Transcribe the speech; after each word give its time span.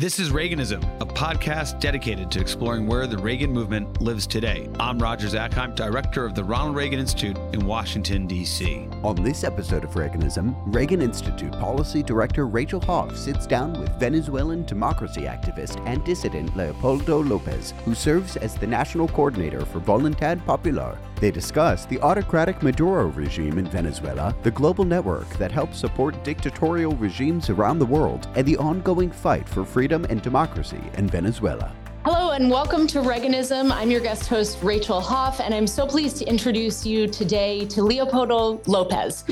This 0.00 0.18
is 0.18 0.30
Reaganism, 0.30 0.82
a 1.02 1.04
podcast 1.04 1.78
dedicated 1.78 2.30
to 2.30 2.40
exploring 2.40 2.86
where 2.86 3.06
the 3.06 3.18
Reagan 3.18 3.52
movement 3.52 4.00
lives 4.00 4.26
today. 4.26 4.66
I'm 4.80 4.98
Roger 4.98 5.26
Zakheim, 5.26 5.74
director 5.74 6.24
of 6.24 6.34
the 6.34 6.42
Ronald 6.42 6.74
Reagan 6.74 6.98
Institute 6.98 7.36
in 7.52 7.66
Washington, 7.66 8.26
D.C. 8.26 8.88
On 9.02 9.22
this 9.22 9.44
episode 9.44 9.84
of 9.84 9.90
Reaganism, 9.90 10.54
Reagan 10.74 11.02
Institute 11.02 11.52
Policy 11.52 12.02
Director 12.02 12.46
Rachel 12.46 12.80
Hoff 12.80 13.14
sits 13.14 13.46
down 13.46 13.78
with 13.78 13.90
Venezuelan 14.00 14.64
democracy 14.64 15.24
activist 15.24 15.86
and 15.86 16.02
dissident 16.02 16.56
Leopoldo 16.56 17.22
Lopez, 17.22 17.74
who 17.84 17.94
serves 17.94 18.38
as 18.38 18.54
the 18.54 18.66
national 18.66 19.06
coordinator 19.08 19.66
for 19.66 19.80
Voluntad 19.80 20.42
Popular. 20.46 20.96
They 21.16 21.30
discuss 21.30 21.84
the 21.84 22.00
autocratic 22.00 22.62
Maduro 22.62 23.08
regime 23.08 23.58
in 23.58 23.66
Venezuela, 23.66 24.34
the 24.42 24.50
global 24.50 24.86
network 24.86 25.28
that 25.36 25.52
helps 25.52 25.78
support 25.78 26.24
dictatorial 26.24 26.96
regimes 26.96 27.50
around 27.50 27.78
the 27.78 27.84
world, 27.84 28.28
and 28.34 28.46
the 28.46 28.56
ongoing 28.56 29.10
fight 29.10 29.46
for 29.46 29.66
freedom 29.66 29.89
and 29.90 30.22
democracy 30.22 30.80
in 30.94 31.08
Venezuela. 31.08 31.74
Hello 32.04 32.30
and 32.30 32.48
welcome 32.48 32.86
to 32.86 33.00
Reaganism. 33.00 33.72
I'm 33.72 33.90
your 33.90 34.00
guest 34.00 34.28
host, 34.28 34.62
Rachel 34.62 35.00
Hoff, 35.00 35.40
and 35.40 35.52
I'm 35.52 35.66
so 35.66 35.84
pleased 35.84 36.16
to 36.18 36.24
introduce 36.26 36.86
you 36.86 37.08
today 37.08 37.66
to 37.66 37.82
Leopoldo 37.82 38.62
Lopez 38.66 39.24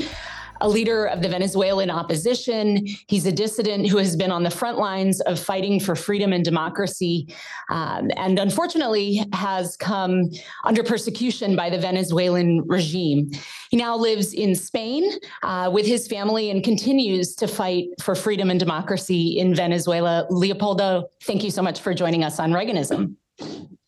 a 0.61 0.69
leader 0.69 1.05
of 1.05 1.21
the 1.21 1.29
Venezuelan 1.29 1.89
opposition. 1.89 2.85
He's 3.07 3.25
a 3.25 3.31
dissident 3.31 3.87
who 3.87 3.97
has 3.97 4.15
been 4.15 4.31
on 4.31 4.43
the 4.43 4.49
front 4.49 4.77
lines 4.77 5.21
of 5.21 5.39
fighting 5.39 5.79
for 5.79 5.95
freedom 5.95 6.33
and 6.33 6.43
democracy, 6.43 7.33
um, 7.69 8.09
and 8.17 8.39
unfortunately 8.39 9.25
has 9.33 9.77
come 9.77 10.29
under 10.63 10.83
persecution 10.83 11.55
by 11.55 11.69
the 11.69 11.79
Venezuelan 11.79 12.63
regime. 12.67 13.31
He 13.69 13.77
now 13.77 13.95
lives 13.95 14.33
in 14.33 14.55
Spain 14.55 15.11
uh, 15.43 15.69
with 15.71 15.85
his 15.85 16.07
family 16.07 16.49
and 16.49 16.63
continues 16.63 17.35
to 17.35 17.47
fight 17.47 17.87
for 18.01 18.15
freedom 18.15 18.49
and 18.49 18.59
democracy 18.59 19.37
in 19.39 19.53
Venezuela. 19.53 20.25
Leopoldo, 20.29 21.09
thank 21.23 21.43
you 21.43 21.51
so 21.51 21.61
much 21.61 21.79
for 21.79 21.93
joining 21.93 22.23
us 22.23 22.39
on 22.39 22.51
Reaganism. 22.51 23.15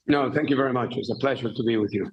No, 0.07 0.31
thank 0.31 0.49
you 0.49 0.55
very 0.55 0.73
much. 0.73 0.95
It's 0.97 1.09
a 1.09 1.15
pleasure 1.15 1.53
to 1.53 1.63
be 1.63 1.77
with 1.77 1.93
you. 1.93 2.11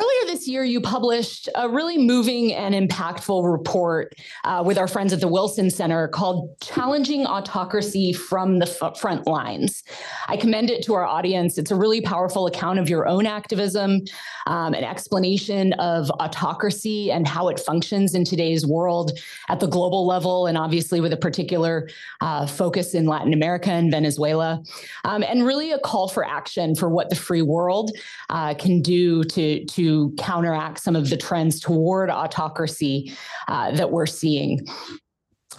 Earlier 0.00 0.32
this 0.34 0.48
year, 0.48 0.64
you 0.64 0.80
published 0.80 1.50
a 1.54 1.68
really 1.68 1.98
moving 1.98 2.54
and 2.54 2.74
impactful 2.74 3.52
report 3.52 4.14
uh, 4.44 4.62
with 4.64 4.78
our 4.78 4.88
friends 4.88 5.12
at 5.12 5.20
the 5.20 5.28
Wilson 5.28 5.68
Center 5.68 6.08
called 6.08 6.58
Challenging 6.62 7.26
Autocracy 7.26 8.14
from 8.14 8.60
the 8.60 8.66
F- 8.66 8.98
Front 8.98 9.26
Lines. 9.26 9.82
I 10.26 10.38
commend 10.38 10.70
it 10.70 10.82
to 10.84 10.94
our 10.94 11.04
audience. 11.04 11.58
It's 11.58 11.70
a 11.70 11.76
really 11.76 12.00
powerful 12.00 12.46
account 12.46 12.78
of 12.78 12.88
your 12.88 13.06
own 13.06 13.26
activism, 13.26 14.00
um, 14.46 14.72
an 14.72 14.84
explanation 14.84 15.74
of 15.74 16.10
autocracy 16.12 17.12
and 17.12 17.28
how 17.28 17.48
it 17.48 17.60
functions 17.60 18.14
in 18.14 18.24
today's 18.24 18.66
world 18.66 19.18
at 19.50 19.60
the 19.60 19.68
global 19.68 20.06
level, 20.06 20.46
and 20.46 20.56
obviously 20.56 21.02
with 21.02 21.12
a 21.12 21.18
particular 21.18 21.90
uh, 22.22 22.46
focus 22.46 22.94
in 22.94 23.04
Latin 23.04 23.34
America 23.34 23.70
and 23.70 23.90
Venezuela, 23.90 24.62
um, 25.04 25.22
and 25.22 25.44
really 25.44 25.72
a 25.72 25.78
call 25.78 26.08
for 26.08 26.26
action 26.26 26.74
for 26.74 26.88
what 26.88 27.10
the 27.10 27.16
free 27.16 27.42
world 27.42 27.90
uh, 28.30 28.54
can 28.54 28.80
do 28.80 29.22
to, 29.24 29.62
to 29.66 29.89
counteract 30.18 30.80
some 30.80 30.96
of 30.96 31.08
the 31.10 31.16
trends 31.16 31.60
toward 31.60 32.10
autocracy 32.10 33.12
uh, 33.48 33.70
that 33.72 33.90
we're 33.90 34.06
seeing. 34.06 34.66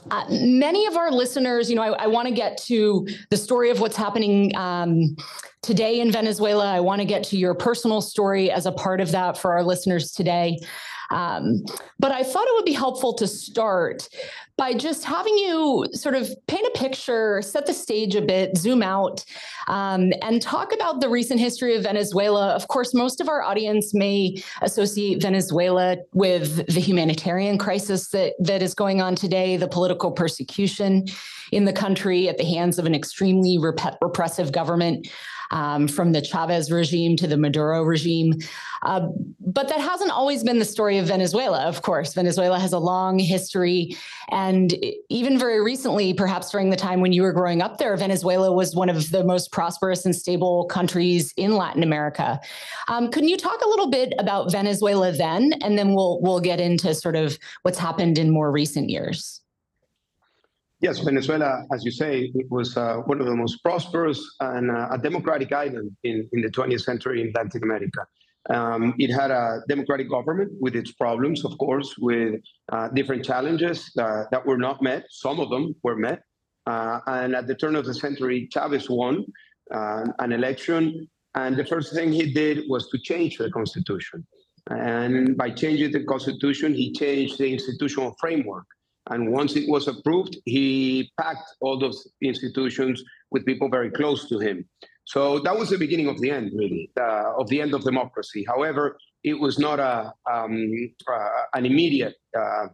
Uh, 0.10 0.26
many 0.30 0.88
of 0.88 0.98
our 0.98 1.12
listeners, 1.12 1.70
you 1.70 1.76
know, 1.76 1.84
I, 1.84 2.04
I 2.04 2.08
want 2.08 2.28
to 2.28 2.34
get 2.34 2.58
to 2.64 3.08
the 3.30 3.38
story 3.38 3.70
of 3.70 3.80
what's 3.80 3.96
happening 3.96 4.56
um, 4.56 5.16
today 5.62 6.00
in 6.00 6.12
Venezuela. 6.12 6.74
I 6.74 6.80
want 6.80 7.02
to 7.02 7.06
get 7.06 7.24
to 7.26 7.38
your 7.38 7.54
personal 7.54 8.02
story 8.02 8.50
as 8.50 8.66
a 8.66 8.72
part 8.72 9.00
of 9.00 9.12
that 9.12 9.38
for 9.38 9.52
our 9.52 9.64
listeners 9.64 10.12
today. 10.12 10.58
Um, 11.12 11.64
but 12.00 12.12
I 12.12 12.24
thought 12.24 12.48
it 12.48 12.56
would 12.56 12.66
be 12.66 12.74
helpful 12.74 13.14
to 13.16 13.28
start 13.28 14.08
by 14.58 14.74
just 14.74 15.04
having 15.04 15.38
you 15.38 15.86
sort 15.94 16.16
of 16.16 16.30
paint 16.48 16.68
a 16.68 16.78
picture, 16.78 17.42
set 17.42 17.66
the 17.66 17.74
stage 17.74 18.16
a 18.16 18.22
bit, 18.22 18.58
zoom 18.58 18.84
out, 18.84 19.24
um, 19.68 20.12
and 20.22 20.42
talk 20.42 20.74
about 20.74 21.02
the 21.02 21.10
recent 21.10 21.40
history 21.40 21.76
of 21.76 21.84
Venezuela. 21.84 22.50
Of 22.50 22.68
course, 22.68 22.94
most 22.94 23.22
of 23.22 23.30
our 23.30 23.42
audience 23.42 23.94
may 23.94 24.42
associate 24.62 25.22
Venezuela 25.22 25.98
with 26.14 26.68
the 26.68 26.80
humanitarian 26.80 27.58
crisis 27.58 28.10
that, 28.10 28.34
that 28.40 28.62
is 28.62 28.74
going 28.74 29.02
on 29.02 29.16
today, 29.16 29.58
the 29.58 29.68
political 29.68 30.12
persecution 30.12 31.06
in 31.52 31.66
the 31.66 31.74
country 31.74 32.30
at 32.30 32.38
the 32.38 32.46
hands 32.46 32.80
of 32.80 32.86
an 32.86 32.96
extremely 32.96 33.58
rep- 33.58 33.98
repressive 34.02 34.52
government 34.52 35.08
um, 35.52 35.88
from 35.88 36.12
the 36.12 36.22
Chavez 36.22 36.72
regime 36.72 37.16
to 37.18 37.28
the 37.28 37.38
Maduro 37.38 37.84
regime. 37.84 38.34
Uh, 38.84 39.08
but 39.40 39.68
that 39.68 39.80
hasn't 39.80 40.12
always 40.12 40.44
been 40.44 40.58
the 40.58 40.66
story 40.66 40.98
of 40.98 41.06
Venezuela, 41.06 41.64
of 41.66 41.82
course. 41.82 42.14
Venezuela 42.14 42.60
has 42.60 42.74
a 42.74 42.80
long 42.80 43.20
history. 43.20 43.96
And 44.32 44.74
even 45.10 45.38
very 45.38 45.62
recently, 45.62 46.14
perhaps 46.14 46.50
during 46.50 46.70
the 46.70 46.76
time 46.76 47.02
when 47.02 47.14
you 47.14 47.22
were 47.22 47.34
growing 47.34 47.62
up 47.62 47.78
there, 47.78 47.96
Venezuela 47.96 48.52
was 48.52 48.76
one 48.76 48.90
of 48.90 49.12
the 49.12 49.24
most 49.24 49.52
prosperous 49.52 50.06
and 50.06 50.16
stable 50.16 50.66
countries 50.66 51.34
in 51.38 51.56
Latin 51.56 51.84
America. 51.84 52.40
Um, 52.88 53.12
can 53.12 53.28
you 53.28 53.38
talk 53.38 53.62
a 53.62 53.70
little 53.70 53.90
bit 53.90 54.14
about 54.18 54.52
Venezuela 54.52 55.12
then? 55.12 55.54
And 55.62 55.78
then 55.78 55.94
we'll, 55.94 56.20
we'll 56.22 56.40
get 56.40 56.60
into 56.60 56.96
sort 56.96 57.16
of 57.16 57.38
what's 57.62 57.78
happened 57.78 58.18
in 58.18 58.32
more 58.32 58.52
recent 58.52 58.90
years. 58.90 59.41
Yes, 60.82 60.98
Venezuela, 60.98 61.64
as 61.72 61.86
you 61.86 61.92
say, 61.92 62.32
it 62.34 62.50
was 62.50 62.76
uh, 62.76 62.96
one 63.06 63.20
of 63.22 63.28
the 63.28 63.36
most 63.36 63.62
prosperous 63.62 64.20
and 64.40 64.72
uh, 64.72 64.88
a 64.90 64.98
democratic 64.98 65.54
island 65.54 65.96
in, 66.04 66.28
in 66.34 66.42
the 66.42 66.50
20th 66.50 66.82
century 66.82 67.22
in 67.22 67.32
Latin 67.36 67.62
America. 67.62 68.08
Um, 68.50 68.96
it 68.98 69.12
had 69.12 69.30
a 69.30 69.62
democratic 69.70 70.10
government 70.10 70.52
with 70.60 70.76
its 70.76 70.92
problems, 70.92 71.46
of 71.46 71.56
course, 71.60 71.94
with 72.00 72.42
uh, 72.72 72.88
different 72.90 73.24
challenges 73.24 73.92
uh, 74.00 74.24
that 74.32 74.44
were 74.44 74.58
not 74.58 74.82
met. 74.82 75.06
Some 75.12 75.40
of 75.40 75.52
them 75.52 75.76
were 75.84 75.96
met. 75.96 76.24
Uh, 76.66 77.00
and 77.06 77.36
at 77.36 77.46
the 77.46 77.54
turn 77.54 77.76
of 77.76 77.86
the 77.86 77.94
century, 77.94 78.50
Chavez 78.52 78.90
won 78.90 79.26
uh, 79.72 80.06
an 80.18 80.32
election. 80.32 81.08
And 81.36 81.56
the 81.56 81.66
first 81.66 81.94
thing 81.94 82.12
he 82.12 82.34
did 82.34 82.64
was 82.68 82.90
to 82.90 82.98
change 82.98 83.38
the 83.38 83.52
constitution. 83.52 84.26
And 84.72 85.38
by 85.38 85.52
changing 85.52 85.92
the 85.92 86.04
constitution, 86.06 86.74
he 86.74 86.92
changed 86.92 87.38
the 87.38 87.54
institutional 87.54 88.16
framework. 88.20 88.66
And 89.12 89.32
once 89.32 89.56
it 89.56 89.70
was 89.70 89.88
approved, 89.88 90.38
he 90.46 91.12
packed 91.20 91.48
all 91.62 91.78
those 91.78 92.08
institutions 92.22 93.04
with 93.30 93.46
people 93.46 93.70
very 93.70 93.92
close 93.92 94.28
to 94.30 94.40
him. 94.40 94.66
So 95.06 95.40
that 95.40 95.58
was 95.58 95.70
the 95.70 95.78
beginning 95.78 96.08
of 96.08 96.20
the 96.22 96.32
end, 96.32 96.52
really, 96.56 96.90
uh, 97.00 97.34
of 97.38 97.50
the 97.50 97.60
end 97.62 97.74
of 97.74 97.84
democracy. 97.84 98.46
However, 98.48 98.98
it 99.24 99.38
was 99.38 99.60
not 99.60 99.80
a, 99.80 100.14
um, 100.32 100.72
uh, 101.12 101.30
an 101.54 101.66
immediate 101.66 102.16
uh, 102.38 102.68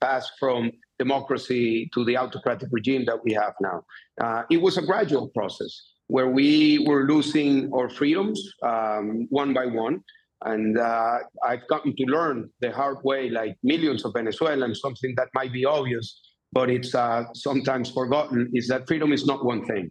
pass 0.00 0.30
from 0.40 0.70
democracy 0.98 1.90
to 1.94 2.04
the 2.04 2.16
autocratic 2.16 2.68
regime 2.72 3.04
that 3.04 3.22
we 3.24 3.32
have 3.32 3.54
now. 3.60 3.84
Uh, 4.20 4.42
it 4.50 4.60
was 4.66 4.78
a 4.78 4.82
gradual 4.82 5.28
process 5.28 5.72
where 6.06 6.28
we 6.28 6.84
were 6.88 7.04
losing 7.04 7.72
our 7.74 7.88
freedoms 7.88 8.40
um, 8.62 9.26
one 9.30 9.52
by 9.52 9.66
one. 9.66 10.02
And 10.44 10.78
uh, 10.78 11.18
I've 11.46 11.66
gotten 11.68 11.94
to 11.96 12.04
learn 12.04 12.50
the 12.60 12.72
hard 12.72 12.98
way, 13.04 13.30
like 13.30 13.56
millions 13.62 14.04
of 14.04 14.12
Venezuelans, 14.14 14.80
something 14.80 15.14
that 15.16 15.28
might 15.34 15.52
be 15.52 15.64
obvious, 15.64 16.20
but 16.52 16.70
it's 16.70 16.94
uh, 16.94 17.24
sometimes 17.34 17.90
forgotten, 17.90 18.50
is 18.52 18.68
that 18.68 18.86
freedom 18.86 19.12
is 19.12 19.24
not 19.26 19.44
one 19.44 19.64
thing. 19.66 19.90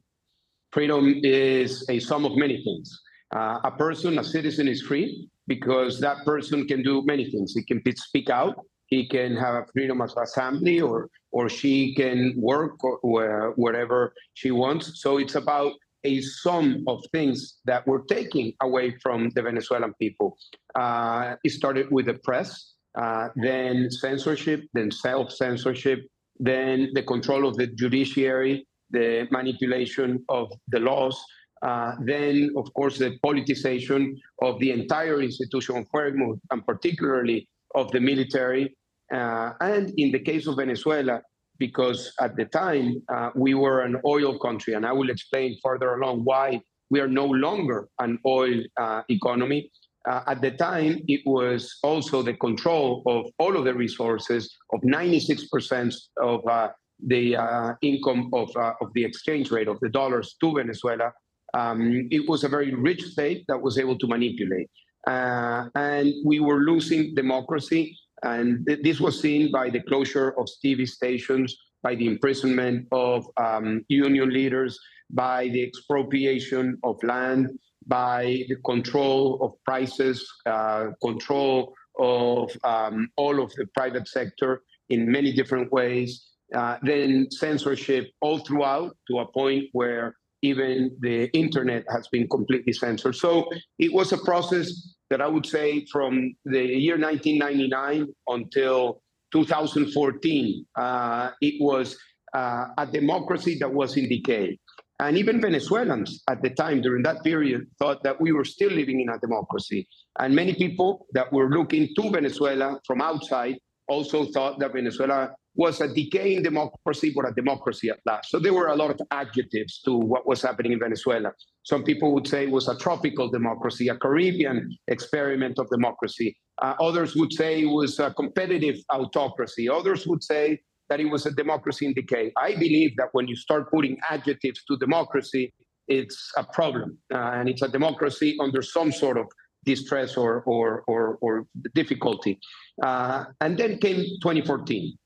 Freedom 0.72 1.19
is 1.23 1.85
a 1.89 2.00
sum 2.00 2.25
of 2.25 2.35
many 2.38 2.63
things. 2.63 3.01
Uh, 3.35 3.59
a 3.63 3.72
person, 3.72 4.19
a 4.19 4.23
citizen, 4.23 4.67
is 4.67 4.81
free 4.81 5.28
because 5.47 6.00
that 6.00 6.17
person 6.25 6.68
can 6.68 6.83
do 6.83 7.01
many 7.06 7.29
things. 7.29 7.53
He 7.53 7.63
can 7.63 7.81
speak 7.95 8.29
out. 8.29 8.56
He 8.88 9.07
can 9.07 9.38
have 9.38 9.56
a 9.56 9.66
freedom 9.73 10.01
of 10.01 10.12
assembly, 10.22 10.81
or 10.81 11.09
or 11.31 11.47
she 11.47 11.95
can 11.95 12.33
work 12.35 12.83
or, 12.83 13.00
or 13.03 13.53
wherever 13.56 14.13
she 14.33 14.51
wants. 14.51 15.01
So 15.01 15.18
it's 15.18 15.35
about 15.35 15.73
a 16.03 16.22
sum 16.22 16.84
of 16.88 17.03
things 17.12 17.59
that 17.66 17.85
we're 17.88 18.03
taking 18.03 18.53
away 18.62 18.95
from 19.01 19.29
the 19.35 19.41
Venezuelan 19.41 19.94
people. 20.00 20.38
Uh, 20.75 21.35
it 21.44 21.51
started 21.51 21.88
with 21.91 22.07
the 22.07 22.16
press, 22.16 22.73
uh, 22.95 23.29
then 23.35 23.89
censorship, 23.89 24.62
then 24.73 24.91
self 24.91 25.31
censorship, 25.31 26.00
then 26.39 26.89
the 26.94 27.03
control 27.03 27.47
of 27.47 27.56
the 27.56 27.67
judiciary, 27.67 28.66
the 28.89 29.28
manipulation 29.31 30.23
of 30.29 30.51
the 30.69 30.80
laws, 30.80 31.24
uh, 31.62 31.94
then, 32.04 32.50
of 32.57 32.74
course, 32.74 32.97
the 32.97 33.18
politicization 33.24 34.15
of 34.42 34.59
the 34.59 34.71
entire 34.71 35.21
institutional 35.21 35.86
framework, 35.92 36.39
and 36.50 36.65
particularly 36.65 37.47
of 37.75 37.92
the 37.92 38.00
military. 38.00 38.75
Uh, 39.13 39.51
and 39.62 39.94
in 39.97 40.12
the 40.12 40.19
case 40.19 40.47
of 40.47 40.56
Venezuela, 40.57 41.21
because 41.62 42.12
at 42.19 42.36
the 42.36 42.46
time 42.46 42.88
uh, 43.16 43.30
we 43.36 43.54
were 43.54 43.81
an 43.90 43.96
oil 44.04 44.34
country, 44.40 44.74
and 44.74 44.84
I 44.84 44.94
will 45.00 45.12
explain 45.12 45.50
further 45.63 45.90
along 45.98 46.16
why 46.31 46.48
we 46.90 47.00
are 47.04 47.12
no 47.24 47.28
longer 47.48 47.88
an 48.00 48.18
oil 48.25 48.58
uh, 48.84 49.02
economy. 49.10 49.72
Uh, 50.10 50.22
at 50.34 50.42
the 50.42 50.54
time, 50.69 50.94
it 51.16 51.22
was 51.38 51.62
also 51.84 52.24
the 52.24 52.34
control 52.48 53.04
of 53.06 53.22
all 53.38 53.54
of 53.56 53.63
the 53.66 53.75
resources 53.86 54.44
of 54.74 54.80
96% 54.81 55.94
of 56.31 56.40
uh, 56.48 56.69
the 57.13 57.36
uh, 57.36 57.74
income 57.84 58.31
of, 58.34 58.50
uh, 58.57 58.74
of 58.81 58.88
the 58.96 59.04
exchange 59.06 59.52
rate 59.52 59.68
of 59.68 59.78
the 59.81 59.90
dollars 59.90 60.36
to 60.42 60.48
Venezuela. 60.56 61.12
Um, 61.54 62.07
it 62.18 62.24
was 62.28 62.44
a 62.44 62.50
very 62.50 62.74
rich 62.74 63.04
state 63.14 63.46
that 63.50 63.62
was 63.62 63.78
able 63.78 63.98
to 64.00 64.07
manipulate. 64.16 64.69
and 65.06 66.07
we 66.31 66.38
were 66.48 66.62
losing 66.72 67.02
democracy 67.24 67.84
and 68.23 68.65
th- 68.68 68.81
this 68.83 69.00
was 69.00 69.19
seen 69.19 69.51
by 69.51 69.69
the 69.69 69.81
closure 69.81 70.29
of 70.38 70.47
TV 70.63 70.88
stations 70.88 71.57
by 71.83 71.95
the 71.95 72.07
imprisonment 72.07 72.88
of 72.91 73.25
um, 73.38 73.83
union 73.88 74.29
leaders, 74.29 74.79
by 75.09 75.47
the 75.50 75.62
expropriation 75.62 76.77
of 76.83 77.01
land, 77.03 77.50
by 77.88 78.44
the 78.47 78.56
control 78.65 79.39
of 79.41 79.51
prices, 79.65 80.27
uh, 80.45 80.88
control 81.01 81.73
of 82.00 82.56
um, 82.63 83.09
all 83.18 83.41
of 83.41 83.51
the 83.56 83.65
private 83.75 84.07
sector 84.07 84.62
in 84.89 85.12
many 85.12 85.31
different 85.31 85.71
ways, 85.71 86.27
uh, 86.56 86.77
then 86.83 87.27
censorship 87.31 88.12
all 88.21 88.39
throughout 88.39 88.95
to 89.09 89.19
a 89.19 89.31
point 89.31 89.65
where 89.71 90.15
even 90.44 90.95
the 91.01 91.29
internet 91.33 91.83
has 91.89 92.07
been 92.07 92.27
completely 92.27 92.73
censored. 92.73 93.15
So 93.15 93.50
it 93.79 93.94
was 93.94 94.12
a 94.12 94.18
process 94.18 94.95
that 95.12 95.22
I 95.22 95.28
would 95.28 95.46
say 95.46 95.86
from 95.92 96.34
the 96.46 96.63
year 96.63 96.98
1999 96.98 98.08
until 98.28 99.02
2014, 99.34 100.66
uh, 100.75 101.31
it 101.42 101.62
was 101.62 101.98
uh, 102.34 102.68
a 102.78 102.88
democracy 102.88 103.58
that 103.60 103.72
was 103.72 103.98
in 103.98 104.10
decay. 104.10 104.58
And 105.00 105.18
even 105.18 105.42
Venezuelans 105.42 106.24
at 106.30 106.42
the 106.42 106.52
time 106.52 106.81
during 106.81 107.04
that 107.04 107.24
period 107.24 107.68
thought 107.78 108.04
that 108.04 108.22
we 108.22 108.31
were 108.31 108.46
still 108.46 108.72
living 108.72 109.02
in 109.02 109.10
a 109.10 109.19
democracy. 109.19 109.88
And 110.19 110.34
many 110.34 110.54
people 110.54 111.08
that 111.14 111.31
were 111.34 111.50
looking 111.50 111.90
to 111.98 112.10
Venezuela 112.10 112.80
from 112.86 113.02
outside 113.02 113.57
also 113.92 114.26
thought 114.26 114.58
that 114.60 114.72
Venezuela 114.74 115.20
was 115.56 115.82
a 115.82 115.94
decaying 115.94 116.42
democracy, 116.44 117.12
but 117.14 117.28
a 117.28 117.34
democracy 117.34 117.90
at 117.90 118.00
last. 118.06 118.30
So 118.32 118.40
there 118.40 118.54
were 118.54 118.68
a 118.68 118.76
lot 118.76 118.90
of 118.90 119.00
adjectives 119.12 119.82
to 119.86 119.92
what 120.12 120.26
was 120.26 120.42
happening 120.42 120.72
in 120.72 120.80
Venezuela. 120.80 121.32
Some 121.64 121.84
people 121.84 122.14
would 122.14 122.28
say 122.28 122.44
it 122.44 122.52
was 122.52 122.70
a 122.70 122.78
tropical 122.78 123.28
democracy, 123.30 123.90
a 123.90 123.98
Caribbean 123.98 124.58
experiment 124.88 125.60
of 125.60 125.70
democracy. 125.70 126.30
Uh, 126.62 126.76
others 126.80 127.16
would 127.18 127.34
say 127.34 127.50
it 127.62 127.74
was 127.82 128.00
a 128.00 128.14
competitive 128.14 128.78
autocracy. 128.94 129.68
Others 129.68 130.08
would 130.08 130.24
say 130.24 130.46
that 130.90 131.00
it 131.02 131.10
was 131.16 131.26
a 131.26 131.32
democracy 131.32 131.86
in 131.86 131.94
decay. 131.94 132.32
I 132.38 132.52
believe 132.66 132.92
that 133.00 133.10
when 133.12 133.28
you 133.28 133.36
start 133.36 133.72
putting 133.76 133.98
adjectives 134.10 134.64
to 134.68 134.78
democracy, 134.78 135.54
it's 135.88 136.32
a 136.38 136.46
problem, 136.60 136.98
uh, 137.14 137.38
and 137.38 137.50
it's 137.50 137.62
a 137.62 137.68
democracy 137.68 138.38
under 138.40 138.62
some 138.62 138.92
sort 138.92 139.18
of 139.18 139.26
distress 139.66 140.18
or 140.18 140.42
or 140.44 140.84
or, 140.88 141.18
or 141.22 141.48
difficulty. 141.75 142.40
Uh, 142.81 143.25
and 143.42 143.58
then 143.58 143.78
came 143.78 144.04
2014. 144.22 144.98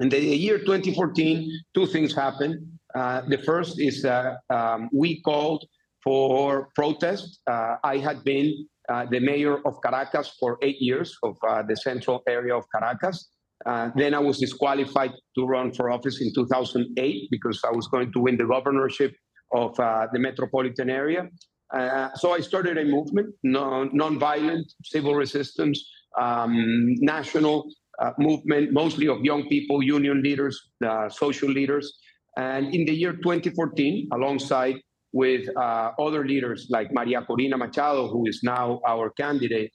In 0.00 0.08
the 0.08 0.18
year 0.18 0.58
2014, 0.58 1.50
two 1.74 1.86
things 1.86 2.14
happened. 2.14 2.56
Uh, 2.94 3.20
the 3.28 3.38
first 3.38 3.78
is 3.78 4.02
that 4.02 4.38
um, 4.48 4.88
we 4.92 5.20
called 5.20 5.64
for 6.02 6.70
protest. 6.74 7.40
Uh, 7.46 7.76
I 7.84 7.98
had 7.98 8.24
been 8.24 8.66
uh, 8.88 9.04
the 9.10 9.20
mayor 9.20 9.58
of 9.66 9.80
Caracas 9.82 10.34
for 10.40 10.58
eight 10.62 10.80
years 10.80 11.16
of 11.22 11.36
uh, 11.46 11.62
the 11.62 11.76
central 11.76 12.22
area 12.26 12.56
of 12.56 12.64
Caracas. 12.74 13.28
Uh, 13.66 13.90
then 13.94 14.14
I 14.14 14.18
was 14.18 14.38
disqualified 14.38 15.12
to 15.36 15.44
run 15.44 15.72
for 15.72 15.90
office 15.90 16.20
in 16.20 16.32
2008 16.34 17.28
because 17.30 17.60
I 17.64 17.70
was 17.70 17.86
going 17.88 18.10
to 18.12 18.20
win 18.20 18.38
the 18.38 18.46
governorship 18.46 19.14
of 19.52 19.78
uh, 19.78 20.06
the 20.12 20.18
metropolitan 20.18 20.88
area. 20.88 21.28
Uh, 21.72 22.08
so 22.14 22.32
I 22.32 22.40
started 22.40 22.78
a 22.78 22.84
movement, 22.84 23.34
non- 23.42 23.90
non-violent 23.92 24.72
civil 24.84 25.14
resistance, 25.14 25.78
um, 26.18 26.94
national 27.00 27.70
uh, 28.00 28.12
movement, 28.18 28.72
mostly 28.72 29.08
of 29.08 29.20
young 29.22 29.48
people, 29.48 29.82
union 29.82 30.22
leaders, 30.22 30.60
uh, 30.84 31.08
social 31.08 31.48
leaders. 31.48 31.92
And 32.36 32.74
in 32.74 32.84
the 32.84 32.92
year 32.92 33.12
2014, 33.12 34.08
alongside 34.12 34.76
with 35.12 35.48
uh, 35.56 35.92
other 35.98 36.24
leaders 36.24 36.66
like 36.70 36.92
Maria 36.92 37.22
Corina 37.22 37.58
Machado, 37.58 38.08
who 38.08 38.26
is 38.26 38.40
now 38.42 38.80
our 38.86 39.10
candidate, 39.10 39.72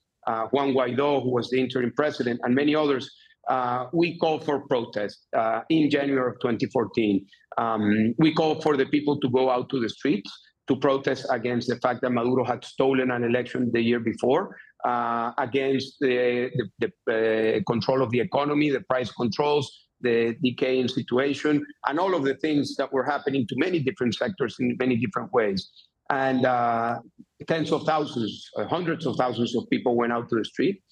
Juan 0.52 0.74
Guaido, 0.74 1.22
who 1.22 1.32
was 1.32 1.50
the 1.52 1.60
interim 1.60 1.92
president, 1.96 2.40
and 2.44 2.56
many 2.56 2.76
others, 2.76 3.12
uh, 3.48 3.86
we 3.94 4.18
called 4.18 4.44
for 4.44 4.68
protest 4.68 5.28
uh, 5.38 5.62
in 5.70 5.90
January 5.90 6.32
of 6.32 6.40
2014. 6.42 7.26
Um, 7.58 8.14
we 8.18 8.34
called 8.34 8.64
for 8.64 8.76
the 8.76 8.86
people 8.88 9.20
to 9.20 9.30
go 9.30 9.50
out 9.50 9.70
to 9.70 9.80
the 9.80 9.90
streets 9.90 10.32
to 10.68 10.76
protest 10.76 11.26
against 11.30 11.68
the 11.68 11.78
fact 11.78 12.02
that 12.02 12.12
Maduro 12.12 12.44
had 12.44 12.64
stolen 12.66 13.12
an 13.12 13.24
election 13.24 13.72
the 13.72 13.82
year 13.82 14.00
before, 14.00 14.58
uh, 14.84 15.32
against 15.38 16.00
the, 16.00 16.50
the, 16.80 16.92
the 17.06 17.58
uh, 17.58 17.60
control 17.68 18.02
of 18.02 18.12
the 18.12 18.20
economy, 18.20 18.70
the 18.70 18.82
price 18.82 19.12
controls, 19.12 19.88
the 20.02 20.36
decaying 20.44 20.88
situation, 20.88 21.66
and 21.88 22.00
all 22.00 22.14
of 22.16 22.24
the 22.24 22.36
things 22.36 22.76
that 22.76 22.92
were 22.92 23.04
happening 23.04 23.46
to 23.48 23.56
many 23.58 23.80
different 23.80 24.16
sectors 24.16 24.56
in 24.60 24.76
many 24.80 24.96
different 24.96 25.32
ways. 25.34 25.70
And 26.10 26.46
uh, 26.46 27.00
tens 27.48 27.72
of 27.72 27.84
thousands, 27.84 28.50
uh, 28.58 28.66
hundreds 28.66 29.06
of 29.06 29.16
thousands 29.16 29.56
of 29.56 29.68
people 29.70 29.96
went 29.96 30.14
out 30.14 30.30
to 30.30 30.36
the 30.36 30.46
street. 30.46 30.84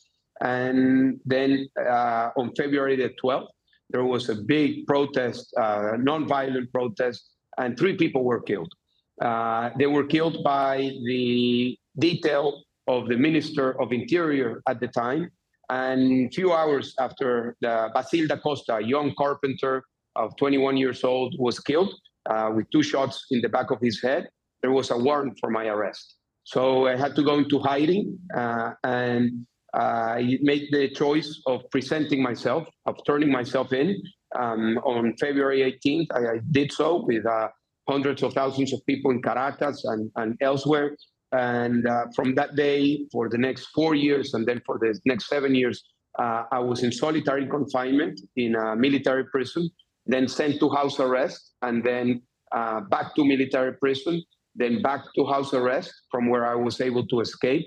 And 0.42 1.20
then 1.26 1.68
uh, 1.80 2.30
on 2.36 2.54
February 2.56 2.96
the 2.96 3.12
12th, 3.24 3.48
there 3.92 4.04
was 4.04 4.30
a 4.30 4.36
big 4.36 4.88
protest, 4.88 5.54
uh, 5.56 5.92
non-violent 6.00 6.72
protest, 6.74 7.30
and 7.60 7.78
three 7.78 7.96
people 7.96 8.24
were 8.24 8.42
killed. 8.42 8.74
Uh, 9.22 9.70
they 9.78 9.88
were 9.88 10.04
killed 10.04 10.44
by 10.44 10.78
the 11.06 11.78
detail 12.00 12.64
of 12.88 13.08
the 13.08 13.18
Minister 13.18 13.80
of 13.82 13.92
Interior 13.92 14.62
at 14.68 14.80
the 14.80 14.88
time. 14.88 15.30
And 15.70 16.28
a 16.28 16.30
few 16.30 16.54
hours 16.54 16.94
after 17.00 17.56
the 17.62 17.90
Bassil 17.96 18.28
da 18.28 18.38
Costa, 18.38 18.76
a 18.76 18.82
young 18.82 19.14
carpenter 19.18 19.84
of 20.16 20.36
21 20.38 20.78
years 20.78 21.04
old, 21.04 21.36
was 21.40 21.60
killed 21.60 21.94
uh, 22.30 22.52
with 22.54 22.70
two 22.72 22.84
shots 22.84 23.26
in 23.32 23.42
the 23.42 23.50
back 23.50 23.72
of 23.72 23.80
his 23.82 24.02
head, 24.02 24.30
there 24.62 24.72
was 24.72 24.92
a 24.92 24.98
warrant 24.98 25.38
for 25.40 25.50
my 25.50 25.66
arrest. 25.68 26.16
So 26.46 26.88
I 26.88 26.96
had 26.96 27.16
to 27.16 27.24
go 27.24 27.38
into 27.38 27.60
hiding, 27.60 28.18
uh, 28.36 28.72
and 28.84 29.46
I 29.74 30.38
made 30.42 30.68
the 30.72 30.90
choice 30.90 31.42
of 31.48 31.70
presenting 31.72 32.22
myself, 32.22 32.68
of 32.86 32.98
turning 33.06 33.32
myself 33.32 33.74
in. 33.74 34.02
Um, 34.36 34.78
on 34.80 35.16
February 35.18 35.60
18th, 35.62 36.08
I, 36.12 36.34
I 36.36 36.40
did 36.52 36.72
so 36.72 37.06
with 37.06 37.26
uh, 37.26 37.50
hundreds 37.88 38.24
of 38.24 38.34
thousands 38.34 38.74
of 38.74 38.86
people 38.86 39.12
in 39.12 39.22
Caracas 39.22 39.84
and, 39.86 40.10
and 40.16 40.38
elsewhere. 40.42 40.96
And 41.32 41.88
uh, 41.88 42.06
from 42.16 42.36
that 42.36 42.56
day, 42.56 43.06
for 43.12 43.28
the 43.28 43.38
next 43.38 43.68
four 43.74 43.96
years, 43.96 44.34
and 44.34 44.48
then 44.48 44.62
for 44.66 44.78
the 44.78 44.98
next 45.06 45.28
seven 45.28 45.56
years, 45.56 45.84
uh, 46.20 46.44
I 46.52 46.60
was 46.60 46.84
in 46.84 46.92
solitary 46.92 47.48
confinement 47.48 48.22
in 48.36 48.56
a 48.56 48.76
military 48.76 49.26
prison, 49.26 49.70
then 50.06 50.28
sent 50.28 50.60
to 50.60 50.70
house 50.70 51.00
arrest, 51.00 51.56
and 51.64 51.84
then 51.84 52.22
uh, 52.52 52.82
back 52.82 53.16
to 53.16 53.26
military 53.26 53.74
prison, 53.74 54.24
then 54.56 54.84
back 54.84 55.02
to 55.16 55.26
house 55.26 55.54
arrest, 55.54 55.92
from 56.12 56.30
where 56.30 56.46
I 56.46 56.54
was 56.54 56.80
able 56.82 57.08
to 57.08 57.22
escape. 57.22 57.66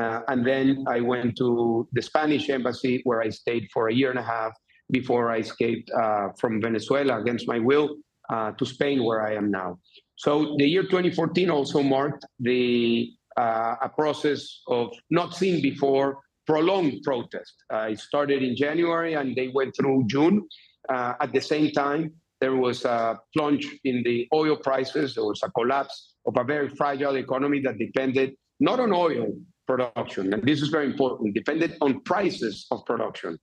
Uh, 0.00 0.20
and 0.28 0.46
then 0.46 0.84
I 0.88 1.00
went 1.00 1.36
to 1.38 1.88
the 1.92 2.02
Spanish 2.02 2.48
embassy 2.48 3.00
where 3.04 3.20
I 3.20 3.30
stayed 3.30 3.68
for 3.74 3.88
a 3.88 3.94
year 3.94 4.10
and 4.10 4.18
a 4.18 4.22
half 4.22 4.52
before 4.90 5.30
I 5.30 5.38
escaped 5.38 5.90
uh, 5.90 6.28
from 6.38 6.62
Venezuela 6.62 7.20
against 7.20 7.48
my 7.48 7.58
will 7.58 7.96
uh, 8.30 8.52
to 8.52 8.64
Spain, 8.64 9.04
where 9.04 9.26
I 9.26 9.34
am 9.34 9.50
now. 9.50 9.78
So 10.16 10.54
the 10.58 10.66
year 10.66 10.82
2014 10.82 11.50
also 11.50 11.82
marked 11.82 12.24
the 12.38 13.12
uh, 13.36 13.76
a 13.80 13.88
process 13.88 14.60
of 14.66 14.92
not 15.10 15.34
seen 15.34 15.62
before 15.62 16.18
prolonged 16.46 17.02
protest. 17.02 17.54
Uh, 17.72 17.88
it 17.90 17.98
started 17.98 18.42
in 18.42 18.54
January 18.56 19.14
and 19.14 19.34
they 19.34 19.48
went 19.48 19.74
through 19.76 20.04
June. 20.06 20.46
Uh, 20.88 21.14
at 21.20 21.32
the 21.32 21.40
same 21.40 21.70
time, 21.72 22.12
there 22.40 22.56
was 22.56 22.84
a 22.84 23.18
plunge 23.34 23.68
in 23.84 24.02
the 24.02 24.28
oil 24.34 24.56
prices. 24.56 25.14
There 25.14 25.24
was 25.24 25.40
a 25.44 25.50
collapse 25.50 26.14
of 26.26 26.36
a 26.36 26.44
very 26.44 26.68
fragile 26.68 27.16
economy 27.16 27.60
that 27.60 27.78
depended 27.78 28.34
not 28.60 28.80
on 28.80 28.92
oil, 28.92 29.32
production. 29.66 30.32
And 30.34 30.42
this 30.42 30.60
is 30.60 30.68
very 30.68 30.86
important, 30.86 31.34
depended 31.34 31.76
on 31.80 32.00
prices 32.02 32.66
of 32.70 32.84
production, 32.84 33.38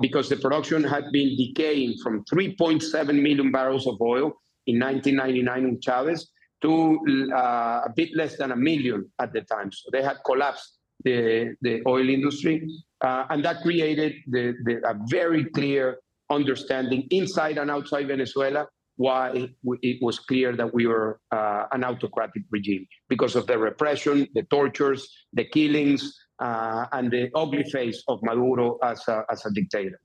because 0.00 0.28
the 0.28 0.36
production 0.36 0.84
had 0.84 1.10
been 1.12 1.36
decaying 1.36 1.96
from 2.02 2.24
3.7 2.24 3.20
million 3.20 3.50
barrels 3.50 3.86
of 3.86 4.00
oil 4.00 4.32
in 4.66 4.78
1999 4.78 5.64
in 5.64 5.80
Chavez 5.80 6.30
to 6.62 6.98
uh, 7.34 7.82
a 7.84 7.92
bit 7.94 8.10
less 8.14 8.36
than 8.36 8.52
a 8.52 8.56
million 8.56 9.10
at 9.20 9.32
the 9.32 9.42
time. 9.42 9.70
So 9.72 9.90
they 9.92 10.02
had 10.02 10.16
collapsed 10.24 10.78
the, 11.04 11.54
the 11.60 11.82
oil 11.86 12.08
industry. 12.08 12.68
Uh, 13.00 13.26
and 13.30 13.44
that 13.44 13.62
created 13.62 14.14
the, 14.28 14.54
the, 14.64 14.76
a 14.88 14.96
very 15.08 15.44
clear 15.44 15.98
understanding 16.30 17.06
inside 17.10 17.58
and 17.58 17.70
outside 17.70 18.08
Venezuela 18.08 18.66
why 18.96 19.48
it 19.82 19.98
was 20.00 20.20
clear 20.20 20.54
that 20.54 20.72
we 20.72 20.86
were 20.86 21.18
uh, 21.32 21.64
an 21.72 21.82
autocratic 21.82 22.44
regime 22.50 22.86
because 23.08 23.34
of 23.34 23.46
the 23.46 23.58
repression, 23.58 24.26
the 24.34 24.44
tortures, 24.44 25.08
the 25.32 25.44
killings, 25.44 26.16
uh, 26.38 26.86
and 26.92 27.10
the 27.10 27.30
ugly 27.34 27.64
face 27.64 28.02
of 28.08 28.20
Maduro 28.22 28.78
as 28.82 29.06
a, 29.08 29.24
as 29.30 29.44
a 29.46 29.50
dictator. 29.50 30.00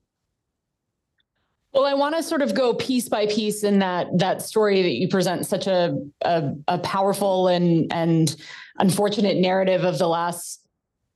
Well, 1.72 1.86
I 1.86 1.94
want 1.94 2.16
to 2.16 2.22
sort 2.22 2.42
of 2.42 2.54
go 2.54 2.74
piece 2.74 3.08
by 3.08 3.26
piece 3.26 3.62
in 3.62 3.78
that 3.78 4.08
that 4.18 4.42
story 4.42 4.82
that 4.82 4.90
you 4.90 5.08
present 5.08 5.46
such 5.46 5.68
a 5.68 5.96
a, 6.22 6.52
a 6.66 6.78
powerful 6.78 7.46
and 7.46 7.92
and 7.92 8.34
unfortunate 8.78 9.36
narrative 9.36 9.84
of 9.84 9.98
the 9.98 10.08
last 10.08 10.66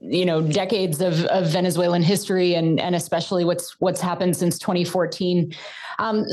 you 0.00 0.24
know 0.24 0.40
decades 0.42 1.00
of, 1.00 1.24
of 1.24 1.48
Venezuelan 1.48 2.02
history 2.02 2.54
and 2.54 2.78
and 2.78 2.94
especially 2.94 3.44
what's 3.44 3.80
what's 3.80 4.00
happened 4.00 4.36
since 4.36 4.58
2014. 4.60 5.52
Um, 5.98 6.24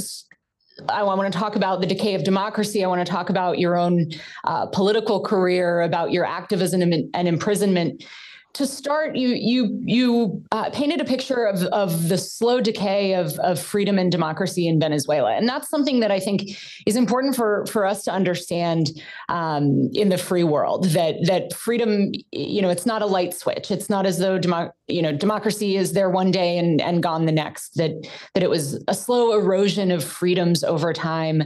I 0.87 1.03
want 1.03 1.31
to 1.31 1.37
talk 1.37 1.55
about 1.55 1.81
the 1.81 1.87
decay 1.87 2.15
of 2.15 2.23
democracy. 2.23 2.83
I 2.83 2.87
want 2.87 3.05
to 3.05 3.11
talk 3.11 3.29
about 3.29 3.59
your 3.59 3.77
own 3.77 4.11
uh, 4.45 4.67
political 4.67 5.21
career, 5.21 5.81
about 5.81 6.11
your 6.11 6.25
activism 6.25 6.81
and, 6.81 7.09
and 7.13 7.27
imprisonment. 7.27 8.03
To 8.53 8.67
start, 8.67 9.15
you 9.15 9.29
you 9.29 9.79
you 9.85 10.43
uh, 10.51 10.69
painted 10.71 10.99
a 10.99 11.05
picture 11.05 11.45
of 11.45 11.63
of 11.65 12.09
the 12.09 12.17
slow 12.17 12.59
decay 12.59 13.13
of 13.13 13.39
of 13.39 13.59
freedom 13.59 13.97
and 13.97 14.11
democracy 14.11 14.67
in 14.67 14.79
Venezuela, 14.79 15.33
and 15.33 15.47
that's 15.47 15.69
something 15.69 16.01
that 16.01 16.11
I 16.11 16.19
think 16.19 16.57
is 16.85 16.95
important 16.95 17.35
for 17.35 17.65
for 17.67 17.85
us 17.85 18.03
to 18.03 18.11
understand 18.11 18.91
um, 19.29 19.89
in 19.93 20.09
the 20.09 20.17
free 20.17 20.43
world. 20.43 20.85
That 20.89 21.25
that 21.25 21.53
freedom, 21.53 22.11
you 22.31 22.61
know, 22.61 22.69
it's 22.69 22.85
not 22.85 23.01
a 23.01 23.05
light 23.05 23.33
switch. 23.33 23.71
It's 23.71 23.89
not 23.89 24.05
as 24.05 24.19
though 24.19 24.37
demo- 24.37 24.71
you 24.87 25.01
know 25.01 25.13
democracy 25.13 25.77
is 25.77 25.93
there 25.93 26.09
one 26.09 26.31
day 26.31 26.57
and 26.57 26.81
and 26.81 27.01
gone 27.01 27.25
the 27.25 27.31
next. 27.31 27.77
That 27.77 27.91
that 28.33 28.43
it 28.43 28.49
was 28.49 28.83
a 28.87 28.93
slow 28.93 29.33
erosion 29.33 29.91
of 29.91 30.03
freedoms 30.03 30.63
over 30.63 30.91
time, 30.91 31.43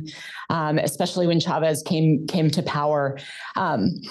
um, 0.50 0.80
especially 0.80 1.28
when 1.28 1.40
Chavez 1.40 1.84
came 1.84 2.26
came 2.26 2.50
to 2.50 2.64
power. 2.64 3.20
Um, 3.56 4.02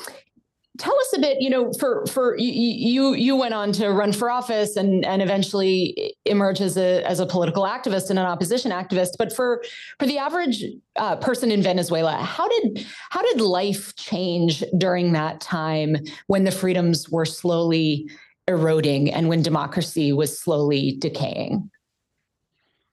tell 0.78 0.98
us 0.98 1.12
a 1.14 1.20
bit 1.20 1.40
you 1.40 1.48
know 1.48 1.72
for 1.74 2.04
for 2.06 2.36
you 2.36 3.14
you 3.14 3.36
went 3.36 3.54
on 3.54 3.70
to 3.70 3.90
run 3.90 4.12
for 4.12 4.30
office 4.30 4.76
and 4.76 5.04
and 5.04 5.22
eventually 5.22 6.16
emerge 6.24 6.60
as 6.60 6.76
a 6.76 7.02
as 7.04 7.20
a 7.20 7.26
political 7.26 7.62
activist 7.62 8.10
and 8.10 8.18
an 8.18 8.26
opposition 8.26 8.72
activist 8.72 9.10
but 9.18 9.34
for 9.34 9.62
for 10.00 10.06
the 10.06 10.18
average 10.18 10.64
uh, 10.96 11.14
person 11.16 11.50
in 11.50 11.62
venezuela 11.62 12.16
how 12.16 12.48
did 12.48 12.86
how 13.10 13.22
did 13.22 13.40
life 13.40 13.94
change 13.94 14.64
during 14.76 15.12
that 15.12 15.40
time 15.40 15.96
when 16.26 16.44
the 16.44 16.50
freedoms 16.50 17.08
were 17.08 17.26
slowly 17.26 18.10
eroding 18.48 19.12
and 19.12 19.28
when 19.28 19.42
democracy 19.42 20.12
was 20.12 20.38
slowly 20.38 20.96
decaying 20.98 21.70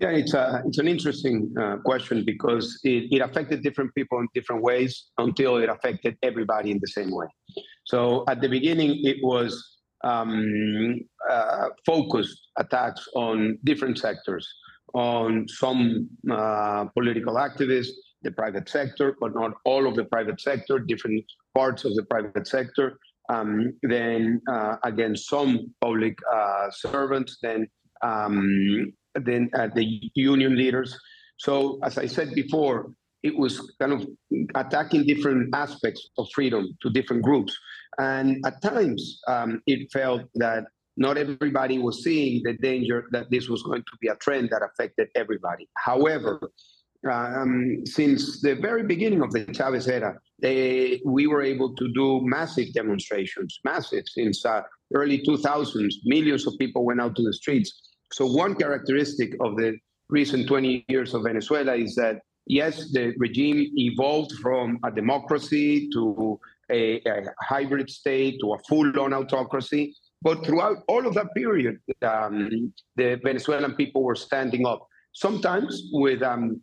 yeah, 0.02 0.10
it's 0.10 0.34
a 0.34 0.64
it's 0.66 0.80
an 0.80 0.88
interesting 0.88 1.54
uh, 1.62 1.78
question 1.86 2.26
because 2.26 2.80
it, 2.84 3.14
it 3.14 3.20
affected 3.20 3.62
different 3.62 3.94
people 3.94 4.18
in 4.18 4.28
different 4.34 4.64
ways 4.64 5.12
until 5.20 5.58
it 5.58 5.70
affected 5.70 6.18
everybody 6.24 6.72
in 6.72 6.80
the 6.82 6.88
same 6.88 7.12
way. 7.12 7.28
So 7.92 8.24
at 8.30 8.40
the 8.40 8.48
beginning, 8.48 9.02
it 9.04 9.18
was 9.22 9.52
um, 10.06 11.02
uh, 11.30 11.68
focused 11.86 12.40
attacks 12.58 13.06
on 13.16 13.60
different 13.66 13.98
sectors, 14.00 14.48
on 14.94 15.46
some 15.50 16.08
uh, 16.32 16.86
political 16.98 17.36
activists, 17.36 17.92
the 18.22 18.32
private 18.32 18.70
sector, 18.70 19.18
but 19.20 19.36
not 19.36 19.52
all 19.66 19.88
of 19.90 19.96
the 19.96 20.06
private 20.06 20.40
sector, 20.40 20.80
different 20.80 21.26
parts 21.54 21.84
of 21.84 21.94
the 21.96 22.04
private 22.04 22.48
sector. 22.48 22.98
Um, 23.28 23.74
then 23.84 24.42
uh, 24.50 24.78
against 24.86 25.28
some 25.28 25.74
public 25.82 26.18
uh, 26.34 26.72
servants, 26.72 27.40
then 27.44 27.68
um, 28.02 28.94
then 29.16 29.50
uh, 29.54 29.68
the 29.76 29.86
union 30.16 30.56
leaders. 30.56 30.98
So 31.40 31.80
as 31.84 31.98
I 31.98 32.06
said 32.06 32.30
before, 32.36 32.94
it 33.24 33.38
was 33.38 33.74
kind 33.80 33.94
of 33.94 34.08
attacking 34.56 35.06
different 35.06 35.54
aspects 35.54 36.10
of 36.18 36.28
freedom 36.34 36.78
to 36.82 36.90
different 36.90 37.22
groups. 37.22 37.56
And 37.98 38.44
at 38.46 38.62
times, 38.62 39.22
um, 39.28 39.62
it 39.68 39.92
felt 39.92 40.24
that 40.36 40.66
not 40.98 41.18
everybody 41.18 41.80
was 41.80 42.04
seeing 42.04 42.42
the 42.44 42.54
danger 42.54 43.08
that 43.12 43.30
this 43.32 43.50
was 43.50 43.64
going 43.64 43.82
to 43.82 43.98
be 44.02 44.08
a 44.08 44.16
trend 44.16 44.50
that 44.52 44.62
affected 44.62 45.10
everybody. 45.16 45.68
However, 45.78 46.52
um, 47.10 47.84
since 47.86 48.42
the 48.42 48.56
very 48.56 48.84
beginning 48.84 49.22
of 49.22 49.32
the 49.32 49.46
Chavez 49.54 49.88
era, 49.88 50.20
they, 50.40 51.02
we 51.06 51.28
were 51.28 51.42
able 51.42 51.74
to 51.76 51.92
do 51.94 52.22
massive 52.24 52.74
demonstrations, 52.74 53.60
massive, 53.64 54.04
since 54.08 54.46
uh, 54.46 54.62
early 54.94 55.24
2000s. 55.24 55.94
Millions 56.04 56.46
of 56.46 56.54
people 56.60 56.86
went 56.86 57.02
out 57.02 57.16
to 57.16 57.24
the 57.24 57.34
streets 57.34 57.92
so 58.14 58.26
one 58.26 58.56
characteristic 58.56 59.36
of 59.40 59.56
the 59.56 59.78
recent 60.10 60.48
20 60.48 60.86
years 60.90 61.14
of 61.14 61.24
Venezuela 61.24 61.76
is 61.76 61.96
that 61.96 62.20
yes, 62.46 62.92
the 62.92 63.14
regime 63.18 63.72
evolved 63.76 64.34
from 64.42 64.80
a 64.84 64.92
democracy 64.92 65.90
to 65.94 66.40
a, 66.72 67.02
a 67.06 67.24
hybrid 67.42 67.90
state 67.90 68.40
to 68.42 68.54
a 68.54 68.60
full-on 68.70 69.14
autocracy. 69.14 69.96
But 70.22 70.46
throughout 70.46 70.78
all 70.88 71.08
of 71.08 71.16
that 71.16 71.34
period, 71.36 71.80
um, 72.04 72.74
the 72.96 73.20
Venezuelan 73.24 73.74
people 73.76 74.04
were 74.04 74.16
standing 74.16 74.66
up. 74.68 74.86
Sometimes 75.14 75.90
with 75.92 76.22
um, 76.22 76.62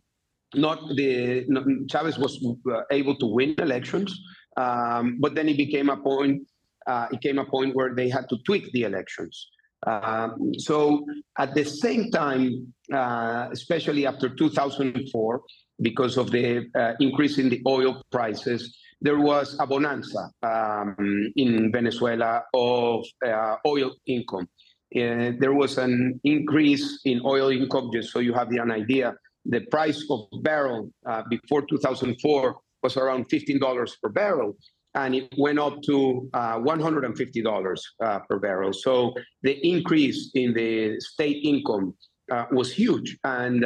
not 0.55 0.79
the 0.95 1.45
Chavez 1.91 2.17
was 2.17 2.43
uh, 2.71 2.81
able 2.91 3.15
to 3.17 3.25
win 3.25 3.55
elections, 3.59 4.17
um, 4.57 5.17
but 5.19 5.35
then 5.35 5.49
it 5.49 5.57
became 5.57 5.89
a 5.89 5.97
point. 5.97 6.47
Uh, 6.87 7.07
it 7.11 7.21
came 7.21 7.37
a 7.37 7.45
point 7.45 7.75
where 7.75 7.93
they 7.93 8.09
had 8.09 8.27
to 8.29 8.37
tweak 8.45 8.71
the 8.71 8.83
elections. 8.83 9.49
Um, 9.85 10.51
so 10.57 11.05
at 11.37 11.53
the 11.53 11.63
same 11.63 12.11
time, 12.11 12.73
uh, 12.93 13.49
especially 13.51 14.05
after 14.05 14.29
2004, 14.29 15.41
because 15.81 16.17
of 16.17 16.31
the 16.31 16.69
uh, 16.75 16.93
increase 16.99 17.37
in 17.37 17.49
the 17.49 17.61
oil 17.65 18.01
prices, 18.11 18.77
there 19.01 19.19
was 19.19 19.57
a 19.59 19.67
bonanza 19.67 20.29
um, 20.43 21.31
in 21.35 21.71
Venezuela 21.71 22.43
of 22.53 23.05
uh, 23.25 23.55
oil 23.65 23.95
income. 24.05 24.47
Uh, 24.95 25.31
there 25.39 25.53
was 25.53 25.77
an 25.77 26.19
increase 26.23 26.99
in 27.05 27.21
oil 27.25 27.49
income, 27.49 27.89
just 27.93 28.11
so 28.11 28.19
you 28.19 28.33
have 28.33 28.49
an 28.49 28.71
idea. 28.71 29.13
The 29.45 29.61
price 29.71 30.03
of 30.09 30.27
barrel 30.41 30.91
uh, 31.05 31.23
before 31.29 31.61
2004 31.61 32.55
was 32.83 32.97
around 32.97 33.29
$15 33.29 33.91
per 34.01 34.09
barrel 34.09 34.57
and 34.95 35.13
it 35.15 35.29
went 35.37 35.59
up 35.59 35.81
to 35.83 36.29
uh, 36.33 36.57
$150 36.59 37.79
uh, 38.03 38.19
per 38.27 38.39
barrel. 38.39 38.73
So 38.73 39.13
the 39.43 39.55
increase 39.67 40.31
in 40.33 40.53
the 40.53 40.99
state 40.99 41.43
income 41.43 41.93
uh, 42.31 42.45
was 42.51 42.71
huge, 42.71 43.17
and 43.23 43.63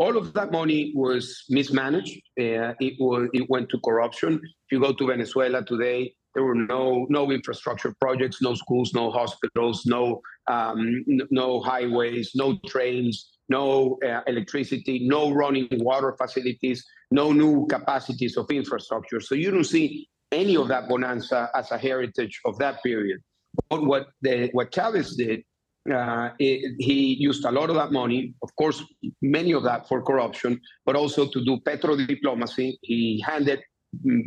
all 0.00 0.16
of 0.16 0.32
that 0.32 0.50
money 0.50 0.92
was 0.96 1.44
mismanaged. 1.50 2.16
Uh, 2.40 2.72
it 2.86 2.94
was 2.98 3.28
it 3.34 3.48
went 3.50 3.68
to 3.68 3.78
corruption. 3.84 4.32
If 4.42 4.68
you 4.72 4.80
go 4.80 4.92
to 4.94 5.06
Venezuela 5.06 5.62
today, 5.62 6.14
there 6.34 6.42
were 6.42 6.54
no 6.54 7.06
no 7.10 7.30
infrastructure 7.30 7.94
projects, 8.00 8.40
no 8.40 8.54
schools, 8.54 8.92
no 8.94 9.10
hospitals, 9.10 9.84
no 9.84 10.22
um, 10.54 11.04
no 11.30 11.60
highways, 11.60 12.32
no 12.34 12.58
trains, 12.66 13.14
no 13.50 13.98
uh, 14.08 14.22
electricity, 14.26 15.06
no 15.06 15.32
running 15.32 15.68
water 15.72 16.16
facilities, 16.16 16.82
no 17.10 17.32
new 17.32 17.66
capacities 17.66 18.38
of 18.38 18.46
infrastructure. 18.50 19.20
So 19.20 19.34
you 19.34 19.50
don't 19.50 19.64
see 19.64 20.08
any 20.32 20.56
of 20.56 20.68
that 20.68 20.88
bonanza 20.88 21.50
as 21.54 21.70
a 21.72 21.78
heritage 21.78 22.40
of 22.46 22.56
that 22.58 22.82
period. 22.82 23.20
But 23.68 23.84
what 23.84 24.06
the, 24.22 24.48
what 24.52 24.72
Chavez 24.72 25.16
did, 25.16 25.42
uh, 25.92 26.30
it, 26.38 26.74
he 26.78 27.14
used 27.14 27.44
a 27.44 27.50
lot 27.50 27.70
of 27.70 27.76
that 27.76 27.92
money, 27.92 28.34
of 28.42 28.54
course, 28.56 28.82
many 29.22 29.52
of 29.52 29.62
that 29.62 29.88
for 29.88 30.02
corruption, 30.02 30.60
but 30.84 30.96
also 30.96 31.26
to 31.26 31.44
do 31.44 31.58
petro 31.60 31.96
diplomacy. 31.96 32.78
He 32.82 33.22
handed 33.26 33.60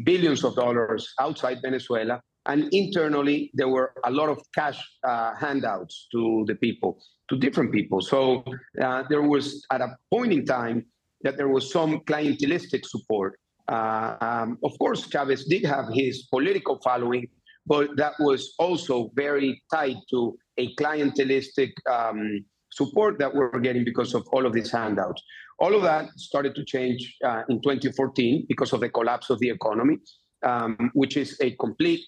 billions 0.03 0.43
of 0.43 0.55
dollars 0.55 1.13
outside 1.19 1.59
Venezuela, 1.61 2.21
and 2.47 2.73
internally 2.73 3.51
there 3.53 3.69
were 3.69 3.93
a 4.03 4.11
lot 4.11 4.29
of 4.29 4.41
cash 4.55 4.79
uh, 5.03 5.35
handouts 5.35 6.07
to 6.11 6.43
the 6.47 6.55
people, 6.55 7.01
to 7.29 7.37
different 7.37 7.71
people. 7.71 8.01
So 8.01 8.43
uh, 8.81 9.03
there 9.09 9.21
was 9.21 9.65
at 9.71 9.81
a 9.81 9.95
point 10.11 10.33
in 10.33 10.45
time 10.45 10.85
that 11.21 11.37
there 11.37 11.47
was 11.47 11.71
some 11.71 11.99
clientelistic 12.01 12.85
support 12.85 13.39
uh, 13.67 14.15
um, 14.21 14.57
of 14.63 14.77
course, 14.79 15.07
Chavez 15.07 15.45
did 15.45 15.65
have 15.65 15.85
his 15.91 16.23
political 16.23 16.79
following, 16.83 17.27
but 17.65 17.95
that 17.95 18.13
was 18.19 18.53
also 18.59 19.11
very 19.15 19.61
tied 19.71 19.97
to 20.09 20.37
a 20.57 20.73
clientelistic 20.75 21.71
um, 21.89 22.43
support 22.71 23.19
that 23.19 23.33
we're 23.33 23.59
getting 23.59 23.83
because 23.83 24.13
of 24.13 24.27
all 24.33 24.45
of 24.45 24.53
these 24.53 24.71
handouts. 24.71 25.21
All 25.59 25.75
of 25.75 25.83
that 25.83 26.09
started 26.17 26.55
to 26.55 26.65
change 26.65 27.15
uh, 27.25 27.43
in 27.49 27.61
2014 27.61 28.45
because 28.47 28.73
of 28.73 28.79
the 28.81 28.89
collapse 28.89 29.29
of 29.29 29.39
the 29.39 29.49
economy, 29.49 29.97
um, 30.43 30.91
which 30.93 31.15
is 31.17 31.37
a 31.41 31.51
complete 31.57 32.01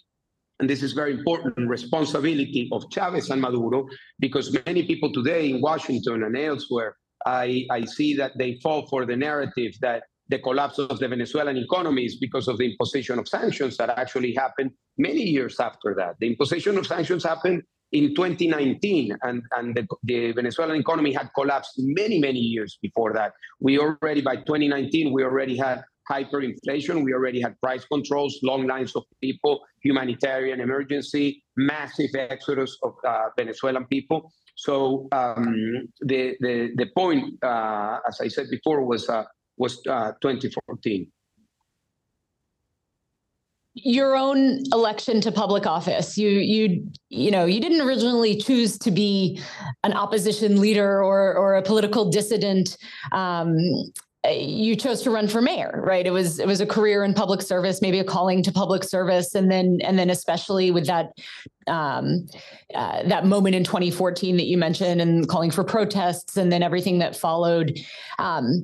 and 0.59 0.69
this 0.69 0.81
is 0.81 0.93
very 0.93 1.13
important 1.13 1.69
responsibility 1.69 2.69
of 2.71 2.85
Chavez 2.89 3.29
and 3.29 3.41
Maduro, 3.41 3.87
because 4.19 4.57
many 4.65 4.83
people 4.83 5.11
today 5.11 5.49
in 5.49 5.61
Washington 5.61 6.23
and 6.23 6.37
elsewhere, 6.37 6.95
I, 7.25 7.65
I 7.71 7.83
see 7.83 8.15
that 8.15 8.37
they 8.37 8.57
fall 8.63 8.87
for 8.87 9.05
the 9.05 9.17
narrative 9.17 9.73
that 9.81 10.03
the 10.29 10.39
collapse 10.39 10.79
of 10.79 10.97
the 10.97 11.07
Venezuelan 11.07 11.57
economy 11.57 12.05
is 12.05 12.17
because 12.17 12.47
of 12.47 12.57
the 12.57 12.71
imposition 12.71 13.19
of 13.19 13.27
sanctions 13.27 13.77
that 13.77 13.89
actually 13.89 14.33
happened 14.33 14.71
many 14.97 15.21
years 15.21 15.59
after 15.59 15.93
that. 15.97 16.15
The 16.19 16.27
imposition 16.27 16.77
of 16.77 16.87
sanctions 16.87 17.23
happened 17.23 17.63
in 17.91 18.15
2019, 18.15 19.15
and, 19.23 19.43
and 19.55 19.75
the, 19.75 19.87
the, 20.03 20.31
Venezuelan 20.33 20.77
economy 20.77 21.13
had 21.13 21.29
collapsed 21.35 21.73
many, 21.77 22.19
many 22.19 22.39
years 22.39 22.77
before 22.81 23.13
that. 23.13 23.33
We 23.59 23.79
already, 23.79 24.21
by 24.21 24.37
2019, 24.37 25.13
we 25.13 25.23
already 25.23 25.57
had 25.57 25.83
hyperinflation, 26.09 27.03
we 27.03 27.13
already 27.13 27.41
had 27.41 27.59
price 27.61 27.85
controls, 27.85 28.39
long 28.43 28.67
lines 28.67 28.95
of 28.95 29.03
people, 29.21 29.61
humanitarian 29.81 30.59
emergency, 30.61 31.43
massive 31.55 32.09
exodus 32.15 32.77
of 32.83 32.93
uh, 33.07 33.29
Venezuelan 33.37 33.85
people. 33.85 34.31
So 34.55 35.07
um, 35.11 35.87
the, 36.01 36.35
the, 36.39 36.71
the 36.75 36.87
point, 36.95 37.43
uh, 37.43 37.99
as 38.07 38.21
I 38.21 38.27
said 38.27 38.49
before, 38.49 38.85
was 38.85 39.09
uh, 39.09 39.23
was 39.57 39.79
uh, 39.87 40.11
2014 40.21 41.07
your 43.75 44.15
own 44.15 44.63
election 44.71 45.19
to 45.21 45.31
public 45.31 45.65
office. 45.67 46.17
You 46.17 46.29
you 46.29 46.89
you 47.09 47.29
know 47.29 47.45
you 47.45 47.59
didn't 47.59 47.81
originally 47.81 48.37
choose 48.37 48.77
to 48.79 48.91
be 48.91 49.39
an 49.83 49.93
opposition 49.93 50.61
leader 50.61 51.03
or 51.03 51.35
or 51.35 51.55
a 51.55 51.61
political 51.61 52.09
dissident. 52.09 52.77
Um, 53.11 53.57
you 54.31 54.75
chose 54.75 55.01
to 55.01 55.11
run 55.11 55.27
for 55.27 55.41
mayor 55.41 55.81
right 55.85 56.05
it 56.07 56.11
was 56.11 56.39
it 56.39 56.47
was 56.47 56.61
a 56.61 56.65
career 56.65 57.03
in 57.03 57.13
public 57.13 57.41
service 57.41 57.81
maybe 57.81 57.99
a 57.99 58.03
calling 58.03 58.41
to 58.41 58.51
public 58.51 58.83
service 58.83 59.35
and 59.35 59.51
then 59.51 59.79
and 59.83 59.97
then 59.99 60.09
especially 60.09 60.71
with 60.71 60.87
that 60.87 61.11
um, 61.67 62.27
uh, 62.73 63.03
that 63.03 63.25
moment 63.25 63.55
in 63.55 63.63
2014 63.63 64.37
that 64.37 64.45
you 64.45 64.57
mentioned 64.57 65.01
and 65.01 65.27
calling 65.27 65.51
for 65.51 65.63
protests 65.63 66.37
and 66.37 66.51
then 66.51 66.61
everything 66.61 66.99
that 66.99 67.15
followed. 67.15 67.77
Um, 68.19 68.63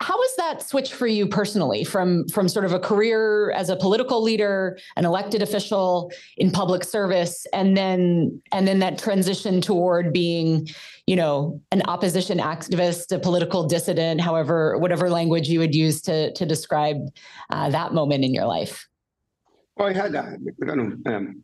how 0.00 0.16
was 0.16 0.36
that 0.36 0.62
switch 0.62 0.94
for 0.94 1.06
you 1.06 1.26
personally 1.26 1.84
from 1.84 2.26
from 2.28 2.48
sort 2.48 2.64
of 2.64 2.72
a 2.72 2.78
career 2.78 3.50
as 3.52 3.68
a 3.68 3.76
political 3.76 4.22
leader, 4.22 4.78
an 4.96 5.04
elected 5.04 5.42
official 5.42 6.10
in 6.36 6.50
public 6.50 6.84
service, 6.84 7.46
and 7.52 7.76
then 7.76 8.40
and 8.52 8.66
then 8.66 8.78
that 8.78 8.98
transition 8.98 9.60
toward 9.60 10.12
being, 10.12 10.68
you 11.08 11.16
know, 11.16 11.58
an 11.72 11.80
opposition 11.88 12.36
activist, 12.38 13.16
a 13.16 13.18
political 13.18 13.66
dissident, 13.66 14.20
however, 14.20 14.76
whatever 14.76 15.08
language 15.08 15.48
you 15.48 15.58
would 15.58 15.74
use 15.74 16.02
to 16.02 16.30
to 16.34 16.44
describe 16.44 16.98
uh, 17.48 17.70
that 17.70 17.94
moment 17.94 18.24
in 18.24 18.34
your 18.34 18.44
life? 18.44 18.86
Well, 19.76 19.88
I 19.88 19.94
had 19.94 20.14
uh, 20.14 20.26
um, 21.06 21.42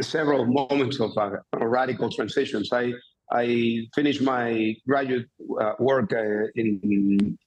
several 0.00 0.46
moments 0.46 0.98
of 0.98 1.16
uh, 1.16 1.36
radical 1.52 2.10
transitions. 2.10 2.72
I 2.72 2.92
I 3.30 3.86
finished 3.94 4.20
my 4.20 4.74
graduate 4.88 5.26
uh, 5.60 5.74
work 5.78 6.12
uh, 6.12 6.60
in 6.60 6.68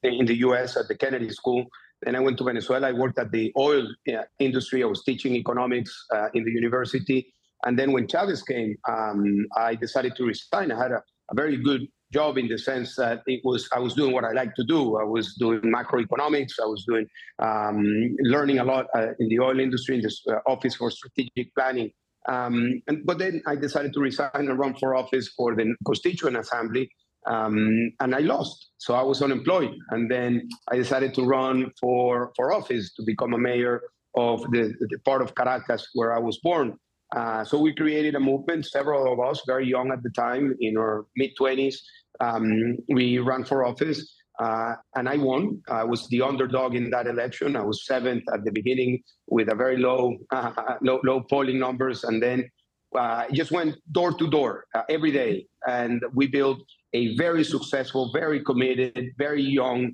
in 0.04 0.26
the 0.26 0.38
U.S. 0.48 0.78
at 0.78 0.88
the 0.88 0.96
Kennedy 0.96 1.32
School. 1.32 1.66
Then 2.04 2.16
I 2.16 2.22
went 2.22 2.38
to 2.38 2.46
Venezuela. 2.46 2.88
I 2.88 2.94
worked 2.94 3.20
at 3.20 3.30
the 3.32 3.52
oil 3.58 3.86
uh, 4.08 4.24
industry. 4.40 4.84
I 4.84 4.86
was 4.96 5.04
teaching 5.04 5.36
economics 5.36 5.92
in 6.34 6.46
the 6.46 6.52
university. 6.62 7.20
And 7.66 7.78
then 7.80 7.92
when 7.92 8.08
Chavez 8.08 8.44
came, 8.44 8.78
um, 8.88 9.48
I 9.58 9.74
decided 9.74 10.16
to 10.18 10.24
resign. 10.26 10.72
I 10.72 10.78
had 10.84 10.92
a, 10.92 11.02
a 11.32 11.36
very 11.36 11.58
good 11.58 11.88
job 12.14 12.38
in 12.38 12.48
the 12.48 12.58
sense 12.58 12.96
that 12.96 13.22
it 13.28 13.42
was 13.44 13.68
I 13.74 13.80
was 13.80 13.94
doing 13.94 14.14
what 14.14 14.24
I 14.24 14.32
like 14.32 14.56
to 14.56 14.64
do. 14.64 14.98
I 14.98 15.04
was 15.04 15.36
doing 15.36 15.62
macroeconomics. 15.62 16.54
I 16.62 16.66
was 16.66 16.86
doing 16.86 17.06
um, 17.40 17.84
learning 18.22 18.60
a 18.60 18.64
lot 18.64 18.88
uh, 18.96 19.08
in 19.20 19.28
the 19.30 19.40
oil 19.40 19.60
industry 19.60 19.96
in 19.96 20.02
this 20.02 20.22
uh, 20.30 20.40
office 20.48 20.76
for 20.76 20.90
strategic 20.90 21.54
planning. 21.56 21.92
Um, 22.30 22.82
and, 22.88 23.06
but 23.06 23.20
then 23.20 23.42
I 23.48 23.56
decided 23.56 23.94
to 23.94 24.00
resign 24.00 24.30
and 24.34 24.60
run 24.60 24.76
for 24.76 24.96
office 24.96 25.30
for 25.30 25.56
the 25.56 25.76
Constituent 25.86 26.36
Assembly, 26.36 26.90
um, 27.26 27.92
and 28.02 28.14
I 28.14 28.20
lost. 28.20 28.72
So 28.78 28.96
I 28.96 29.02
was 29.02 29.22
unemployed, 29.22 29.74
and 29.92 30.12
then 30.12 30.50
I 30.70 30.76
decided 30.76 31.14
to 31.16 31.24
run 31.24 31.72
for 31.80 32.34
for 32.36 32.54
office 32.54 32.94
to 32.96 33.04
become 33.04 33.34
a 33.34 33.38
mayor 33.38 33.82
of 34.16 34.42
the, 34.52 34.74
the 34.80 35.00
part 35.06 35.22
of 35.22 35.36
Caracas 35.36 35.88
where 35.94 36.14
I 36.14 36.20
was 36.20 36.38
born. 36.40 36.78
Uh, 37.16 37.44
so 37.44 37.58
we 37.58 37.74
created 37.74 38.16
a 38.16 38.20
movement, 38.20 38.66
several 38.66 39.12
of 39.12 39.20
us, 39.20 39.42
very 39.48 39.68
young 39.68 39.92
at 39.92 40.04
the 40.04 40.10
time, 40.10 40.54
in 40.60 40.78
our 40.78 41.06
mid 41.16 41.32
20s. 41.40 41.76
Um, 42.20 42.78
we 42.90 43.20
ran 43.20 43.46
for 43.46 43.66
office, 43.66 44.14
uh, 44.40 44.74
and 44.96 45.08
I 45.08 45.18
won. 45.18 45.62
I 45.70 45.84
was 45.84 46.08
the 46.10 46.22
underdog 46.22 46.76
in 46.76 46.90
that 46.90 47.08
election. 47.08 47.56
I 47.56 47.64
was 47.64 47.86
seventh 47.86 48.24
at 48.34 48.44
the 48.44 48.52
beginning 48.52 49.04
with 49.28 49.50
a 49.50 49.56
very 49.56 49.78
low, 49.78 50.18
uh, 50.32 50.52
low, 50.82 51.00
low 51.04 51.22
polling 51.30 51.60
numbers, 51.60 52.04
and 52.04 52.22
then 52.22 52.50
uh, 52.98 53.26
just 53.32 53.52
went 53.52 53.76
door 53.92 54.14
to 54.14 54.30
door 54.30 54.66
uh, 54.76 54.82
every 54.90 55.12
day, 55.12 55.46
and 55.68 56.04
we 56.14 56.28
built 56.28 56.60
a 56.94 57.16
very 57.16 57.44
successful, 57.44 58.12
very 58.14 58.44
committed, 58.44 59.12
very 59.18 59.44
young 59.44 59.94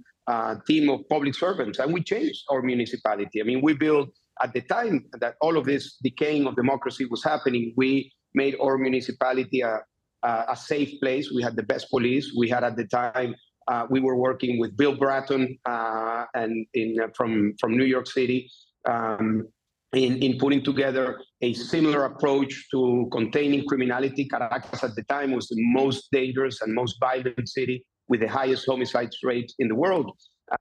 team 0.65 0.89
of 0.89 1.01
public 1.09 1.35
servants, 1.35 1.79
and 1.79 1.93
we 1.93 2.01
changed 2.01 2.43
our 2.49 2.61
municipality. 2.61 3.41
I 3.41 3.43
mean, 3.43 3.61
we 3.61 3.73
built 3.73 4.09
at 4.41 4.53
the 4.53 4.61
time 4.61 5.05
that 5.19 5.35
all 5.41 5.57
of 5.57 5.65
this 5.65 5.97
decaying 6.03 6.47
of 6.47 6.55
democracy 6.55 7.05
was 7.05 7.23
happening, 7.23 7.73
we 7.77 8.11
made 8.33 8.55
our 8.61 8.77
municipality 8.77 9.61
a, 9.61 9.79
a, 10.23 10.45
a 10.49 10.55
safe 10.55 10.99
place. 10.99 11.31
We 11.33 11.43
had 11.43 11.55
the 11.55 11.63
best 11.63 11.89
police. 11.89 12.33
We 12.37 12.49
had 12.49 12.63
at 12.63 12.75
the 12.75 12.87
time, 12.87 13.35
uh, 13.67 13.85
we 13.89 13.99
were 13.99 14.15
working 14.15 14.59
with 14.59 14.75
Bill 14.75 14.95
Bratton 14.95 15.57
uh, 15.65 16.25
and 16.33 16.65
in, 16.73 16.97
uh, 17.01 17.07
from, 17.15 17.53
from 17.59 17.77
New 17.77 17.85
York 17.85 18.07
City 18.07 18.49
um, 18.89 19.47
in, 19.93 20.21
in 20.23 20.37
putting 20.37 20.63
together 20.63 21.21
a 21.41 21.53
similar 21.53 22.05
approach 22.05 22.67
to 22.71 23.07
containing 23.11 23.65
criminality. 23.67 24.25
Caracas 24.25 24.83
at 24.83 24.95
the 24.95 25.03
time 25.03 25.31
was 25.31 25.47
the 25.47 25.55
most 25.59 26.09
dangerous 26.11 26.61
and 26.61 26.73
most 26.73 26.97
violent 26.99 27.47
city 27.47 27.85
with 28.07 28.19
the 28.19 28.27
highest 28.27 28.65
homicide 28.67 29.09
rate 29.23 29.51
in 29.59 29.67
the 29.67 29.75
world. 29.75 30.11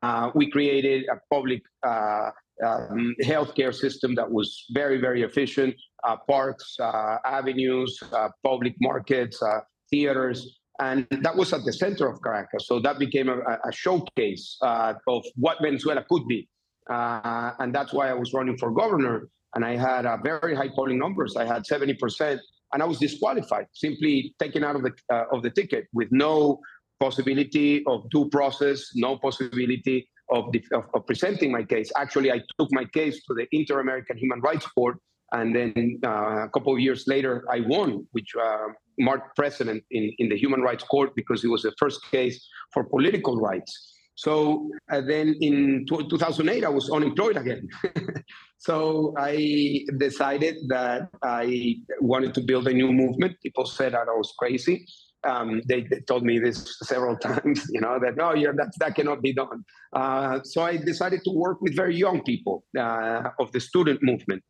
Uh, 0.03 0.31
we 0.35 0.51
created 0.51 1.05
a 1.11 1.19
public 1.35 1.61
uh, 1.83 2.31
um, 2.65 3.15
healthcare 3.23 3.75
system 3.75 4.15
that 4.15 4.31
was 4.31 4.65
very, 4.71 5.01
very 5.01 5.23
efficient, 5.23 5.75
uh, 6.05 6.17
parks, 6.29 6.77
uh, 6.81 7.17
avenues, 7.25 7.99
uh, 8.13 8.29
public 8.45 8.75
markets, 8.81 9.43
uh, 9.43 9.61
theaters. 9.91 10.59
And 10.81 11.07
that 11.11 11.37
was 11.37 11.53
at 11.53 11.65
the 11.65 11.73
center 11.73 12.09
of 12.09 12.21
Caracas. 12.23 12.67
So 12.67 12.81
that 12.81 12.99
became 12.99 13.29
a, 13.29 13.39
a 13.39 13.73
showcase 13.73 14.57
uh, 14.63 14.95
of 15.07 15.25
what 15.37 15.59
Venezuela 15.63 16.05
could 16.09 16.27
be. 16.27 16.49
Uh, 16.91 17.53
and 17.61 17.75
that's 17.75 17.93
why 17.93 18.09
I 18.09 18.15
was 18.15 18.33
running 18.33 18.57
for 18.57 18.71
governor. 18.71 19.29
And 19.55 19.65
I 19.65 19.77
had 19.77 20.07
very 20.25 20.57
high 20.57 20.71
polling 20.75 20.99
numbers. 20.99 21.37
I 21.37 21.45
had 21.45 21.65
70%. 21.65 22.39
And 22.73 22.83
I 22.83 22.87
was 22.87 22.99
disqualified, 22.99 23.67
simply 23.75 24.35
taken 24.39 24.65
out 24.65 24.77
of 24.77 24.83
the, 24.83 24.93
of 25.31 25.43
the 25.43 25.51
ticket 25.51 25.87
with 25.93 26.09
no 26.11 26.59
possibility 26.99 27.85
of 27.87 28.09
due 28.11 28.31
process, 28.31 28.91
no 28.95 29.19
possibility 29.19 30.09
of, 30.31 30.53
the, 30.53 30.63
of, 30.73 30.85
of, 30.95 31.07
presenting 31.07 31.51
my 31.53 31.63
case. 31.63 31.91
Actually, 31.97 32.33
I 32.33 32.41
took 32.59 32.69
my 32.73 32.85
case 32.85 33.25
to 33.27 33.35
the 33.35 33.47
Inter 33.53 33.81
American 33.81 34.17
Human 34.17 34.41
Rights 34.41 34.67
Court, 34.67 34.97
and 35.33 35.55
then 35.55 36.01
uh, 36.05 36.45
a 36.45 36.49
couple 36.49 36.73
of 36.73 36.81
years 36.81 37.05
later, 37.07 37.45
I 37.51 37.61
won, 37.61 38.07
which 38.13 38.33
uh, 38.41 38.69
marked 38.99 39.37
precedent 39.37 39.83
in, 39.91 40.13
in 40.19 40.29
the 40.29 40.37
Human 40.37 40.61
Rights 40.61 40.85
Court 40.85 41.15
because 41.15 41.45
it 41.45 41.49
was 41.49 41.63
the 41.63 41.73
first 41.79 42.01
case 42.11 42.47
for 42.73 42.85
political 42.85 43.41
rights. 43.41 43.89
So 44.15 44.71
uh, 44.93 45.01
then 45.01 45.35
in 45.41 45.87
2008, 45.89 46.65
I 46.65 46.69
was 46.69 46.91
unemployed 46.91 47.39
again. 47.39 47.67
so 48.59 49.15
I 49.19 49.87
decided 49.97 50.57
that 50.69 51.09
I 51.23 51.77
wanted 52.01 52.35
to 52.35 52.43
build 52.43 52.69
a 52.69 52.75
new 52.75 52.93
movement. 52.93 53.37
People 53.43 53.65
said 53.65 53.95
that 53.95 54.09
I 54.09 54.13
was 54.13 54.35
crazy 54.39 54.87
um, 55.25 55.63
they, 55.67 55.83
they, 55.83 56.01
told 56.01 56.25
me 56.25 56.39
this 56.39 56.77
several 56.83 57.17
times, 57.29 57.67
you 57.71 57.81
know, 57.81 57.99
that 58.01 58.17
no, 58.17 58.35
yeah, 58.35 58.53
that 58.57 58.73
that 58.79 58.95
cannot 58.95 59.23
be 59.23 59.33
done. 59.33 59.65
Uh, 59.93 60.41
so 60.43 60.63
I 60.63 60.77
decided 60.77 61.23
to 61.25 61.31
work 61.31 61.61
with 61.61 61.77
very 61.77 61.97
young 61.97 62.23
people 62.23 62.65
uh, 62.79 63.31
of 63.39 63.53
the 63.53 63.61
student 63.61 64.03
movement 64.03 64.43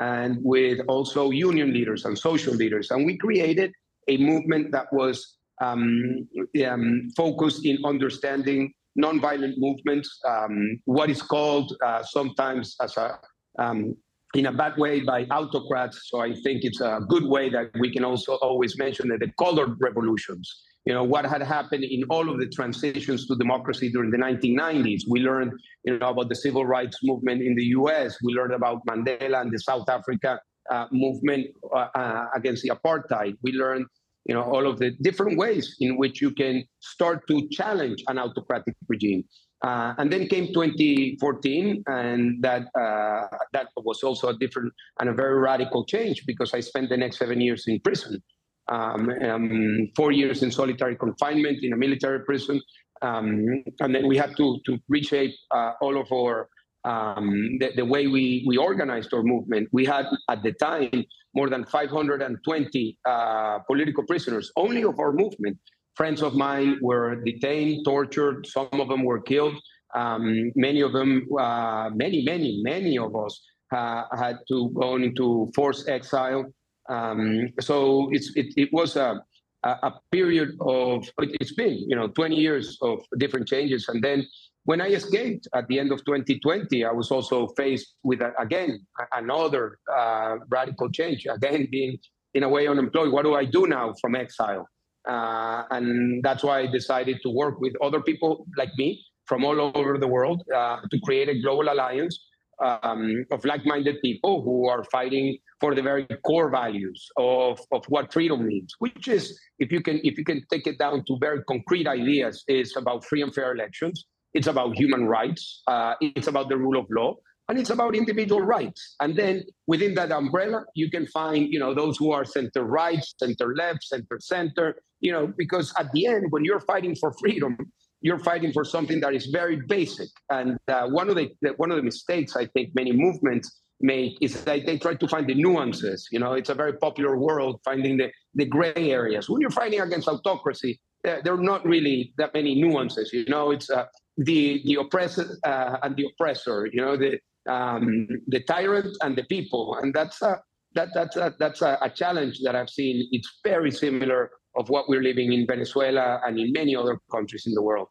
and 0.00 0.38
with 0.42 0.78
also 0.88 1.30
union 1.30 1.72
leaders 1.72 2.04
and 2.04 2.16
social 2.16 2.54
leaders, 2.54 2.90
and 2.90 3.04
we 3.04 3.16
created 3.16 3.72
a 4.08 4.16
movement 4.16 4.72
that 4.72 4.92
was 4.92 5.36
um, 5.60 6.28
um, 6.66 7.08
focused 7.16 7.66
in 7.66 7.78
understanding 7.84 8.72
nonviolent 8.98 9.54
movements, 9.58 10.18
um, 10.26 10.80
what 10.84 11.10
is 11.10 11.22
called 11.22 11.76
uh, 11.84 12.02
sometimes 12.02 12.76
as 12.80 12.96
a 12.96 13.18
um, 13.58 13.94
in 14.34 14.46
a 14.46 14.52
bad 14.52 14.76
way 14.76 15.00
by 15.00 15.24
autocrats. 15.24 16.08
So 16.10 16.20
I 16.20 16.34
think 16.34 16.64
it's 16.64 16.80
a 16.80 17.00
good 17.08 17.24
way 17.24 17.48
that 17.50 17.70
we 17.78 17.90
can 17.92 18.04
also 18.04 18.34
always 18.36 18.76
mention 18.78 19.08
that 19.08 19.20
the 19.20 19.32
colored 19.38 19.76
revolutions. 19.80 20.64
You 20.84 20.94
know 20.94 21.04
what 21.04 21.26
had 21.26 21.42
happened 21.42 21.84
in 21.84 22.04
all 22.04 22.30
of 22.30 22.38
the 22.38 22.48
transitions 22.48 23.26
to 23.26 23.36
democracy 23.36 23.90
during 23.90 24.10
the 24.10 24.16
1990s. 24.16 25.02
We 25.06 25.20
learned, 25.20 25.52
you 25.84 25.98
know, 25.98 26.08
about 26.08 26.30
the 26.30 26.34
civil 26.34 26.64
rights 26.64 26.98
movement 27.02 27.42
in 27.42 27.54
the 27.56 27.64
U.S. 27.80 28.16
We 28.22 28.32
learned 28.32 28.54
about 28.54 28.86
Mandela 28.86 29.42
and 29.42 29.52
the 29.52 29.58
South 29.58 29.88
Africa 29.90 30.40
uh, 30.70 30.86
movement 30.92 31.46
uh, 31.74 31.88
uh, 31.94 32.26
against 32.34 32.62
the 32.62 32.70
apartheid. 32.70 33.36
We 33.42 33.52
learned, 33.52 33.86
you 34.24 34.34
know, 34.34 34.42
all 34.42 34.66
of 34.66 34.78
the 34.78 34.92
different 35.02 35.36
ways 35.36 35.76
in 35.80 35.98
which 35.98 36.22
you 36.22 36.30
can 36.30 36.64
start 36.80 37.26
to 37.28 37.46
challenge 37.50 38.02
an 38.08 38.18
autocratic 38.18 38.74
regime. 38.88 39.24
Uh, 39.64 39.92
and 39.98 40.12
then 40.12 40.28
came 40.28 40.46
2014, 40.54 41.82
and 41.88 42.42
that 42.42 42.62
uh, 42.78 43.26
that 43.52 43.66
was 43.78 44.04
also 44.04 44.28
a 44.28 44.38
different 44.38 44.72
and 45.00 45.08
a 45.08 45.12
very 45.12 45.36
radical 45.38 45.84
change 45.84 46.22
because 46.26 46.54
I 46.54 46.60
spent 46.60 46.90
the 46.90 46.96
next 46.96 47.18
seven 47.18 47.40
years 47.40 47.64
in 47.66 47.80
prison, 47.80 48.22
um, 48.68 49.10
um, 49.10 49.88
four 49.96 50.12
years 50.12 50.44
in 50.44 50.52
solitary 50.52 50.94
confinement 50.94 51.58
in 51.62 51.72
a 51.72 51.76
military 51.76 52.20
prison, 52.24 52.60
um, 53.02 53.64
and 53.80 53.92
then 53.92 54.06
we 54.06 54.16
had 54.16 54.36
to 54.36 54.60
to 54.66 54.78
reshape 54.88 55.34
uh, 55.50 55.72
all 55.80 56.00
of 56.00 56.06
our 56.12 56.48
um, 56.84 57.58
the, 57.58 57.72
the, 57.74 57.84
way 57.84 58.06
we 58.06 58.44
we 58.46 58.56
organized 58.56 59.12
our 59.12 59.24
movement. 59.24 59.68
We 59.72 59.84
had 59.84 60.06
at 60.28 60.44
the 60.44 60.52
time 60.52 61.04
more 61.34 61.50
than 61.50 61.64
520 61.64 62.98
uh, 63.04 63.58
political 63.66 64.04
prisoners 64.04 64.52
only 64.56 64.84
of 64.84 65.00
our 65.00 65.12
movement 65.12 65.58
friends 65.98 66.22
of 66.22 66.34
mine 66.34 66.78
were 66.80 67.16
detained, 67.16 67.84
tortured. 67.84 68.46
Some 68.46 68.80
of 68.80 68.88
them 68.88 69.02
were 69.02 69.20
killed. 69.20 69.56
Um, 69.94 70.52
many 70.54 70.80
of 70.80 70.92
them, 70.92 71.26
uh, 71.38 71.90
many, 71.92 72.22
many, 72.22 72.60
many 72.62 72.96
of 72.98 73.16
us 73.16 73.34
uh, 73.74 74.04
had 74.16 74.38
to 74.48 74.70
go 74.70 74.96
into 74.96 75.50
forced 75.54 75.88
exile. 75.88 76.44
Um, 76.88 77.48
so 77.60 78.08
it, 78.12 78.22
it 78.36 78.70
was 78.72 78.96
a, 78.96 79.20
a 79.64 79.92
period 80.12 80.50
of, 80.60 81.10
it's 81.18 81.54
been, 81.54 81.76
you 81.90 81.96
know, 81.96 82.08
20 82.08 82.36
years 82.36 82.78
of 82.80 83.00
different 83.18 83.48
changes. 83.48 83.88
And 83.88 84.02
then 84.02 84.24
when 84.64 84.80
I 84.80 84.88
escaped 84.88 85.48
at 85.52 85.66
the 85.66 85.80
end 85.80 85.90
of 85.90 85.98
2020, 86.04 86.84
I 86.84 86.92
was 86.92 87.10
also 87.10 87.48
faced 87.56 87.94
with, 88.04 88.20
a, 88.20 88.32
again, 88.38 88.86
another 89.12 89.78
uh, 89.92 90.36
radical 90.48 90.90
change, 90.90 91.26
again, 91.28 91.66
being 91.70 91.98
in 92.34 92.44
a 92.44 92.48
way 92.48 92.68
unemployed. 92.68 93.10
What 93.10 93.24
do 93.24 93.34
I 93.34 93.44
do 93.44 93.66
now 93.66 93.94
from 94.00 94.14
exile? 94.14 94.68
Uh, 95.06 95.62
and 95.70 96.22
that's 96.22 96.42
why 96.42 96.60
I 96.60 96.66
decided 96.66 97.18
to 97.22 97.30
work 97.30 97.60
with 97.60 97.74
other 97.82 98.00
people 98.00 98.46
like 98.56 98.70
me 98.76 99.04
from 99.26 99.44
all 99.44 99.60
over 99.74 99.98
the 99.98 100.08
world 100.08 100.42
uh, 100.54 100.78
to 100.90 101.00
create 101.00 101.28
a 101.28 101.40
global 101.40 101.70
alliance 101.70 102.18
um, 102.60 103.24
of 103.30 103.44
like-minded 103.44 103.96
people 104.02 104.42
who 104.42 104.68
are 104.68 104.84
fighting 104.84 105.38
for 105.60 105.74
the 105.74 105.82
very 105.82 106.06
core 106.26 106.50
values 106.50 107.06
of, 107.16 107.60
of 107.72 107.84
what 107.88 108.12
freedom 108.12 108.46
means, 108.46 108.74
which 108.78 109.08
is, 109.08 109.38
if 109.58 109.70
you 109.72 109.80
can 109.80 110.00
if 110.02 110.18
you 110.18 110.24
can 110.24 110.42
take 110.50 110.66
it 110.66 110.78
down 110.78 111.04
to 111.06 111.16
very 111.20 111.42
concrete 111.44 111.86
ideas, 111.86 112.44
is 112.48 112.76
about 112.76 113.04
free 113.04 113.22
and 113.22 113.34
fair 113.34 113.52
elections. 113.54 114.06
It's 114.34 114.46
about 114.46 114.76
human 114.76 115.06
rights. 115.06 115.62
Uh, 115.66 115.94
it's 116.00 116.26
about 116.26 116.48
the 116.48 116.56
rule 116.56 116.78
of 116.78 116.86
law, 116.90 117.14
and 117.48 117.58
it's 117.58 117.70
about 117.70 117.96
individual 117.96 118.42
rights. 118.42 118.96
And 119.00 119.16
then 119.16 119.42
within 119.66 119.94
that 119.94 120.12
umbrella, 120.12 120.64
you 120.74 120.90
can 120.90 121.06
find 121.06 121.52
you 121.52 121.58
know 121.58 121.74
those 121.74 121.96
who 121.96 122.12
are 122.12 122.24
center 122.24 122.64
right, 122.64 123.04
center 123.18 123.54
left, 123.54 123.84
center 123.84 124.18
center. 124.20 124.76
You 125.00 125.12
know, 125.12 125.32
because 125.36 125.72
at 125.78 125.92
the 125.92 126.06
end, 126.06 126.26
when 126.30 126.44
you're 126.44 126.60
fighting 126.60 126.94
for 126.96 127.12
freedom, 127.20 127.56
you're 128.00 128.18
fighting 128.18 128.52
for 128.52 128.64
something 128.64 129.00
that 129.00 129.14
is 129.14 129.26
very 129.26 129.60
basic. 129.68 130.08
And 130.30 130.56
uh, 130.68 130.88
one 130.88 131.08
of 131.08 131.16
the, 131.16 131.30
the 131.42 131.50
one 131.56 131.70
of 131.70 131.76
the 131.76 131.82
mistakes 131.82 132.36
I 132.36 132.46
think 132.46 132.74
many 132.74 132.92
movements 132.92 133.60
make 133.80 134.18
is 134.20 134.42
that 134.44 134.66
they 134.66 134.78
try 134.78 134.94
to 134.94 135.08
find 135.08 135.26
the 135.28 135.34
nuances. 135.34 136.08
You 136.10 136.18
know, 136.18 136.32
it's 136.32 136.48
a 136.48 136.54
very 136.54 136.74
popular 136.74 137.16
world 137.16 137.60
finding 137.64 137.96
the, 137.96 138.10
the 138.34 138.44
gray 138.44 138.72
areas. 138.76 139.28
When 139.28 139.40
you're 139.40 139.50
fighting 139.50 139.80
against 139.80 140.08
autocracy, 140.08 140.80
uh, 141.06 141.16
there 141.22 141.34
are 141.34 141.42
not 141.42 141.64
really 141.64 142.12
that 142.18 142.34
many 142.34 142.60
nuances. 142.60 143.12
You 143.12 143.24
know, 143.26 143.50
it's 143.50 143.70
uh, 143.70 143.86
the 144.16 144.62
the 144.64 144.74
oppressor 144.76 145.38
uh, 145.44 145.78
and 145.82 145.96
the 145.96 146.06
oppressor. 146.12 146.68
You 146.72 146.80
know, 146.82 146.96
the 146.96 147.18
um, 147.48 148.08
the 148.26 148.40
tyrant 148.40 148.96
and 149.02 149.16
the 149.16 149.24
people, 149.24 149.76
and 149.80 149.94
that's 149.94 150.20
a 150.22 150.40
that 150.74 150.88
that's 150.94 151.16
a, 151.16 151.34
that's 151.38 151.62
a, 151.62 151.78
a 151.80 151.90
challenge 151.90 152.40
that 152.44 152.54
I've 152.56 152.70
seen. 152.70 153.08
It's 153.12 153.40
very 153.44 153.70
similar 153.70 154.30
of 154.58 154.68
what 154.68 154.88
we're 154.88 155.02
living 155.02 155.32
in 155.32 155.46
Venezuela 155.46 156.20
and 156.26 156.38
in 156.38 156.52
many 156.52 156.76
other 156.76 156.98
countries 157.10 157.46
in 157.46 157.54
the 157.54 157.62
world. 157.62 157.88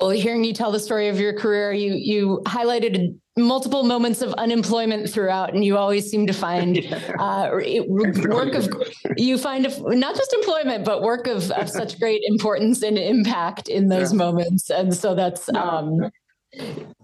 Well, 0.00 0.10
hearing 0.10 0.44
you 0.44 0.52
tell 0.52 0.72
the 0.72 0.80
story 0.80 1.08
of 1.08 1.18
your 1.18 1.32
career, 1.32 1.72
you 1.72 1.94
you 1.94 2.42
highlighted 2.46 3.16
multiple 3.38 3.84
moments 3.84 4.22
of 4.22 4.32
unemployment 4.34 5.08
throughout, 5.08 5.54
and 5.54 5.64
you 5.64 5.76
always 5.76 6.10
seem 6.10 6.26
to 6.26 6.32
find 6.32 6.76
yeah. 6.84 6.98
uh, 7.18 7.50
work 7.86 8.54
of 8.54 8.68
you 9.16 9.38
find 9.38 9.66
not 9.86 10.16
just 10.16 10.32
employment, 10.32 10.84
but 10.84 11.02
work 11.02 11.26
of, 11.26 11.50
of 11.52 11.70
such 11.70 11.98
great 12.00 12.22
importance 12.24 12.82
and 12.82 12.98
impact 12.98 13.68
in 13.68 13.88
those 13.88 14.12
yeah. 14.12 14.18
moments. 14.18 14.68
And 14.68 14.92
so 14.92 15.14
that's 15.14 15.48
um, 15.54 16.10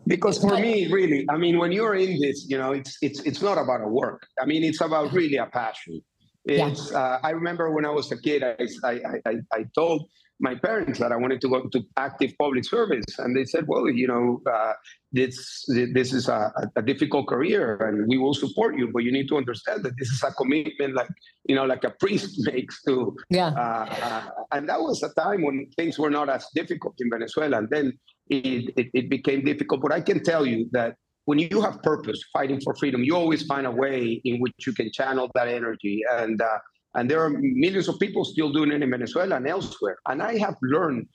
because 0.07 0.39
for 0.39 0.59
me, 0.59 0.91
really, 0.93 1.25
I 1.31 1.37
mean, 1.37 1.59
when 1.59 1.71
you're 1.71 1.95
in 1.95 2.21
this, 2.21 2.47
you 2.49 2.59
know, 2.59 2.73
it's 2.73 2.99
it's 3.03 3.21
it's 3.21 3.41
not 3.41 3.57
about 3.57 3.83
a 3.83 3.89
work. 3.89 4.27
I 4.43 4.47
mean, 4.47 4.65
it's 4.65 4.81
about 4.81 5.13
really 5.13 5.37
a 5.37 5.47
passion. 5.47 6.03
It's, 6.45 6.91
yeah. 6.91 6.99
uh, 6.99 7.21
I 7.23 7.31
remember 7.31 7.71
when 7.71 7.85
I 7.85 7.91
was 7.91 8.11
a 8.13 8.17
kid, 8.17 8.43
I, 8.43 8.57
I, 8.85 9.01
I, 9.27 9.35
I, 9.53 9.65
told 9.75 10.09
my 10.41 10.55
parents 10.55 10.99
that 10.99 11.13
I 11.13 11.17
wanted 11.17 11.43
to 11.43 11.49
go 11.49 11.69
to 11.69 11.83
active 11.99 12.33
public 12.39 12.65
service, 12.65 13.19
and 13.19 13.37
they 13.37 13.45
said, 13.45 13.67
"Well, 13.69 13.91
you 13.91 14.09
know, 14.09 14.41
uh, 14.51 14.73
this 15.13 15.65
this 15.69 16.15
is 16.15 16.29
a, 16.29 16.51
a, 16.77 16.83
difficult 16.83 17.29
career, 17.29 17.77
and 17.77 18.09
we 18.09 18.17
will 18.17 18.33
support 18.33 18.79
you, 18.79 18.89
but 18.91 19.05
you 19.05 19.13
need 19.13 19.29
to 19.29 19.37
understand 19.37 19.85
that 19.85 19.93
this 19.99 20.09
is 20.09 20.23
a 20.23 20.33
commitment, 20.33 20.95
like 20.95 21.11
you 21.45 21.55
know, 21.55 21.67
like 21.67 21.85
a 21.85 21.91
priest 21.91 22.41
makes 22.53 22.83
to." 22.85 23.15
Yeah. 23.29 23.49
Uh, 23.49 23.95
uh, 24.03 24.23
and 24.53 24.67
that 24.71 24.81
was 24.81 25.03
a 25.03 25.13
time 25.21 25.43
when 25.43 25.67
things 25.77 25.99
were 25.99 26.11
not 26.11 26.31
as 26.31 26.47
difficult 26.55 26.95
in 27.01 27.11
Venezuela, 27.11 27.59
and 27.59 27.69
then 27.69 27.93
it, 28.31 28.73
it, 28.77 28.91
it 28.95 29.11
became 29.11 29.45
difficult. 29.45 29.83
But 29.83 29.93
I 29.93 30.01
can 30.01 30.23
tell 30.23 30.47
you 30.47 30.71
that 30.73 30.97
when 31.31 31.39
you 31.39 31.61
have 31.61 31.81
purpose, 31.85 32.21
fighting 32.33 32.61
for 32.61 32.75
freedom, 32.75 33.05
you 33.05 33.15
always 33.15 33.43
find 33.53 33.65
a 33.65 33.71
way 33.85 34.21
in 34.25 34.41
which 34.43 34.67
you 34.67 34.73
can 34.73 34.91
channel 34.91 35.31
that 35.37 35.47
energy. 35.47 35.97
And 36.21 36.43
uh, 36.43 36.59
and 36.97 37.09
there 37.09 37.21
are 37.25 37.31
millions 37.31 37.87
of 37.87 38.01
people 38.05 38.25
still 38.25 38.51
doing 38.57 38.73
it 38.73 38.83
in 38.83 38.91
Venezuela 38.91 39.37
and 39.37 39.47
elsewhere. 39.47 39.99
And 40.11 40.19
I 40.31 40.39
have 40.39 40.57
learned 40.61 41.07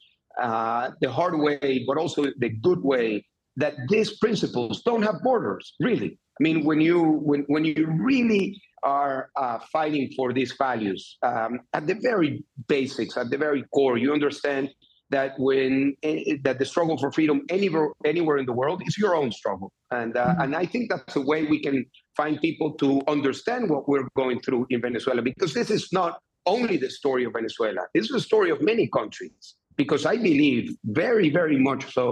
uh, 0.41 0.91
the 1.01 1.11
hard 1.11 1.35
way, 1.37 1.83
but 1.85 1.97
also 1.97 2.21
the 2.45 2.51
good 2.67 2.81
way, 2.91 3.25
that 3.57 3.73
these 3.89 4.17
principles 4.23 4.83
don't 4.83 5.03
have 5.09 5.17
borders. 5.21 5.65
Really, 5.81 6.11
I 6.37 6.39
mean, 6.45 6.57
when 6.69 6.79
you 6.79 6.99
when 7.29 7.41
when 7.53 7.65
you 7.65 7.85
really 8.11 8.45
are 8.83 9.17
uh, 9.43 9.59
fighting 9.75 10.05
for 10.15 10.27
these 10.37 10.53
values 10.67 11.01
um, 11.29 11.53
at 11.77 11.83
the 11.87 11.97
very 12.09 12.31
basics, 12.69 13.17
at 13.17 13.27
the 13.33 13.39
very 13.47 13.63
core, 13.75 13.97
you 13.97 14.13
understand 14.13 14.63
that 15.15 15.31
when 15.39 15.95
eh, 16.03 16.35
that 16.43 16.57
the 16.59 16.67
struggle 16.73 16.97
for 17.01 17.09
freedom 17.17 17.37
anywhere 17.57 17.89
anywhere 18.13 18.37
in 18.41 18.45
the 18.51 18.57
world 18.61 18.79
is 18.87 18.97
your 19.03 19.13
own 19.21 19.31
struggle 19.31 19.69
and 19.99 20.11
uh, 20.17 20.21
mm-hmm. 20.27 20.41
and 20.41 20.51
i 20.63 20.65
think 20.71 20.83
that's 20.91 21.15
a 21.21 21.25
way 21.31 21.39
we 21.55 21.59
can 21.67 21.77
find 22.19 22.33
people 22.47 22.69
to 22.83 22.89
understand 23.15 23.61
what 23.73 23.83
we're 23.89 24.09
going 24.21 24.39
through 24.45 24.63
in 24.73 24.79
venezuela 24.87 25.21
because 25.31 25.51
this 25.59 25.69
is 25.77 25.83
not 26.01 26.13
only 26.55 26.75
the 26.85 26.91
story 26.99 27.23
of 27.27 27.31
venezuela 27.39 27.81
this 27.93 28.05
is 28.09 28.13
the 28.19 28.25
story 28.31 28.49
of 28.55 28.59
many 28.71 28.85
countries 28.99 29.43
because 29.81 30.03
i 30.13 30.15
believe 30.29 30.63
very 31.03 31.29
very 31.39 31.59
much 31.69 31.83
so 31.97 32.05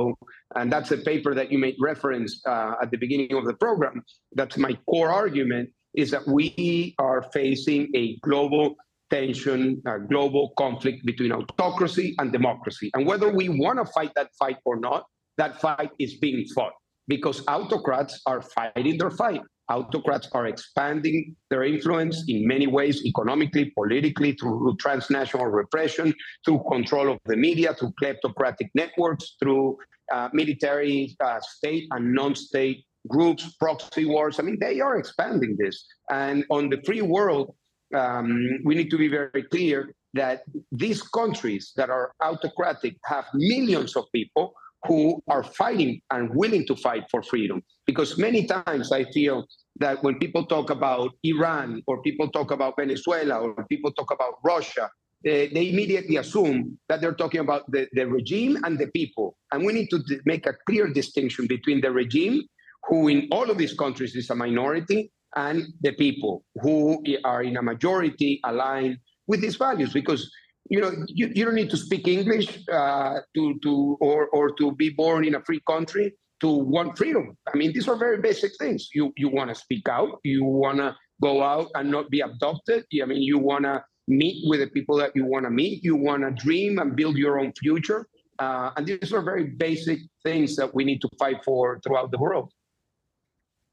and 0.58 0.72
that's 0.74 0.92
a 0.98 1.00
paper 1.12 1.32
that 1.39 1.48
you 1.52 1.58
made 1.68 1.76
reference 1.92 2.32
uh, 2.54 2.84
at 2.84 2.89
the 2.94 3.00
beginning 3.06 3.34
of 3.39 3.44
the 3.50 3.58
program 3.66 3.96
that's 4.39 4.58
my 4.68 4.74
core 4.89 5.12
argument 5.24 5.68
is 6.02 6.10
that 6.13 6.26
we 6.28 6.96
are 7.08 7.22
facing 7.39 7.82
a 8.02 8.04
global 8.28 8.66
tension, 9.13 9.82
a 9.86 9.99
global 9.99 10.54
conflict 10.58 11.06
between 11.06 11.32
autocracy 11.32 12.15
and 12.19 12.32
democracy. 12.32 12.89
And 12.95 13.06
whether 13.06 13.30
we 13.30 13.47
want 13.47 13.78
to 13.78 13.86
fight 13.91 14.12
that 14.15 14.30
fight 14.39 14.58
or 14.65 14.76
not, 14.76 15.06
that 15.38 15.62
fight 15.62 15.91
is 15.99 16.15
being 16.17 16.45
fought 16.56 16.73
because 17.08 17.43
autocrats 17.47 18.21
are 18.26 18.41
fighting 18.41 18.97
their 18.97 19.12
fight. 19.12 19.41
Autocrats 19.69 20.28
are 20.34 20.47
expanding 20.47 21.36
their 21.49 21.63
influence 21.63 22.26
in 22.28 22.47
many 22.47 22.67
ways, 22.67 23.06
economically, 23.06 23.71
politically, 23.78 24.34
through 24.34 24.76
transnational 24.80 25.45
repression, 25.45 26.13
through 26.43 26.62
control 26.69 27.12
of 27.12 27.19
the 27.26 27.38
media, 27.38 27.73
through 27.73 27.93
kleptocratic 28.02 28.69
networks, 28.76 29.36
through 29.39 29.78
uh, 30.12 30.28
military, 30.34 31.15
uh, 31.23 31.39
state, 31.39 31.88
and 31.91 32.13
non 32.13 32.36
state 32.36 32.86
groups, 33.08 33.56
proxy 33.60 34.06
wars. 34.06 34.39
I 34.39 34.43
mean, 34.43 34.58
they 34.60 34.82
are 34.82 34.97
expanding 34.97 35.56
this. 35.58 35.86
And 36.12 36.45
on 36.49 36.69
the 36.69 36.82
free 36.86 37.02
world, 37.02 37.56
um, 37.93 38.60
we 38.63 38.75
need 38.75 38.89
to 38.91 38.97
be 38.97 39.08
very 39.08 39.43
clear 39.43 39.93
that 40.13 40.43
these 40.71 41.01
countries 41.01 41.73
that 41.75 41.89
are 41.89 42.13
autocratic 42.21 42.95
have 43.06 43.25
millions 43.34 43.95
of 43.95 44.06
people 44.13 44.53
who 44.86 45.21
are 45.27 45.43
fighting 45.43 46.01
and 46.12 46.29
willing 46.36 46.65
to 46.67 46.75
fight 46.75 47.06
for 47.10 47.23
freedom. 47.23 47.63
Because 47.86 48.17
many 48.17 48.45
times 48.45 48.91
I 48.91 49.06
feel 49.06 49.45
that 49.79 50.03
when 50.03 50.19
people 50.19 50.45
talk 50.45 50.69
about 50.69 51.12
Iran 51.23 51.82
or 51.88 52.01
people 52.01 52.29
talk 52.29 52.51
about 52.51 52.75
Venezuela 52.77 53.39
or 53.39 53.65
people 53.65 53.91
talk 53.91 54.12
about 54.12 54.36
Russia, 54.43 54.89
they, 55.23 55.49
immediately 55.53 56.17
assume 56.17 56.77
that 56.89 56.99
they're 56.99 57.13
talking 57.13 57.39
about 57.39 57.63
the, 57.71 57.88
the 57.93 58.06
regime 58.06 58.58
and 58.65 58.77
the 58.77 58.88
people. 58.88 59.38
And 59.51 59.65
we 59.65 59.71
need 59.71 59.89
to 59.89 60.03
make 60.25 60.45
a 60.45 60.53
clear 60.65 60.88
distinction 60.88 61.47
between 61.47 61.79
the 61.79 61.91
regime, 61.91 62.41
who 62.89 63.08
in 63.08 63.29
all 63.32 63.49
of 63.49 63.58
these 63.58 63.73
countries 63.73 64.15
is 64.15 64.29
a 64.29 64.36
minority, 64.36 65.12
and 65.36 65.67
the 65.82 65.91
people 65.93 66.43
who 66.62 67.04
are 67.24 67.43
in 67.43 67.58
a 67.58 67.62
majority 67.62 68.39
aligned 68.43 68.98
with 69.28 69.41
these 69.41 69.56
values 69.56 69.93
because 69.93 70.32
you 70.69 70.80
know 70.80 70.91
you, 71.08 71.32
you 71.34 71.46
don't 71.46 71.56
need 71.56 71.69
to 71.69 71.78
speak 71.78 72.08
english 72.08 72.60
uh, 72.72 73.19
to 73.36 73.60
to 73.63 73.98
or 74.00 74.28
or 74.28 74.52
to 74.56 74.72
be 74.74 74.89
born 74.89 75.26
in 75.26 75.36
a 75.36 75.41
free 75.41 75.62
country 75.67 76.13
to 76.43 76.50
want 76.50 76.98
freedom. 76.98 77.38
I 77.52 77.56
mean 77.56 77.72
these 77.74 77.88
are 77.88 77.96
very 77.96 78.19
basic 78.19 78.52
things. 78.60 78.89
You 78.93 79.13
you 79.15 79.30
want 79.30 79.50
to 79.50 79.56
speak 79.56 79.88
out 79.88 80.19
you 80.24 80.43
want 80.43 80.78
to 80.80 80.96
go 81.22 81.41
out 81.41 81.67
and 81.76 81.89
not 81.89 82.10
be 82.10 82.19
abducted. 82.19 82.86
I 83.02 83.06
mean 83.06 83.22
you 83.22 83.38
want 83.38 83.63
to 83.63 83.84
meet 84.08 84.38
with 84.50 84.60
the 84.60 84.67
people 84.67 84.98
that 84.98 85.12
you 85.15 85.26
want 85.26 85.46
to 85.46 85.50
meet. 85.50 85.84
You 85.84 85.96
want 85.96 86.22
to 86.24 86.32
dream 86.32 86.80
and 86.80 86.96
build 86.96 87.15
your 87.15 87.39
own 87.39 87.54
future. 87.54 88.08
Uh, 88.39 88.72
and 88.76 88.86
these 88.86 89.13
are 89.13 89.22
very 89.22 89.46
basic 89.46 90.00
things 90.24 90.58
that 90.58 90.69
we 90.76 90.84
need 90.84 91.00
to 91.02 91.10
fight 91.17 91.39
for 91.46 91.80
throughout 91.82 92.12
the 92.12 92.17
world 92.17 92.52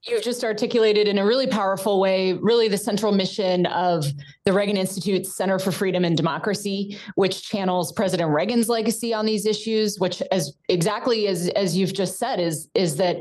You've 0.03 0.23
just 0.23 0.45
articulated 0.45 1.09
in 1.09 1.19
a 1.19 1.27
really 1.27 1.47
powerful 1.47 2.01
way, 2.01 2.33
really 2.33 2.69
the 2.69 2.79
central 2.79 3.13
mission 3.13 3.67
of 3.67 4.07
the 4.47 4.53
Reagan 4.53 4.79
Institute's 4.79 5.37
Center 5.37 5.59
for 5.59 5.73
Freedom 5.73 6.07
and 6.07 6.17
Democracy, 6.17 6.99
which 7.17 7.47
channels 7.47 7.93
President 7.93 8.31
Reagan's 8.31 8.71
legacy 8.71 9.13
on 9.13 9.27
these 9.27 9.45
issues, 9.45 9.99
which 9.99 10.23
as 10.33 10.55
exactly 10.71 11.29
as 11.29 11.49
as 11.49 11.77
you've 11.77 11.93
just 11.93 12.19
said, 12.19 12.41
is 12.41 12.71
is 12.75 12.97
that 12.97 13.19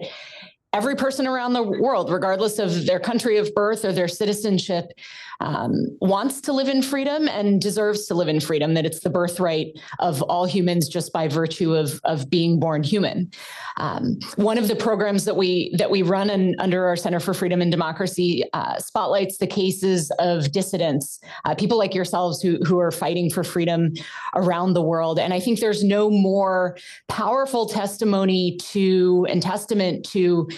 every 0.71 0.95
person 0.95 1.27
around 1.27 1.51
the 1.51 1.63
world, 1.63 2.09
regardless 2.09 2.59
of 2.59 2.85
their 2.85 2.99
country 2.99 3.37
of 3.37 3.53
birth 3.53 3.83
or 3.83 3.91
their 3.91 4.07
citizenship, 4.07 4.93
um, 5.39 5.85
wants 6.01 6.41
to 6.41 6.53
live 6.53 6.67
in 6.67 6.81
freedom 6.81 7.27
and 7.27 7.61
deserves 7.61 8.05
to 8.07 8.13
live 8.13 8.27
in 8.27 8.39
freedom, 8.39 8.73
that 8.73 8.85
it's 8.85 8.99
the 8.99 9.09
birthright 9.09 9.67
of 9.99 10.21
all 10.23 10.45
humans 10.45 10.89
just 10.89 11.13
by 11.13 11.27
virtue 11.27 11.73
of, 11.73 11.99
of 12.03 12.29
being 12.29 12.59
born 12.59 12.83
human. 12.83 13.31
Um, 13.77 14.19
one 14.35 14.57
of 14.57 14.67
the 14.67 14.75
programs 14.75 15.25
that 15.25 15.37
we 15.37 15.73
that 15.77 15.89
we 15.89 16.01
run 16.01 16.29
in, 16.29 16.55
under 16.59 16.85
our 16.85 16.95
Center 16.95 17.19
for 17.19 17.33
Freedom 17.33 17.61
and 17.61 17.71
Democracy 17.71 18.43
uh, 18.53 18.77
spotlights 18.79 19.37
the 19.37 19.47
cases 19.47 20.11
of 20.19 20.51
dissidents, 20.51 21.19
uh, 21.45 21.55
people 21.55 21.77
like 21.77 21.93
yourselves 21.95 22.41
who, 22.41 22.57
who 22.65 22.79
are 22.79 22.91
fighting 22.91 23.29
for 23.29 23.43
freedom 23.43 23.93
around 24.35 24.73
the 24.73 24.81
world. 24.81 25.19
And 25.19 25.33
I 25.33 25.39
think 25.39 25.59
there's 25.59 25.83
no 25.83 26.09
more 26.09 26.77
powerful 27.07 27.67
testimony 27.67 28.57
to 28.57 29.25
and 29.29 29.41
testament 29.41 30.05
to 30.09 30.49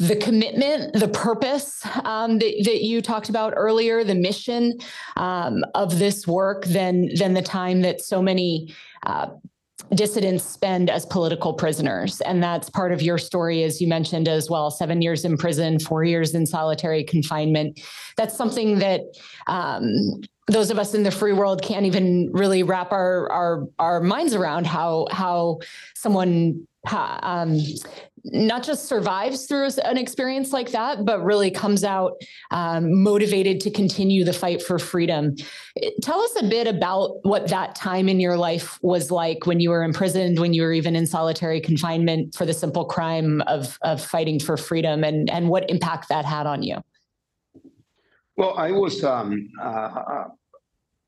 the 0.00 0.16
commitment, 0.16 0.94
the 0.94 1.08
purpose 1.08 1.84
um, 2.04 2.38
that, 2.38 2.54
that, 2.64 2.82
you 2.82 3.02
talked 3.02 3.28
about 3.28 3.52
earlier, 3.54 4.02
the 4.02 4.14
mission 4.14 4.78
um, 5.16 5.62
of 5.74 5.98
this 5.98 6.26
work, 6.26 6.64
than 6.64 7.14
than 7.16 7.34
the 7.34 7.42
time 7.42 7.82
that 7.82 8.00
so 8.00 8.22
many 8.22 8.74
uh, 9.04 9.26
dissidents 9.94 10.42
spend 10.42 10.88
as 10.88 11.04
political 11.04 11.52
prisoners. 11.52 12.22
And 12.22 12.42
that's 12.42 12.70
part 12.70 12.92
of 12.92 13.02
your 13.02 13.18
story, 13.18 13.62
as 13.62 13.78
you 13.80 13.88
mentioned 13.88 14.26
as 14.26 14.48
well 14.48 14.70
seven 14.70 15.02
years 15.02 15.26
in 15.26 15.36
prison, 15.36 15.78
four 15.78 16.02
years 16.02 16.34
in 16.34 16.46
solitary 16.46 17.04
confinement. 17.04 17.78
That's 18.16 18.34
something 18.34 18.78
that 18.78 19.02
um, 19.48 20.22
those 20.46 20.70
of 20.70 20.78
us 20.78 20.94
in 20.94 21.02
the 21.02 21.10
free 21.10 21.34
world 21.34 21.60
can't 21.60 21.84
even 21.84 22.30
really 22.32 22.62
wrap 22.62 22.90
our 22.90 23.30
our, 23.30 23.66
our 23.78 24.00
minds 24.00 24.34
around 24.34 24.66
how 24.66 25.08
how 25.10 25.58
someone 25.94 26.66
um, 26.90 27.58
not 28.24 28.62
just 28.62 28.86
survives 28.86 29.46
through 29.46 29.68
an 29.84 29.96
experience 29.96 30.52
like 30.52 30.70
that, 30.72 31.04
but 31.04 31.22
really 31.22 31.50
comes 31.50 31.84
out 31.84 32.20
um, 32.50 33.02
motivated 33.02 33.60
to 33.60 33.70
continue 33.70 34.24
the 34.24 34.32
fight 34.32 34.62
for 34.62 34.78
freedom. 34.78 35.34
Tell 36.02 36.20
us 36.20 36.36
a 36.40 36.44
bit 36.44 36.66
about 36.66 37.24
what 37.24 37.48
that 37.48 37.74
time 37.74 38.08
in 38.08 38.20
your 38.20 38.36
life 38.36 38.78
was 38.82 39.10
like 39.10 39.46
when 39.46 39.60
you 39.60 39.70
were 39.70 39.82
imprisoned, 39.82 40.38
when 40.38 40.52
you 40.52 40.62
were 40.62 40.72
even 40.72 40.96
in 40.96 41.06
solitary 41.06 41.60
confinement 41.60 42.34
for 42.34 42.44
the 42.44 42.54
simple 42.54 42.84
crime 42.84 43.42
of, 43.46 43.78
of 43.82 44.04
fighting 44.04 44.38
for 44.38 44.56
freedom, 44.56 45.04
and, 45.04 45.30
and 45.30 45.48
what 45.48 45.68
impact 45.70 46.08
that 46.08 46.24
had 46.24 46.46
on 46.46 46.62
you. 46.62 46.76
Well, 48.36 48.54
I 48.56 48.70
was 48.70 49.04
um, 49.04 49.50
uh, 49.60 50.24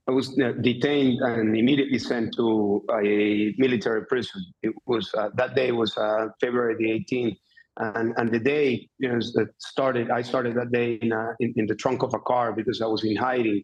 I 0.09 0.11
was 0.11 0.37
uh, 0.41 0.53
detained 0.61 1.21
and 1.21 1.57
immediately 1.57 1.99
sent 1.99 2.35
to 2.37 2.85
a 2.93 3.55
military 3.57 4.05
prison. 4.07 4.45
It 4.63 4.75
was 4.87 5.13
uh, 5.15 5.31
that 5.35 5.55
day 5.55 5.71
was 5.71 5.97
uh, 5.97 6.29
February 6.41 6.75
the 6.77 6.91
18th, 6.91 7.37
and 7.77 8.13
and 8.17 8.33
the 8.33 8.41
day 8.41 8.89
you 8.99 9.09
know 9.09 9.21
started. 9.59 10.11
I 10.11 10.23
started 10.23 10.57
that 10.57 10.73
day 10.73 10.95
in, 10.95 11.13
a, 11.13 11.35
in, 11.39 11.55
in 11.57 11.67
the 11.67 11.77
trunk 11.77 12.03
of 12.03 12.15
a 12.15 12.19
car 12.19 12.53
because 12.53 12.83
I 12.83 12.87
was 12.87 13.05
in 13.05 13.17
hiding. 13.17 13.63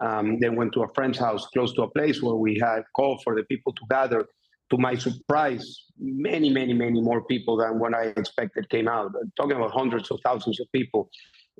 Um, 0.00 0.40
then 0.40 0.56
went 0.56 0.72
to 0.72 0.82
a 0.82 0.88
friend's 0.94 1.18
house 1.18 1.46
close 1.48 1.74
to 1.74 1.82
a 1.82 1.90
place 1.90 2.22
where 2.22 2.36
we 2.36 2.58
had 2.58 2.84
called 2.96 3.20
for 3.22 3.34
the 3.36 3.42
people 3.44 3.74
to 3.74 3.82
gather. 3.90 4.24
To 4.70 4.78
my 4.78 4.94
surprise, 4.94 5.84
many, 5.98 6.48
many, 6.48 6.72
many 6.72 7.02
more 7.02 7.22
people 7.24 7.58
than 7.58 7.78
what 7.78 7.92
I 7.92 8.04
expected 8.16 8.70
came 8.70 8.88
out. 8.88 9.12
I'm 9.20 9.30
talking 9.36 9.56
about 9.56 9.72
hundreds 9.72 10.10
of 10.10 10.20
thousands 10.24 10.58
of 10.58 10.68
people. 10.72 11.10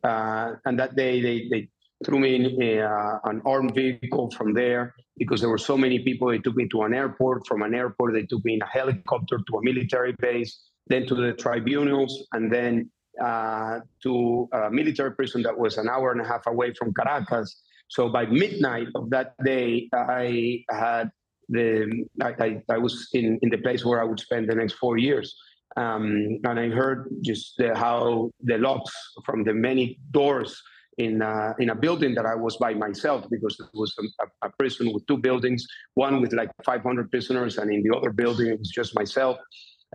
Uh, 0.02 0.52
and 0.64 0.78
that 0.78 0.96
day, 0.96 1.20
they, 1.20 1.48
they 1.50 1.68
threw 2.04 2.18
me 2.18 2.34
in 2.36 2.80
uh, 2.80 3.18
an 3.24 3.42
armed 3.44 3.74
vehicle 3.74 4.30
from 4.30 4.54
there 4.54 4.94
because 5.18 5.40
there 5.40 5.50
were 5.50 5.58
so 5.58 5.76
many 5.76 5.98
people. 5.98 6.28
They 6.28 6.38
took 6.38 6.56
me 6.56 6.68
to 6.68 6.82
an 6.82 6.94
airport. 6.94 7.46
From 7.46 7.62
an 7.62 7.74
airport, 7.74 8.14
they 8.14 8.24
took 8.24 8.44
me 8.44 8.54
in 8.54 8.62
a 8.62 8.66
helicopter 8.66 9.38
to 9.38 9.56
a 9.58 9.62
military 9.62 10.14
base, 10.18 10.60
then 10.86 11.06
to 11.06 11.14
the 11.14 11.32
tribunals, 11.32 12.26
and 12.32 12.50
then 12.52 12.90
uh, 13.22 13.80
to 14.02 14.48
a 14.52 14.70
military 14.70 15.12
prison 15.14 15.42
that 15.42 15.58
was 15.58 15.76
an 15.76 15.88
hour 15.88 16.12
and 16.12 16.20
a 16.20 16.24
half 16.24 16.46
away 16.46 16.72
from 16.74 16.94
Caracas. 16.94 17.60
So 17.88 18.08
by 18.08 18.24
midnight 18.26 18.86
of 18.94 19.10
that 19.10 19.34
day, 19.44 19.88
I 19.92 20.64
had 20.70 21.10
the 21.48 22.06
I, 22.22 22.34
I, 22.38 22.62
I 22.70 22.78
was 22.78 23.08
in, 23.12 23.38
in 23.42 23.50
the 23.50 23.58
place 23.58 23.84
where 23.84 24.00
I 24.00 24.04
would 24.04 24.20
spend 24.20 24.48
the 24.48 24.54
next 24.54 24.74
four 24.74 24.96
years. 24.96 25.34
Um, 25.76 26.38
and 26.44 26.58
I 26.58 26.68
heard 26.68 27.08
just 27.22 27.54
the, 27.58 27.76
how 27.76 28.30
the 28.42 28.58
locks 28.58 28.92
from 29.24 29.44
the 29.44 29.54
many 29.54 29.98
doors 30.10 30.60
in 30.98 31.22
uh, 31.22 31.55
in 31.59 31.70
a 31.70 31.74
building 31.74 32.14
that 32.14 32.26
I 32.26 32.35
was 32.35 32.57
by 32.57 32.74
myself 32.74 33.26
because 33.31 33.59
it 33.61 33.66
was 33.74 33.94
a, 33.98 34.46
a, 34.46 34.50
prison 34.59 34.92
with 34.92 35.07
two 35.07 35.18
buildings, 35.18 35.66
one 35.94 36.20
with 36.20 36.33
like 36.33 36.50
500 36.64 37.11
prisoners, 37.11 37.59
and 37.59 37.72
in 37.72 37.83
the 37.83 37.96
other 37.96 38.11
building 38.11 38.48
it 38.48 38.59
was 38.59 38.70
just 38.70 38.94
myself. 38.94 39.38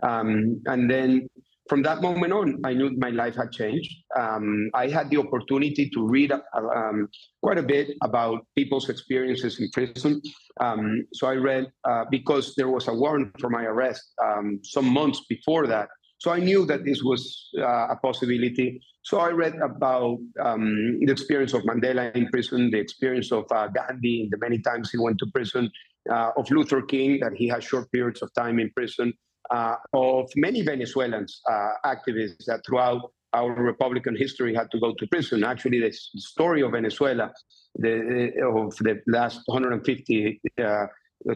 Um, 0.02 0.60
and 0.66 0.90
then 0.90 1.28
from 1.68 1.82
that 1.82 2.00
moment 2.00 2.32
on, 2.32 2.60
I 2.64 2.74
knew 2.74 2.90
my 2.96 3.10
life 3.10 3.34
had 3.34 3.50
changed. 3.50 3.92
Um, 4.16 4.70
I 4.74 4.88
had 4.88 5.10
the 5.10 5.16
opportunity 5.16 5.90
to 5.90 6.06
read 6.06 6.32
um, 6.32 7.08
quite 7.42 7.58
a 7.58 7.62
bit 7.62 7.90
about 8.02 8.46
people's 8.54 8.88
experiences 8.88 9.58
in 9.58 9.68
prison. 9.72 10.20
Um, 10.60 11.06
so 11.12 11.26
I 11.26 11.34
read 11.34 11.66
uh, 11.88 12.04
because 12.10 12.54
there 12.54 12.68
was 12.68 12.88
a 12.88 12.94
warrant 12.94 13.32
for 13.40 13.50
my 13.50 13.64
arrest 13.64 14.02
um, 14.24 14.60
some 14.62 14.86
months 14.86 15.22
before 15.28 15.66
that. 15.66 15.88
So 16.18 16.30
I 16.30 16.38
knew 16.38 16.64
that 16.66 16.84
this 16.84 17.02
was 17.02 17.50
uh, 17.58 17.88
a 17.88 17.96
possibility. 18.02 18.80
So 19.02 19.18
I 19.18 19.30
read 19.30 19.54
about 19.56 20.18
um, 20.42 21.00
the 21.00 21.12
experience 21.12 21.52
of 21.52 21.62
Mandela 21.62 22.14
in 22.14 22.28
prison, 22.28 22.70
the 22.70 22.78
experience 22.78 23.30
of 23.32 23.44
uh, 23.50 23.68
Gandhi, 23.68 24.28
the 24.30 24.38
many 24.38 24.58
times 24.58 24.90
he 24.90 24.98
went 24.98 25.18
to 25.18 25.26
prison, 25.26 25.70
uh, 26.10 26.30
of 26.36 26.50
Luther 26.50 26.82
King, 26.82 27.20
that 27.20 27.32
he 27.34 27.48
had 27.48 27.62
short 27.62 27.90
periods 27.92 28.22
of 28.22 28.32
time 28.34 28.58
in 28.58 28.70
prison, 28.70 29.12
uh, 29.50 29.76
of 29.92 30.30
many 30.36 30.62
Venezuelans, 30.62 31.40
uh, 31.50 31.70
activists 31.84 32.44
that 32.46 32.60
throughout 32.66 33.12
our 33.32 33.52
Republican 33.52 34.16
history 34.16 34.54
had 34.54 34.70
to 34.70 34.80
go 34.80 34.94
to 34.94 35.06
prison. 35.08 35.44
Actually, 35.44 35.80
the 35.80 35.92
story 35.92 36.62
of 36.62 36.72
Venezuela 36.72 37.30
the, 37.74 38.30
of 38.42 38.74
the 38.76 39.00
last 39.06 39.42
150, 39.46 40.40
uh, 40.64 40.86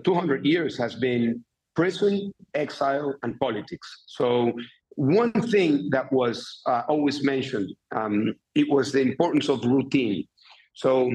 200 0.02 0.46
years 0.46 0.78
has 0.78 0.94
been 0.94 1.44
prison, 1.74 2.32
exile, 2.54 3.14
and 3.22 3.38
politics. 3.38 4.04
So 4.06 4.52
one 4.96 5.32
thing 5.32 5.88
that 5.90 6.12
was 6.12 6.60
uh, 6.66 6.82
always 6.88 7.24
mentioned, 7.24 7.70
um, 7.94 8.34
it 8.54 8.68
was 8.70 8.92
the 8.92 9.00
importance 9.00 9.48
of 9.48 9.64
routine. 9.64 10.24
So 10.74 11.10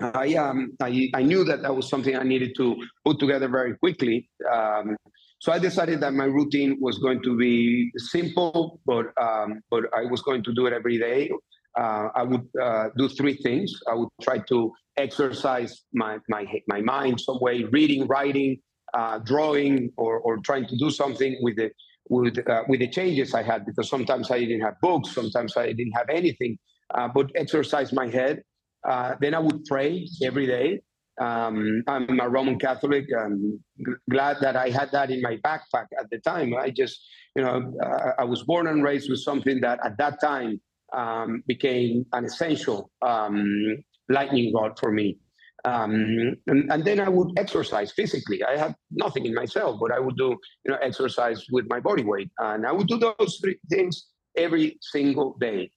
I, 0.00 0.34
um, 0.34 0.72
I, 0.80 1.10
I, 1.14 1.22
knew 1.22 1.44
that 1.44 1.62
that 1.62 1.74
was 1.74 1.88
something 1.88 2.16
I 2.16 2.24
needed 2.24 2.54
to 2.56 2.76
put 3.04 3.18
together 3.18 3.48
very 3.48 3.76
quickly. 3.76 4.28
Um, 4.52 4.96
so 5.40 5.52
I 5.52 5.58
decided 5.58 6.00
that 6.00 6.14
my 6.14 6.24
routine 6.24 6.78
was 6.80 6.98
going 6.98 7.22
to 7.22 7.36
be 7.36 7.90
simple, 7.96 8.80
but 8.86 9.06
um, 9.20 9.60
but 9.70 9.84
I 9.92 10.04
was 10.04 10.22
going 10.22 10.42
to 10.44 10.52
do 10.52 10.66
it 10.66 10.72
every 10.72 10.98
day. 10.98 11.30
Uh, 11.76 12.08
I 12.14 12.22
would 12.22 12.46
uh, 12.60 12.88
do 12.96 13.08
three 13.08 13.36
things. 13.36 13.72
I 13.90 13.94
would 13.94 14.08
try 14.20 14.38
to 14.38 14.72
exercise 14.96 15.82
my 15.92 16.18
my 16.28 16.46
my 16.68 16.80
mind 16.80 17.20
some 17.20 17.38
way, 17.40 17.64
reading, 17.64 18.06
writing, 18.06 18.58
uh, 18.94 19.18
drawing, 19.18 19.90
or 19.96 20.18
or 20.18 20.38
trying 20.38 20.66
to 20.66 20.76
do 20.76 20.90
something 20.90 21.36
with 21.40 21.56
the 21.56 21.70
with 22.08 22.38
uh, 22.48 22.62
with 22.68 22.80
the 22.80 22.88
changes 22.88 23.34
I 23.34 23.42
had 23.42 23.64
because 23.66 23.88
sometimes 23.88 24.30
I 24.30 24.40
didn't 24.40 24.60
have 24.60 24.80
books, 24.80 25.14
sometimes 25.14 25.56
I 25.56 25.72
didn't 25.72 25.92
have 25.92 26.08
anything, 26.10 26.58
uh, 26.94 27.08
but 27.08 27.30
exercise 27.34 27.92
my 27.92 28.08
head. 28.08 28.42
Uh, 28.88 29.14
then 29.20 29.34
I 29.34 29.38
would 29.38 29.64
pray 29.64 30.08
every 30.22 30.46
day. 30.46 30.80
Um, 31.20 31.84
I'm 31.86 32.18
a 32.20 32.28
Roman 32.28 32.58
Catholic. 32.58 33.04
I'm 33.16 33.62
glad 34.10 34.38
that 34.40 34.56
I 34.56 34.70
had 34.70 34.90
that 34.92 35.10
in 35.10 35.22
my 35.22 35.36
backpack 35.36 35.86
at 35.98 36.10
the 36.10 36.18
time. 36.18 36.54
I 36.56 36.70
just, 36.70 37.00
you 37.36 37.42
know, 37.42 37.72
uh, 37.84 38.12
I 38.18 38.24
was 38.24 38.42
born 38.42 38.66
and 38.66 38.82
raised 38.82 39.10
with 39.10 39.20
something 39.20 39.60
that 39.60 39.78
at 39.84 39.98
that 39.98 40.20
time 40.20 40.60
um, 40.92 41.42
became 41.46 42.06
an 42.12 42.24
essential 42.24 42.90
um, 43.02 43.84
lightning 44.08 44.52
rod 44.54 44.78
for 44.78 44.90
me. 44.90 45.18
Um, 45.64 46.34
and, 46.48 46.72
and, 46.72 46.84
then 46.84 46.98
I 46.98 47.08
would 47.08 47.38
exercise 47.38 47.92
physically. 47.92 48.42
I 48.42 48.56
had 48.56 48.74
nothing 48.90 49.26
in 49.26 49.34
myself, 49.34 49.78
but 49.80 49.92
I 49.92 50.00
would 50.00 50.16
do 50.16 50.30
you 50.64 50.72
know 50.72 50.78
exercise 50.82 51.46
with 51.52 51.66
my 51.68 51.78
body 51.78 52.02
weight, 52.02 52.30
and 52.38 52.66
I 52.66 52.72
would 52.72 52.88
do 52.88 52.98
those 52.98 53.38
three 53.40 53.58
things 53.70 54.06
every 54.36 54.78
single 54.80 55.36
day. 55.38 55.70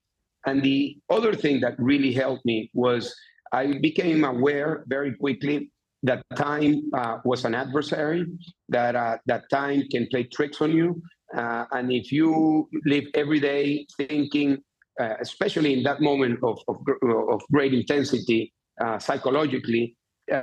And 0.48 0.63
the 0.63 0.98
other 1.12 1.36
thing 1.36 1.60
that 1.62 1.76
really 1.78 2.13
helped 2.13 2.45
me 2.45 2.71
was 2.74 3.15
I 3.52 3.78
became 3.80 4.24
aware 4.24 4.84
very 4.88 5.13
quickly 5.15 5.71
that 6.02 6.24
time 6.36 6.89
uh, 6.93 7.17
was 7.24 7.45
an 7.45 7.54
adversary, 7.54 8.26
that 8.69 8.95
uh, 8.95 9.17
that 9.28 9.43
time 9.52 9.84
can 9.91 10.08
play 10.08 10.24
tricks 10.24 10.62
on 10.62 10.71
you, 10.71 11.00
uh, 11.36 11.65
and 11.71 11.91
if 11.91 12.12
you 12.12 12.69
live 12.86 13.06
every 13.13 13.39
day 13.39 13.86
thinking, 13.98 14.58
uh, 15.00 15.15
especially 15.19 15.74
in 15.74 15.84
that 15.84 16.02
moment 16.02 16.39
of, 16.43 16.60
of, 16.67 16.78
of 17.30 17.41
great 17.52 17.74
intensity, 17.74 18.54
uh, 18.84 19.00
psychologically, 19.00 19.96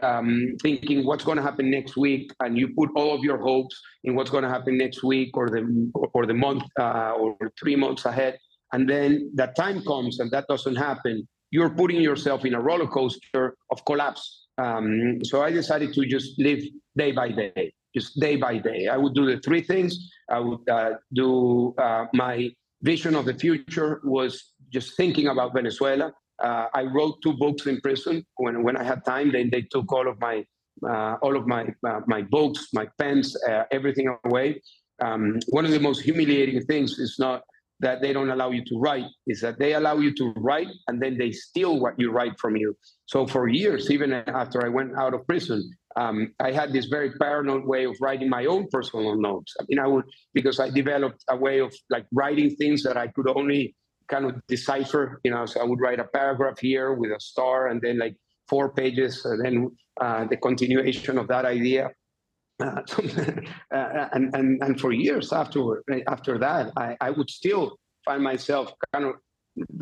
um, 0.03 0.55
thinking 0.63 1.05
what's 1.05 1.25
going 1.25 1.37
to 1.37 1.43
happen 1.43 1.71
next 1.71 1.97
week, 1.97 2.33
and 2.41 2.57
you 2.57 2.69
put 2.69 2.91
all 2.95 3.15
of 3.15 3.23
your 3.23 3.39
hopes 3.39 3.81
in 4.05 4.15
what's 4.15 4.31
going 4.31 4.45
to 4.45 4.49
happen 4.49 4.79
next 4.79 5.03
week 5.03 5.37
or 5.37 5.49
the 5.49 5.91
or 6.15 6.27
the 6.27 6.35
month 6.35 6.63
uh, 6.79 7.13
or 7.13 7.37
three 7.59 7.77
months 7.77 8.05
ahead, 8.05 8.39
and 8.73 8.89
then 8.89 9.31
that 9.35 9.57
time 9.57 9.83
comes 9.85 10.21
and 10.21 10.31
that 10.31 10.47
doesn't 10.49 10.77
happen. 10.77 11.27
You're 11.51 11.71
putting 11.71 12.01
yourself 12.01 12.45
in 12.45 12.55
a 12.55 12.61
roller 12.61 12.87
coaster 12.87 13.57
of 13.71 13.85
collapse. 13.85 14.47
Um, 14.59 15.23
so 15.25 15.43
I 15.43 15.51
decided 15.51 15.93
to 15.95 16.07
just 16.07 16.39
live 16.39 16.61
day 16.97 17.13
by 17.13 17.31
day, 17.31 17.73
just 17.95 18.19
day 18.21 18.37
by 18.37 18.59
day. 18.59 18.89
I 18.89 18.97
would 18.97 19.15
do 19.15 19.27
the 19.27 19.39
three 19.41 19.63
things. 19.63 20.11
I 20.31 20.39
would 20.39 20.67
uh, 20.69 20.93
do 21.13 21.75
uh, 21.77 22.07
my 22.15 22.51
vision 22.83 23.15
of 23.15 23.25
the 23.27 23.35
future 23.35 24.01
was 24.05 24.53
just 24.71 24.97
thinking 24.97 25.29
about 25.29 25.53
Venezuela 25.55 26.13
uh, 26.43 26.67
I 26.75 26.83
wrote 26.83 27.23
two 27.23 27.35
books 27.35 27.67
in 27.67 27.81
prison 27.81 28.25
when, 28.37 28.63
when 28.63 28.77
I 28.77 28.83
had 28.83 29.05
time. 29.05 29.33
Then 29.33 29.49
they 29.51 29.63
took 29.63 29.93
all 29.93 30.09
of 30.09 30.21
my 30.21 30.45
uh, 30.87 31.17
all 31.23 31.37
of 31.37 31.47
my 31.47 31.67
uh, 31.87 32.01
my 32.07 32.23
books, 32.23 32.69
my 32.73 32.89
pens, 32.99 33.37
uh, 33.49 33.65
everything 33.71 34.15
away. 34.25 34.61
Um, 35.01 35.39
one 35.49 35.65
of 35.65 35.71
the 35.71 35.81
most 35.81 36.01
humiliating 36.01 36.61
things 36.63 36.99
is 36.99 37.17
not 37.19 37.43
that 37.81 38.01
they 38.01 38.13
don't 38.13 38.31
allow 38.31 38.51
you 38.51 38.65
to 38.65 38.79
write; 38.79 39.07
is 39.27 39.41
that 39.43 39.59
they 39.59 39.75
allow 39.75 39.99
you 39.99 40.15
to 40.15 40.33
write 40.37 40.69
and 40.89 41.01
then 41.01 41.17
they 41.19 41.31
steal 41.31 41.79
what 41.81 41.95
you 41.99 42.11
write 42.11 42.39
from 42.41 42.57
you. 42.57 42.77
So 43.07 43.27
for 43.27 43.49
years, 43.49 43.91
even 43.91 44.13
after 44.13 44.65
I 44.65 44.69
went 44.69 44.99
out 44.99 45.15
of 45.15 45.27
prison, 45.27 45.71
um, 45.97 46.33
I 46.41 46.53
had 46.53 46.73
this 46.73 46.87
very 46.87 47.13
paranoid 47.13 47.65
way 47.65 47.85
of 47.85 47.97
writing 48.01 48.29
my 48.29 48.47
own 48.47 48.67
personal 48.71 49.17
notes. 49.21 49.55
I 49.61 49.65
mean, 49.69 49.79
I 49.79 49.87
would 49.87 50.05
because 50.35 50.59
I 50.59 50.71
developed 50.71 51.25
a 51.29 51.37
way 51.37 51.59
of 51.59 51.73
like 51.91 52.07
writing 52.13 52.57
things 52.57 52.83
that 52.85 52.97
I 52.97 53.09
could 53.09 53.29
only 53.29 53.75
kind 54.13 54.25
of 54.27 54.33
decipher, 54.47 55.21
you 55.25 55.31
know, 55.35 55.45
so 55.47 55.61
I 55.63 55.65
would 55.65 55.81
write 55.81 56.01
a 56.07 56.09
paragraph 56.19 56.59
here 56.61 56.89
with 57.01 57.11
a 57.11 57.21
star 57.31 57.69
and 57.71 57.81
then 57.81 57.99
like 57.99 58.17
four 58.49 58.67
pages 58.81 59.25
and 59.25 59.39
then 59.45 59.55
uh, 60.05 60.25
the 60.33 60.37
continuation 60.37 61.15
of 61.23 61.27
that 61.29 61.45
idea. 61.59 61.85
uh, 62.63 62.83
uh, 63.79 64.09
and, 64.15 64.25
and 64.39 64.49
and 64.65 64.73
for 64.83 64.91
years 64.93 65.33
after 65.33 65.61
after 66.07 66.35
that, 66.47 66.65
I, 66.77 66.89
I 67.07 67.11
would 67.17 67.31
still 67.41 67.65
find 68.07 68.23
myself 68.23 68.67
kind 68.93 69.05
of 69.09 69.15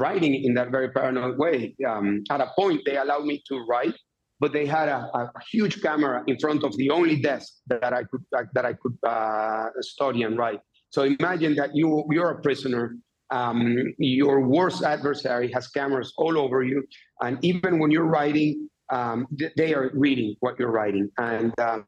writing 0.04 0.34
in 0.46 0.52
that 0.54 0.70
very 0.70 0.90
paranoid 0.90 1.36
way. 1.38 1.74
Um, 1.86 2.22
at 2.30 2.40
a 2.40 2.48
point, 2.58 2.80
they 2.86 2.96
allowed 2.96 3.24
me 3.24 3.42
to 3.48 3.54
write, 3.68 3.96
but 4.40 4.52
they 4.52 4.66
had 4.66 4.88
a, 4.88 4.98
a, 5.20 5.30
huge 5.52 5.82
camera 5.82 6.22
in 6.26 6.36
front 6.38 6.64
of 6.64 6.72
the 6.76 6.88
only 6.90 7.16
desk 7.30 7.48
that 7.66 7.92
I 7.92 8.02
could 8.04 8.24
that 8.56 8.64
I 8.70 8.74
could 8.80 8.96
uh, 9.06 9.68
study 9.80 10.22
and 10.22 10.38
write. 10.38 10.60
So 10.94 11.02
imagine 11.02 11.54
that 11.56 11.70
you 11.74 12.04
you're 12.14 12.32
a 12.38 12.40
prisoner. 12.40 12.96
Um, 13.30 13.76
your 13.98 14.40
worst 14.40 14.82
adversary 14.82 15.50
has 15.52 15.68
cameras 15.68 16.12
all 16.16 16.36
over 16.38 16.62
you, 16.62 16.82
and 17.20 17.38
even 17.42 17.78
when 17.78 17.90
you're 17.90 18.10
writing, 18.18 18.68
um, 18.90 19.26
they 19.56 19.74
are 19.74 19.90
reading 19.94 20.34
what 20.40 20.58
you're 20.58 20.72
writing. 20.72 21.08
And 21.18 21.52
um, 21.60 21.86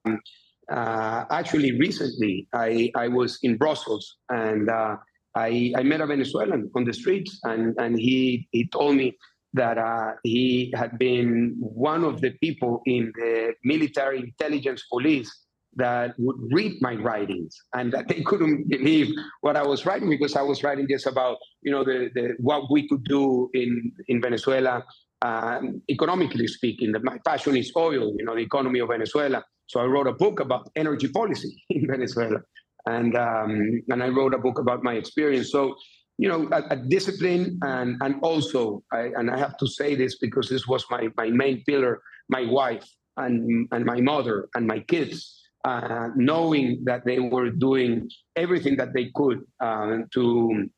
uh, 0.71 1.25
actually, 1.31 1.79
recently, 1.79 2.49
I, 2.53 2.91
I 2.97 3.09
was 3.09 3.39
in 3.43 3.57
Brussels 3.57 4.17
and 4.29 4.71
uh, 4.71 4.97
I, 5.35 5.73
I 5.77 5.83
met 5.83 6.01
a 6.01 6.07
Venezuelan 6.07 6.71
on 6.75 6.85
the 6.85 6.93
streets, 6.93 7.41
and, 7.45 7.75
and 7.79 7.99
he, 7.99 8.49
he 8.53 8.69
told 8.69 8.97
me 8.97 9.17
that 9.55 9.79
uh, 9.79 10.13
he 10.23 10.73
had 10.75 10.99
been 10.99 11.55
one 11.59 12.05
of 12.05 12.21
the 12.21 12.31
people 12.43 12.83
in 12.87 13.13
the 13.17 13.55
military 13.65 14.21
intelligence 14.21 14.85
police 14.91 15.31
that 15.77 16.15
would 16.19 16.37
read 16.53 16.81
my 16.83 16.95
writings 16.95 17.57
and 17.75 17.93
that 17.93 18.09
they 18.09 18.23
couldn't 18.23 18.69
believe 18.69 19.09
what 19.41 19.57
I 19.57 19.63
was 19.63 19.87
writing 19.87 20.11
because 20.11 20.37
I 20.37 20.43
was 20.43 20.63
writing 20.63 20.87
just 20.89 21.07
about 21.07 21.39
you 21.63 21.73
know 21.73 21.83
the, 21.85 22.11
the 22.15 22.35
what 22.39 22.71
we 22.71 22.89
could 22.89 23.05
do 23.05 23.49
in 23.55 23.93
in 24.09 24.21
Venezuela 24.21 24.85
um, 25.23 25.81
economically 25.89 26.47
speaking. 26.47 26.93
My 27.03 27.19
passion 27.25 27.57
is 27.57 27.73
oil, 27.77 28.13
you 28.19 28.25
know, 28.25 28.35
the 28.35 28.43
economy 28.43 28.81
of 28.81 28.89
Venezuela. 28.89 29.45
So 29.67 29.81
I 29.81 29.85
wrote 29.85 30.09
a 30.09 30.13
book 30.13 30.41
about 30.41 30.69
energy 30.77 31.09
policy 31.09 31.63
in 31.71 31.87
Venezuela, 31.87 32.41
and 32.87 33.17
um, 33.17 33.83
and 33.89 34.03
I 34.03 34.09
wrote 34.09 34.35
a 34.35 34.39
book 34.39 34.59
about 34.59 34.83
my 34.83 34.95
experience. 34.95 35.51
So 35.51 35.77
you 36.19 36.29
know, 36.29 36.49
a, 36.53 36.75
a 36.75 36.77
discipline 36.77 37.59
and 37.63 37.97
and 38.03 38.17
also, 38.23 38.83
I, 38.93 39.11
and 39.17 39.31
I 39.31 39.39
have 39.39 39.57
to 39.59 39.67
say 39.67 39.95
this 39.95 40.19
because 40.19 40.49
this 40.49 40.67
was 40.67 40.85
my 40.91 41.09
my 41.17 41.31
main 41.31 41.63
pillar, 41.65 42.03
my 42.29 42.45
wife 42.45 42.87
and 43.17 43.69
and 43.73 43.85
my 43.85 44.01
mother 44.01 44.49
and 44.55 44.67
my 44.67 44.81
kids. 44.81 45.39
Uh, 45.65 46.09
knowing 46.17 46.83
that 46.83 47.05
they 47.05 47.21
were 47.21 47.49
doing 47.49 48.11
everything 48.35 48.77
that 48.77 48.93
they 48.93 49.13
could 49.15 49.43
uh, 49.61 49.99
to 50.13 50.69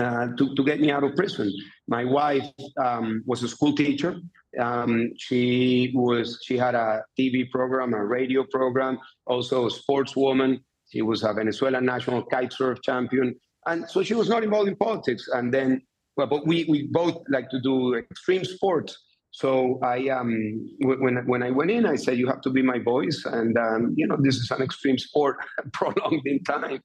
uh, 0.00 0.26
to, 0.36 0.52
to 0.56 0.64
get 0.64 0.80
me 0.80 0.90
out 0.90 1.04
of 1.04 1.14
prison. 1.14 1.52
My 1.86 2.04
wife 2.04 2.50
um, 2.82 3.22
was 3.26 3.44
a 3.44 3.48
school 3.48 3.72
teacher. 3.76 4.16
Um, 4.58 5.10
she 5.18 5.92
was 5.94 6.40
she 6.44 6.58
had 6.58 6.74
a 6.74 7.04
TV 7.16 7.48
program, 7.48 7.94
a 7.94 8.04
radio 8.04 8.42
program, 8.42 8.98
also 9.26 9.66
a 9.66 9.70
sportswoman. 9.70 10.58
She 10.90 11.02
was 11.02 11.22
a 11.22 11.32
Venezuelan 11.32 11.84
national 11.84 12.24
kite 12.24 12.52
surf 12.52 12.80
champion, 12.82 13.36
and 13.66 13.88
so 13.88 14.02
she 14.02 14.14
was 14.14 14.28
not 14.28 14.42
involved 14.42 14.68
in 14.68 14.74
politics. 14.74 15.28
And 15.32 15.54
then, 15.54 15.80
well, 16.16 16.26
but 16.26 16.44
we 16.44 16.64
we 16.68 16.88
both 16.90 17.22
like 17.28 17.50
to 17.50 17.60
do 17.60 17.94
extreme 17.94 18.44
sports. 18.44 18.98
So 19.34 19.80
I 19.82 20.08
um 20.10 20.30
when 20.78 21.16
when 21.26 21.42
I 21.42 21.50
went 21.50 21.72
in, 21.72 21.86
I 21.86 21.96
said 21.96 22.18
you 22.18 22.28
have 22.28 22.40
to 22.42 22.50
be 22.50 22.62
my 22.62 22.78
voice, 22.78 23.24
and 23.24 23.58
um, 23.58 23.92
you 23.96 24.06
know 24.06 24.16
this 24.20 24.36
is 24.36 24.48
an 24.52 24.62
extreme 24.62 24.96
sport, 24.96 25.38
prolonged 25.72 26.22
in 26.24 26.42
time, 26.44 26.80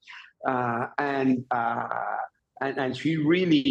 uh, 0.46 0.86
and. 0.98 1.44
Uh, 1.50 1.88
and, 2.62 2.76
and 2.76 2.94
she 2.94 3.16
really 3.16 3.62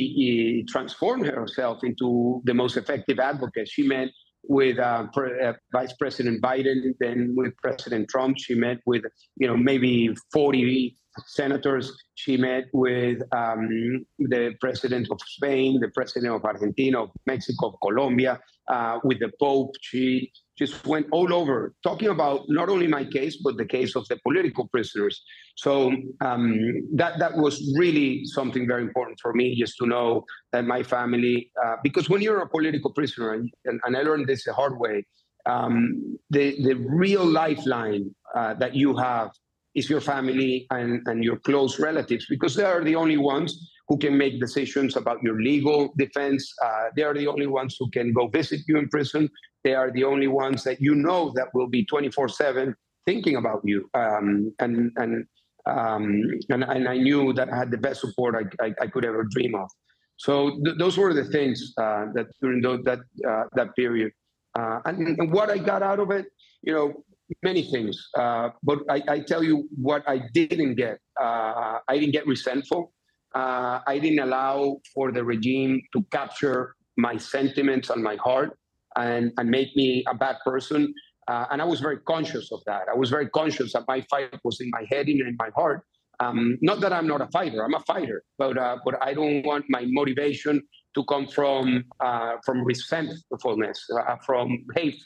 uh, 0.65 0.72
transformed 0.72 1.28
herself 1.28 1.84
into 1.84 2.42
the 2.46 2.56
most 2.56 2.76
effective 2.76 3.20
advocate. 3.20 3.70
She 3.70 3.84
met 3.84 4.08
with 4.42 4.80
uh, 4.80 5.06
Pre- 5.13 5.39
uh, 5.39 5.54
Vice 5.72 5.94
President 5.94 6.42
Biden, 6.42 6.96
then 7.00 7.36
with 7.38 7.56
President 7.58 8.10
Trump. 8.10 8.38
She 8.39 8.56
met 8.56 8.80
with, 8.88 9.04
you 9.36 9.48
know, 9.48 9.56
maybe 9.56 10.10
40 10.34 10.98
senators. 11.28 11.91
She 12.15 12.38
met 12.38 12.65
with 12.74 13.22
um, 13.32 14.06
the 14.17 14.56
president 14.60 15.08
of 15.12 15.19
Spain, 15.26 15.80
the 15.80 15.89
president 15.89 16.34
of 16.34 16.43
Argentina, 16.43 17.04
of 17.04 17.10
Mexico, 17.26 17.69
of 17.69 17.76
Colombia, 17.82 18.39
uh, 18.69 19.00
with 19.04 19.19
the 19.19 19.32
Pope. 19.39 19.72
She 19.82 20.32
just 20.58 20.86
went 20.86 21.08
all 21.12 21.34
over 21.34 21.74
talking 21.84 22.10
about 22.10 22.41
not 22.50 22.67
only 22.67 22.86
my 22.86 23.06
case 23.06 23.38
but 23.41 23.56
the 23.56 23.65
case 23.65 23.95
of 23.95 24.06
the 24.10 24.17
political 24.28 24.67
prisoners. 24.67 25.24
So 25.56 25.91
um, 26.22 26.60
that 26.95 27.19
that 27.19 27.38
was 27.38 27.56
really 27.78 28.26
something 28.26 28.67
very 28.67 28.84
important 28.84 29.19
for 29.22 29.34
me, 29.34 29.56
just 29.58 29.76
to 29.80 29.86
know 29.88 30.26
that 30.52 30.65
my 30.65 30.84
family, 30.84 31.52
uh, 31.63 31.76
because 31.84 32.10
when 32.10 32.22
you're 32.22 32.41
a 32.41 32.50
political 32.50 32.91
prisoner, 32.91 33.34
and, 33.34 33.50
and 33.65 33.98
I 33.98 34.02
learned 34.02 34.28
this 34.28 34.43
the 34.43 34.54
hard 34.54 34.78
way, 34.78 35.06
um, 35.45 36.17
the 36.30 36.62
the 36.63 36.76
real 36.76 37.26
lifeline 37.26 38.13
uh, 38.36 38.54
that 38.56 38.76
you 38.76 38.98
have 38.98 39.32
is 39.80 39.89
your 39.89 40.02
family 40.02 40.68
and, 40.72 41.02
and 41.08 41.24
your 41.24 41.38
close 41.38 41.80
relatives 41.80 42.26
because 42.30 42.54
they 42.56 42.63
are 42.63 42.84
the 42.84 42.96
only 42.96 43.18
ones 43.18 43.72
who 43.88 43.98
can 43.98 44.15
make 44.18 44.39
decisions 44.39 44.96
about 44.96 45.18
your 45.24 45.42
legal 45.42 45.92
defense. 45.98 46.54
Uh, 46.63 46.86
they 46.96 47.04
are 47.04 47.15
the 47.15 47.28
only 47.28 47.48
ones 47.48 47.76
who 47.80 47.89
can 47.89 48.13
go 48.13 48.28
visit 48.28 48.60
you 48.68 48.78
in 48.78 48.88
prison. 48.89 49.30
They 49.63 49.74
are 49.74 49.92
the 49.92 50.04
only 50.04 50.28
ones 50.28 50.63
that 50.65 50.80
you 50.80 50.94
know 50.94 51.32
that 51.36 51.48
will 51.54 51.68
be 51.68 51.86
24 51.86 52.30
7 52.30 52.76
thinking 53.06 53.38
about 53.38 53.62
you. 53.63 53.89
Um, 53.94 54.54
and, 54.60 54.92
and, 54.98 55.26
um, 55.65 56.06
and, 56.50 56.63
and, 56.63 56.88
I 56.88 56.98
knew 56.98 57.34
that 57.34 57.52
I 57.52 57.56
had 57.58 57.72
the 57.72 57.78
best 57.78 58.02
support 58.02 58.36
I, 58.36 58.65
I, 58.65 58.74
I 58.82 58.88
could 58.88 59.06
ever 59.06 59.24
dream 59.24 59.56
of. 59.56 59.70
So 60.18 60.60
th- 60.63 60.78
those 60.78 60.98
were 60.98 61.13
the 61.13 61.26
things 61.26 61.74
uh, 61.78 62.06
that 62.15 62.28
during 62.42 62.62
that, 62.62 63.00
uh, 63.28 63.44
that 63.56 63.76
period. 63.76 64.12
Uh, 64.58 64.80
and, 64.86 65.20
and 65.20 65.32
what 65.32 65.50
I 65.50 65.58
got 65.58 65.82
out 65.82 66.00
of 66.00 66.12
it, 66.12 66.26
you 66.62 66.74
know, 66.74 67.04
many 67.44 67.63
things. 67.63 68.10
Uh, 68.18 68.50
but 68.63 68.80
I, 68.89 69.02
I, 69.08 69.20
tell 69.20 69.44
you 69.44 69.68
what 69.76 70.04
I 70.08 70.22
didn't 70.34 70.76
get. 70.76 71.00
Uh, 71.22 71.80
I 71.88 71.98
didn't 72.00 72.12
get 72.12 72.26
resentful. 72.28 72.94
Uh, 73.36 73.80
I 73.86 74.00
didn't 74.00 74.20
allow 74.20 74.78
for 74.94 75.12
the 75.12 75.24
regime 75.24 75.82
to 75.94 76.04
capture 76.12 76.76
my 76.98 77.18
sentiments 77.18 77.89
and 77.89 78.04
my 78.04 78.15
heart 78.15 78.58
and, 78.96 79.32
and 79.38 79.50
make 79.50 79.76
me 79.76 80.04
a 80.08 80.15
bad 80.15 80.38
person. 80.44 80.94
Uh, 81.28 81.46
and 81.52 81.62
I 81.62 81.65
was 81.65 81.80
very 81.80 82.00
conscious 82.00 82.52
of 82.52 82.62
that. 82.65 82.84
I 82.92 82.98
was 82.98 83.10
very 83.10 83.30
conscious 83.30 83.74
that 83.74 83.84
my 83.88 84.02
fight 84.10 84.34
was 84.44 84.60
in 84.62 84.70
my 84.72 84.86
head 84.89 85.08
and 85.08 85.22
in 85.22 85.36
my 85.38 85.50
heart. 85.56 85.84
Um, 86.20 86.58
not 86.62 86.82
that 86.82 86.92
I'm 86.92 87.08
not 87.08 87.22
a 87.22 87.28
fighter, 87.28 87.63
I'm 87.63 87.76
a 87.76 87.80
fighter, 87.82 88.24
but 88.38 88.58
uh, 88.58 88.78
but 88.84 89.02
I 89.02 89.13
don't 89.13 89.42
want 89.44 89.63
my 89.70 89.86
motivation 89.88 90.62
to 90.96 91.06
come 91.06 91.28
from 91.28 91.86
uh, 92.02 92.34
from 92.46 92.65
resentfulness, 92.65 93.88
from 94.26 94.65
hate 94.76 95.02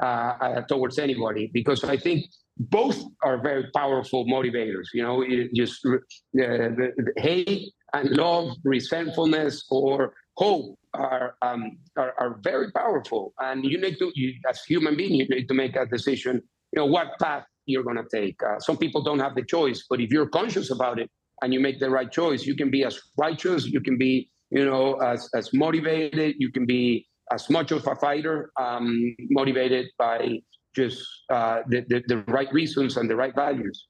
uh, 0.00 0.34
uh, 0.40 0.62
towards 0.62 0.98
anybody 0.98 1.50
because 1.52 1.84
I 1.84 1.96
think 1.96 2.24
both 2.56 3.02
are 3.22 3.40
very 3.40 3.70
powerful 3.74 4.24
motivators. 4.26 4.86
You 4.94 5.02
know, 5.02 5.24
just 5.54 5.84
uh, 5.86 5.98
the, 6.32 6.92
the 6.96 7.20
hate 7.20 7.72
and 7.92 8.10
love, 8.10 8.56
resentfulness, 8.64 9.66
or 9.70 10.14
hope 10.36 10.78
are, 10.94 11.34
um, 11.42 11.78
are, 11.96 12.14
are 12.18 12.38
very 12.42 12.70
powerful. 12.72 13.34
And 13.40 13.64
you 13.64 13.80
need 13.80 13.98
to, 13.98 14.10
you, 14.14 14.34
as 14.48 14.62
human 14.64 14.96
being, 14.96 15.14
you 15.14 15.26
need 15.28 15.48
to 15.48 15.54
make 15.54 15.76
a 15.76 15.86
decision. 15.86 16.42
You 16.72 16.80
know 16.80 16.86
what 16.86 17.18
path 17.20 17.44
you're 17.66 17.84
going 17.84 17.96
to 17.96 18.06
take. 18.10 18.42
Uh, 18.42 18.58
some 18.58 18.76
people 18.76 19.02
don't 19.02 19.18
have 19.18 19.34
the 19.34 19.44
choice, 19.44 19.84
but 19.88 20.00
if 20.00 20.10
you're 20.10 20.28
conscious 20.28 20.70
about 20.70 20.98
it 20.98 21.10
and 21.42 21.52
you 21.52 21.60
make 21.60 21.80
the 21.80 21.90
right 21.90 22.10
choice, 22.10 22.44
you 22.44 22.56
can 22.56 22.70
be 22.70 22.84
as 22.84 23.00
righteous, 23.16 23.66
you 23.66 23.80
can 23.80 23.98
be, 23.98 24.30
you 24.50 24.64
know, 24.64 24.94
as 24.96 25.28
as 25.34 25.52
motivated, 25.52 26.36
you 26.38 26.50
can 26.50 26.66
be 26.66 27.06
as 27.30 27.48
much 27.50 27.70
of 27.70 27.86
a 27.86 27.94
fighter, 27.96 28.50
um, 28.58 29.14
motivated 29.30 29.86
by 29.98 30.40
just 30.74 31.06
uh, 31.30 31.62
the, 31.68 31.84
the, 31.88 32.02
the 32.08 32.18
right 32.28 32.52
reasons 32.52 32.96
and 32.96 33.08
the 33.08 33.16
right 33.16 33.34
values. 33.34 33.86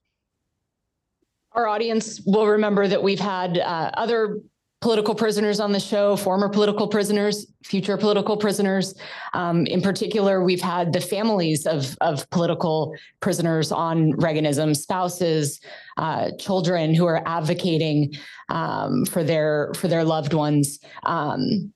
Our 1.53 1.67
audience 1.67 2.21
will 2.27 2.47
remember 2.47 2.87
that 2.87 3.03
we've 3.03 3.21
had 3.21 3.59
uh, 3.59 3.91
other 3.95 4.39
political 4.81 5.15
prisoners 5.15 5.61
on 5.61 5.73
the 5.73 5.81
show, 5.81 6.17
former 6.17 6.49
political 6.49 6.89
prisoners, 6.89 7.47
future 7.65 7.99
political 7.99 8.37
prisoners. 8.37 8.95
Um, 9.35 9.67
in 9.67 9.83
particular, 9.83 10.43
we've 10.43 10.61
had 10.61 10.93
the 10.93 11.01
families 11.01 11.67
of, 11.67 11.97
of 12.01 12.29
political 12.31 12.95
prisoners 13.21 13.73
on 13.73 14.13
Reaganism, 14.15 14.75
spouses, 14.75 15.61
uh, 15.99 16.31
children 16.39 16.95
who 16.95 17.05
are 17.05 17.23
advocating 17.27 18.15
um, 18.49 19.05
for 19.05 19.23
their 19.23 19.73
for 19.75 19.89
their 19.89 20.05
loved 20.05 20.33
ones. 20.33 20.79
Um, 21.05 21.73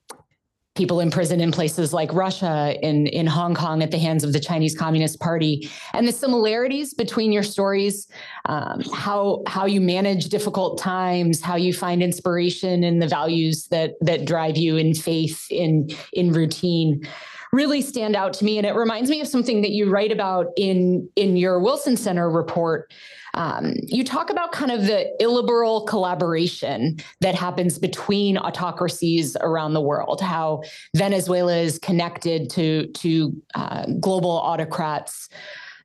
people 0.75 0.99
imprisoned 0.99 1.41
in 1.41 1.51
places 1.51 1.93
like 1.93 2.13
Russia, 2.13 2.75
in, 2.81 3.07
in 3.07 3.25
Hong 3.25 3.55
Kong 3.55 3.81
at 3.81 3.91
the 3.91 3.97
hands 3.97 4.23
of 4.23 4.33
the 4.33 4.39
Chinese 4.39 4.77
Communist 4.77 5.19
Party, 5.19 5.69
and 5.93 6.07
the 6.07 6.11
similarities 6.11 6.93
between 6.93 7.31
your 7.31 7.43
stories, 7.43 8.07
um, 8.45 8.81
how 8.93 9.41
how 9.47 9.65
you 9.65 9.79
manage 9.81 10.29
difficult 10.29 10.77
times, 10.77 11.41
how 11.41 11.55
you 11.55 11.73
find 11.73 12.03
inspiration 12.03 12.83
in 12.83 12.99
the 12.99 13.07
values 13.07 13.67
that 13.67 13.93
that 14.01 14.25
drive 14.25 14.57
you 14.57 14.77
in 14.77 14.93
faith, 14.93 15.47
in 15.49 15.89
in 16.13 16.31
routine 16.31 17.07
really 17.51 17.81
stand 17.81 18.17
out 18.17 18.33
to 18.33 18.43
me. 18.43 18.57
And 18.57 18.67
it 18.67 18.75
reminds 18.75 19.09
me 19.09 19.21
of 19.21 19.27
something 19.27 19.61
that 19.61 19.71
you 19.71 19.89
write 19.89 20.11
about 20.11 20.47
in 20.57 21.09
in 21.15 21.37
your 21.37 21.59
wilson 21.59 21.95
center 21.95 22.29
report 22.29 22.91
um, 23.35 23.73
you 23.83 24.03
talk 24.03 24.29
about 24.29 24.51
kind 24.51 24.71
of 24.71 24.87
the 24.87 25.11
illiberal 25.21 25.85
collaboration 25.85 26.97
that 27.21 27.35
happens 27.35 27.77
between 27.77 28.37
autocracies 28.37 29.37
around 29.41 29.73
the 29.73 29.81
world, 29.81 30.21
how 30.21 30.63
Venezuela 30.95 31.57
is 31.57 31.77
connected 31.77 32.49
to, 32.51 32.87
to 32.93 33.41
uh, 33.53 33.85
global 33.99 34.31
autocrats. 34.31 35.29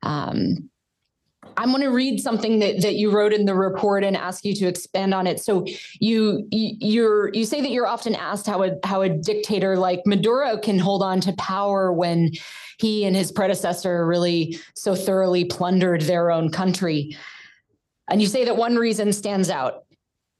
Um, 0.01 0.69
I'm 1.57 1.69
going 1.69 1.81
to 1.81 1.89
read 1.89 2.21
something 2.21 2.59
that, 2.59 2.81
that 2.81 2.95
you 2.95 3.11
wrote 3.11 3.33
in 3.33 3.45
the 3.45 3.53
report 3.53 4.03
and 4.05 4.15
ask 4.15 4.45
you 4.45 4.55
to 4.55 4.67
expand 4.67 5.13
on 5.13 5.27
it. 5.27 5.39
So 5.39 5.65
you 5.99 6.47
you're 6.49 7.33
you 7.33 7.45
say 7.45 7.59
that 7.61 7.71
you're 7.71 7.87
often 7.87 8.15
asked 8.15 8.47
how 8.47 8.63
a 8.63 8.75
how 8.85 9.01
a 9.01 9.09
dictator 9.09 9.75
like 9.77 10.01
Maduro 10.05 10.57
can 10.57 10.79
hold 10.79 11.03
on 11.03 11.19
to 11.21 11.33
power 11.33 11.91
when 11.91 12.31
he 12.77 13.05
and 13.05 13.15
his 13.15 13.31
predecessor 13.31 14.05
really 14.05 14.57
so 14.75 14.95
thoroughly 14.95 15.45
plundered 15.45 16.01
their 16.01 16.31
own 16.31 16.49
country. 16.49 17.17
And 18.11 18.21
you 18.21 18.27
say 18.27 18.45
that 18.45 18.57
one 18.57 18.75
reason 18.75 19.13
stands 19.13 19.49
out. 19.49 19.85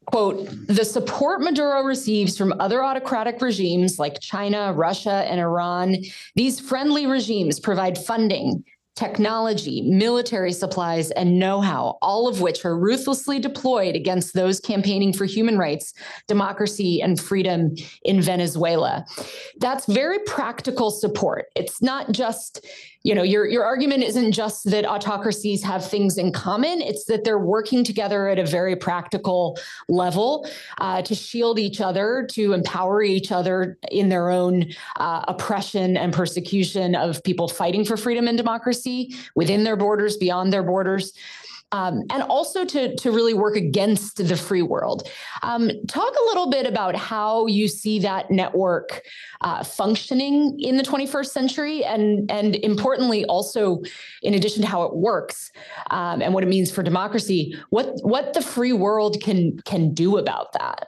Quote, 0.08 0.50
the 0.68 0.84
support 0.84 1.42
Maduro 1.42 1.84
receives 1.84 2.38
from 2.38 2.54
other 2.60 2.84
autocratic 2.84 3.42
regimes 3.42 3.98
like 3.98 4.20
China, 4.20 4.74
Russia, 4.74 5.26
and 5.30 5.40
Iran, 5.40 5.96
these 6.36 6.60
friendly 6.60 7.06
regimes 7.06 7.60
provide 7.60 7.98
funding, 7.98 8.64
technology, 8.96 9.84
military 9.84 10.52
supplies, 10.52 11.12
and 11.12 11.40
know 11.40 11.62
how, 11.62 11.98
all 12.02 12.28
of 12.28 12.42
which 12.42 12.66
are 12.66 12.78
ruthlessly 12.78 13.40
deployed 13.40 13.96
against 13.96 14.34
those 14.34 14.60
campaigning 14.60 15.14
for 15.14 15.26
human 15.26 15.58
rights, 15.58 15.94
democracy, 16.28 17.02
and 17.02 17.20
freedom 17.20 17.74
in 18.04 18.22
Venezuela. 18.22 19.06
That's 19.60 19.86
very 19.86 20.20
practical 20.26 20.92
support. 20.92 21.46
It's 21.56 21.82
not 21.82 22.12
just 22.12 22.66
you 23.04 23.16
know 23.16 23.24
your 23.24 23.48
your 23.48 23.64
argument 23.64 24.04
isn't 24.04 24.32
just 24.32 24.70
that 24.70 24.86
autocracies 24.86 25.64
have 25.64 25.90
things 25.90 26.18
in 26.18 26.32
common. 26.32 26.82
It's 26.82 27.06
that 27.06 27.24
they're 27.24 27.40
working 27.40 27.84
together 27.84 28.28
at 28.28 28.40
a 28.40 28.46
very 28.46 28.76
practical 28.76 29.58
level 29.88 30.48
uh, 30.80 31.02
to 31.04 31.16
shield 31.16 31.60
each 31.60 31.82
other 31.82 32.28
to 32.32 32.54
empower 32.54 33.02
each 33.02 33.32
other 33.32 33.78
in 33.92 34.10
their 34.10 34.30
own 34.30 34.72
uh, 34.98 35.24
oppression 35.28 35.98
and 35.98 36.14
persecution 36.14 36.96
of 36.96 37.24
people 37.24 37.48
fighting 37.48 37.86
for 37.86 37.98
freedom 37.98 38.28
and 38.28 38.38
democracy 38.38 39.16
within 39.36 39.64
their 39.64 39.76
borders 39.76 40.18
beyond 40.18 40.54
their 40.54 40.64
borders 40.64 41.14
um, 41.72 42.04
and 42.10 42.24
also 42.24 42.66
to, 42.66 42.96
to 42.96 43.12
really 43.12 43.34
work 43.34 43.56
against 43.56 44.18
the 44.18 44.36
free 44.36 44.62
world. 44.62 45.08
Um, 45.44 45.72
talk 45.88 46.14
a 46.14 46.26
little 46.26 46.50
bit 46.50 46.66
about 46.66 46.96
how 46.96 47.48
you 47.48 47.68
see 47.68 48.00
that 48.00 48.30
network 48.30 49.02
uh, 49.42 49.64
functioning 49.64 50.60
in 50.60 50.78
the 50.78 50.84
21st 50.84 51.28
century, 51.28 51.84
and, 51.84 52.30
and 52.30 52.56
importantly, 52.58 53.26
also 53.26 53.82
in 54.22 54.34
addition 54.34 54.62
to 54.62 54.68
how 54.68 54.84
it 54.84 54.96
works 54.96 55.52
um, 55.92 56.22
and 56.22 56.34
what 56.34 56.44
it 56.44 56.48
means 56.48 56.72
for 56.72 56.84
democracy, 56.84 57.58
what, 57.70 57.96
what 58.02 58.34
the 58.34 58.42
free 58.42 58.74
world 58.74 59.22
can, 59.22 59.58
can 59.66 59.94
do 59.94 60.18
about 60.18 60.54
that. 60.54 60.88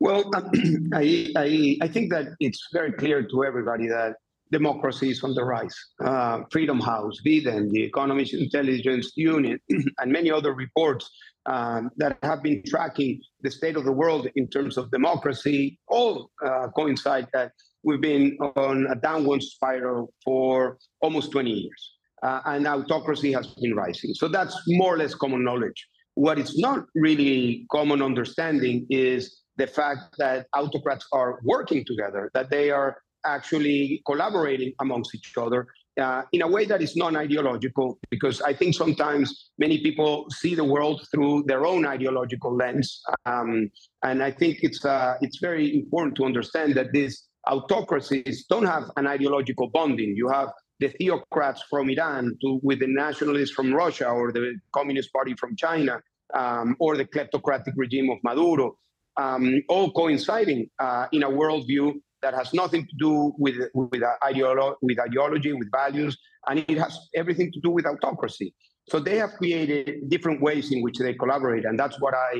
Well, 0.00 0.30
I, 0.92 1.30
I, 1.36 1.76
I 1.80 1.88
think 1.88 2.10
that 2.10 2.34
it's 2.40 2.68
very 2.72 2.92
clear 2.92 3.22
to 3.22 3.44
everybody 3.44 3.86
that 3.88 4.16
democracy 4.50 5.10
is 5.10 5.22
on 5.24 5.34
the 5.34 5.44
rise. 5.44 5.76
Uh, 6.04 6.42
Freedom 6.50 6.80
House, 6.80 7.18
V-Dem, 7.24 7.70
the 7.70 7.82
Economist 7.82 8.34
Intelligence 8.34 9.12
Unit, 9.16 9.60
and 9.98 10.12
many 10.12 10.30
other 10.30 10.54
reports 10.54 11.10
um, 11.46 11.90
that 11.96 12.18
have 12.22 12.42
been 12.42 12.62
tracking 12.66 13.20
the 13.42 13.50
state 13.50 13.76
of 13.76 13.84
the 13.84 13.92
world 13.92 14.28
in 14.36 14.48
terms 14.48 14.76
of 14.76 14.90
democracy 14.90 15.78
all 15.88 16.30
uh, 16.44 16.68
coincide 16.74 17.28
that 17.32 17.52
we've 17.82 18.00
been 18.00 18.36
on 18.56 18.86
a 18.90 18.94
downward 18.94 19.42
spiral 19.42 20.12
for 20.24 20.78
almost 21.00 21.30
20 21.32 21.50
years. 21.50 21.90
Uh, 22.22 22.40
and 22.46 22.66
autocracy 22.66 23.32
has 23.32 23.46
been 23.60 23.74
rising. 23.74 24.14
So 24.14 24.28
that's 24.28 24.58
more 24.68 24.94
or 24.94 24.98
less 24.98 25.14
common 25.14 25.44
knowledge. 25.44 25.86
What 26.14 26.38
is 26.38 26.56
not 26.58 26.86
really 26.94 27.66
common 27.70 28.00
understanding 28.00 28.86
is 28.88 29.42
the 29.56 29.66
fact 29.66 30.16
that 30.18 30.46
autocrats 30.54 31.06
are 31.12 31.40
working 31.44 31.84
together, 31.84 32.30
that 32.32 32.50
they 32.50 32.70
are 32.70 32.96
actually 33.24 34.02
collaborating 34.06 34.72
amongst 34.80 35.14
each 35.14 35.32
other 35.36 35.66
uh, 36.00 36.22
in 36.32 36.42
a 36.42 36.48
way 36.48 36.64
that 36.64 36.82
is 36.82 36.96
non-ideological 36.96 37.98
because 38.10 38.42
i 38.42 38.52
think 38.52 38.74
sometimes 38.74 39.50
many 39.58 39.78
people 39.80 40.26
see 40.30 40.54
the 40.54 40.64
world 40.64 41.06
through 41.10 41.44
their 41.46 41.64
own 41.66 41.86
ideological 41.86 42.54
lens. 42.56 43.00
Um, 43.26 43.70
and 44.02 44.22
i 44.22 44.30
think 44.30 44.58
it's 44.62 44.84
uh, 44.84 45.14
it's 45.20 45.38
very 45.38 45.74
important 45.74 46.16
to 46.16 46.24
understand 46.24 46.74
that 46.74 46.92
these 46.92 47.24
autocracies 47.46 48.46
don't 48.48 48.66
have 48.66 48.84
an 48.96 49.06
ideological 49.06 49.68
bonding. 49.68 50.16
You 50.16 50.28
have 50.28 50.48
the 50.80 50.88
theocrats 50.88 51.60
from 51.70 51.90
iran 51.90 52.36
to, 52.40 52.58
with 52.62 52.80
the 52.80 52.86
nationalists 52.86 53.52
from 53.52 53.72
russia 53.72 54.08
or 54.08 54.32
the 54.32 54.56
communist 54.72 55.12
party 55.12 55.34
from 55.34 55.54
china 55.56 56.00
um, 56.34 56.74
or 56.80 56.96
the 56.96 57.04
kleptocratic 57.04 57.72
regime 57.76 58.10
of 58.10 58.18
maduro 58.24 58.76
um, 59.16 59.62
all 59.68 59.92
coinciding 59.92 60.68
uh, 60.80 61.06
in 61.12 61.22
a 61.22 61.28
worldview 61.28 61.92
that 62.24 62.34
has 62.40 62.48
nothing 62.54 62.82
to 62.90 62.96
do 63.06 63.12
with 63.44 63.56
with, 63.74 64.02
ideolo- 64.30 64.76
with 64.86 64.98
ideology, 65.08 65.52
with 65.52 65.70
values, 65.70 66.16
and 66.48 66.64
it 66.72 66.78
has 66.84 66.94
everything 67.14 67.52
to 67.52 67.60
do 67.60 67.70
with 67.76 67.84
autocracy. 67.86 68.48
So 68.90 68.98
they 68.98 69.16
have 69.22 69.32
created 69.40 70.08
different 70.08 70.38
ways 70.40 70.72
in 70.72 70.78
which 70.84 70.98
they 70.98 71.14
collaborate, 71.22 71.64
and 71.68 71.78
that's 71.78 71.98
what 72.00 72.14
I 72.28 72.32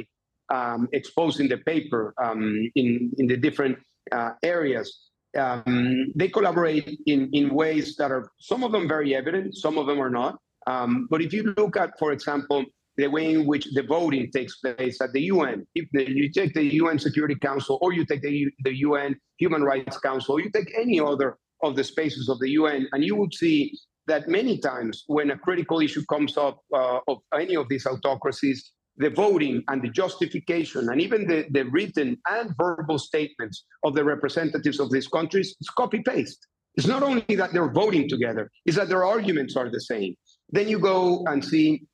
um, 0.57 0.89
expose 0.93 1.35
in 1.43 1.49
the 1.49 1.59
paper 1.73 2.15
um, 2.25 2.43
in 2.75 3.13
in 3.19 3.27
the 3.33 3.39
different 3.47 3.77
uh, 4.11 4.33
areas. 4.43 4.89
Um, 5.37 6.13
they 6.21 6.29
collaborate 6.29 6.89
in 7.13 7.21
in 7.33 7.45
ways 7.63 7.87
that 7.99 8.11
are 8.17 8.25
some 8.51 8.65
of 8.67 8.71
them 8.73 8.85
very 8.97 9.11
evident, 9.21 9.47
some 9.67 9.77
of 9.81 9.87
them 9.87 10.01
are 10.01 10.15
not. 10.23 10.35
Um, 10.67 10.93
but 11.11 11.21
if 11.21 11.31
you 11.37 11.43
look 11.59 11.77
at, 11.77 11.91
for 11.99 12.11
example, 12.17 12.65
the 12.97 13.09
way 13.09 13.33
in 13.33 13.47
which 13.47 13.67
the 13.73 13.83
voting 13.83 14.31
takes 14.31 14.57
place 14.57 15.01
at 15.01 15.13
the 15.13 15.23
UN. 15.23 15.67
If 15.75 15.87
the, 15.93 16.09
you 16.09 16.31
take 16.31 16.55
the 16.55 16.75
UN 16.75 16.99
Security 16.99 17.35
Council 17.35 17.79
or 17.81 17.93
you 17.93 18.05
take 18.05 18.23
the, 18.23 18.49
the 18.63 18.77
UN 18.79 19.17
Human 19.39 19.63
Rights 19.63 19.99
Council, 19.99 20.35
or 20.35 20.41
you 20.41 20.51
take 20.51 20.73
any 20.79 21.01
other 21.01 21.39
of 21.63 21.77
the 21.77 21.85
spaces 21.85 22.29
of 22.29 22.39
the 22.41 22.51
UN, 22.51 22.87
and 22.93 23.03
you 23.05 23.17
would 23.17 23.35
see 23.35 23.77
that 24.07 24.29
many 24.29 24.59
times 24.59 25.05
when 25.07 25.31
a 25.31 25.39
critical 25.39 25.81
issue 25.81 26.05
comes 26.11 26.37
up 26.37 26.61
uh, 26.75 26.99
of 27.09 27.19
any 27.35 27.57
of 27.57 27.69
these 27.69 27.87
autocracies, 27.87 28.73
the 28.97 29.11
voting 29.11 29.63
and 29.69 29.83
the 29.83 29.89
justification 29.89 30.89
and 30.89 31.01
even 31.01 31.27
the, 31.27 31.47
the 31.51 31.65
written 31.65 32.17
and 32.29 32.55
verbal 32.57 32.99
statements 32.99 33.65
of 33.83 33.95
the 33.95 34.05
representatives 34.05 34.79
of 34.79 34.91
these 34.91 35.09
countries 35.09 35.57
is 35.61 35.69
copy 35.77 36.01
paste. 36.01 36.47
It's 36.77 36.87
not 36.87 37.03
only 37.03 37.25
that 37.37 37.53
they're 37.53 37.73
voting 37.73 38.09
together, 38.09 38.51
it's 38.67 38.77
that 38.77 38.89
their 38.89 39.05
arguments 39.05 39.57
are 39.57 39.71
the 39.71 39.81
same. 39.81 40.15
Then 40.51 40.69
you 40.69 40.79
go 40.79 41.25
and 41.27 41.45
see 41.45 41.87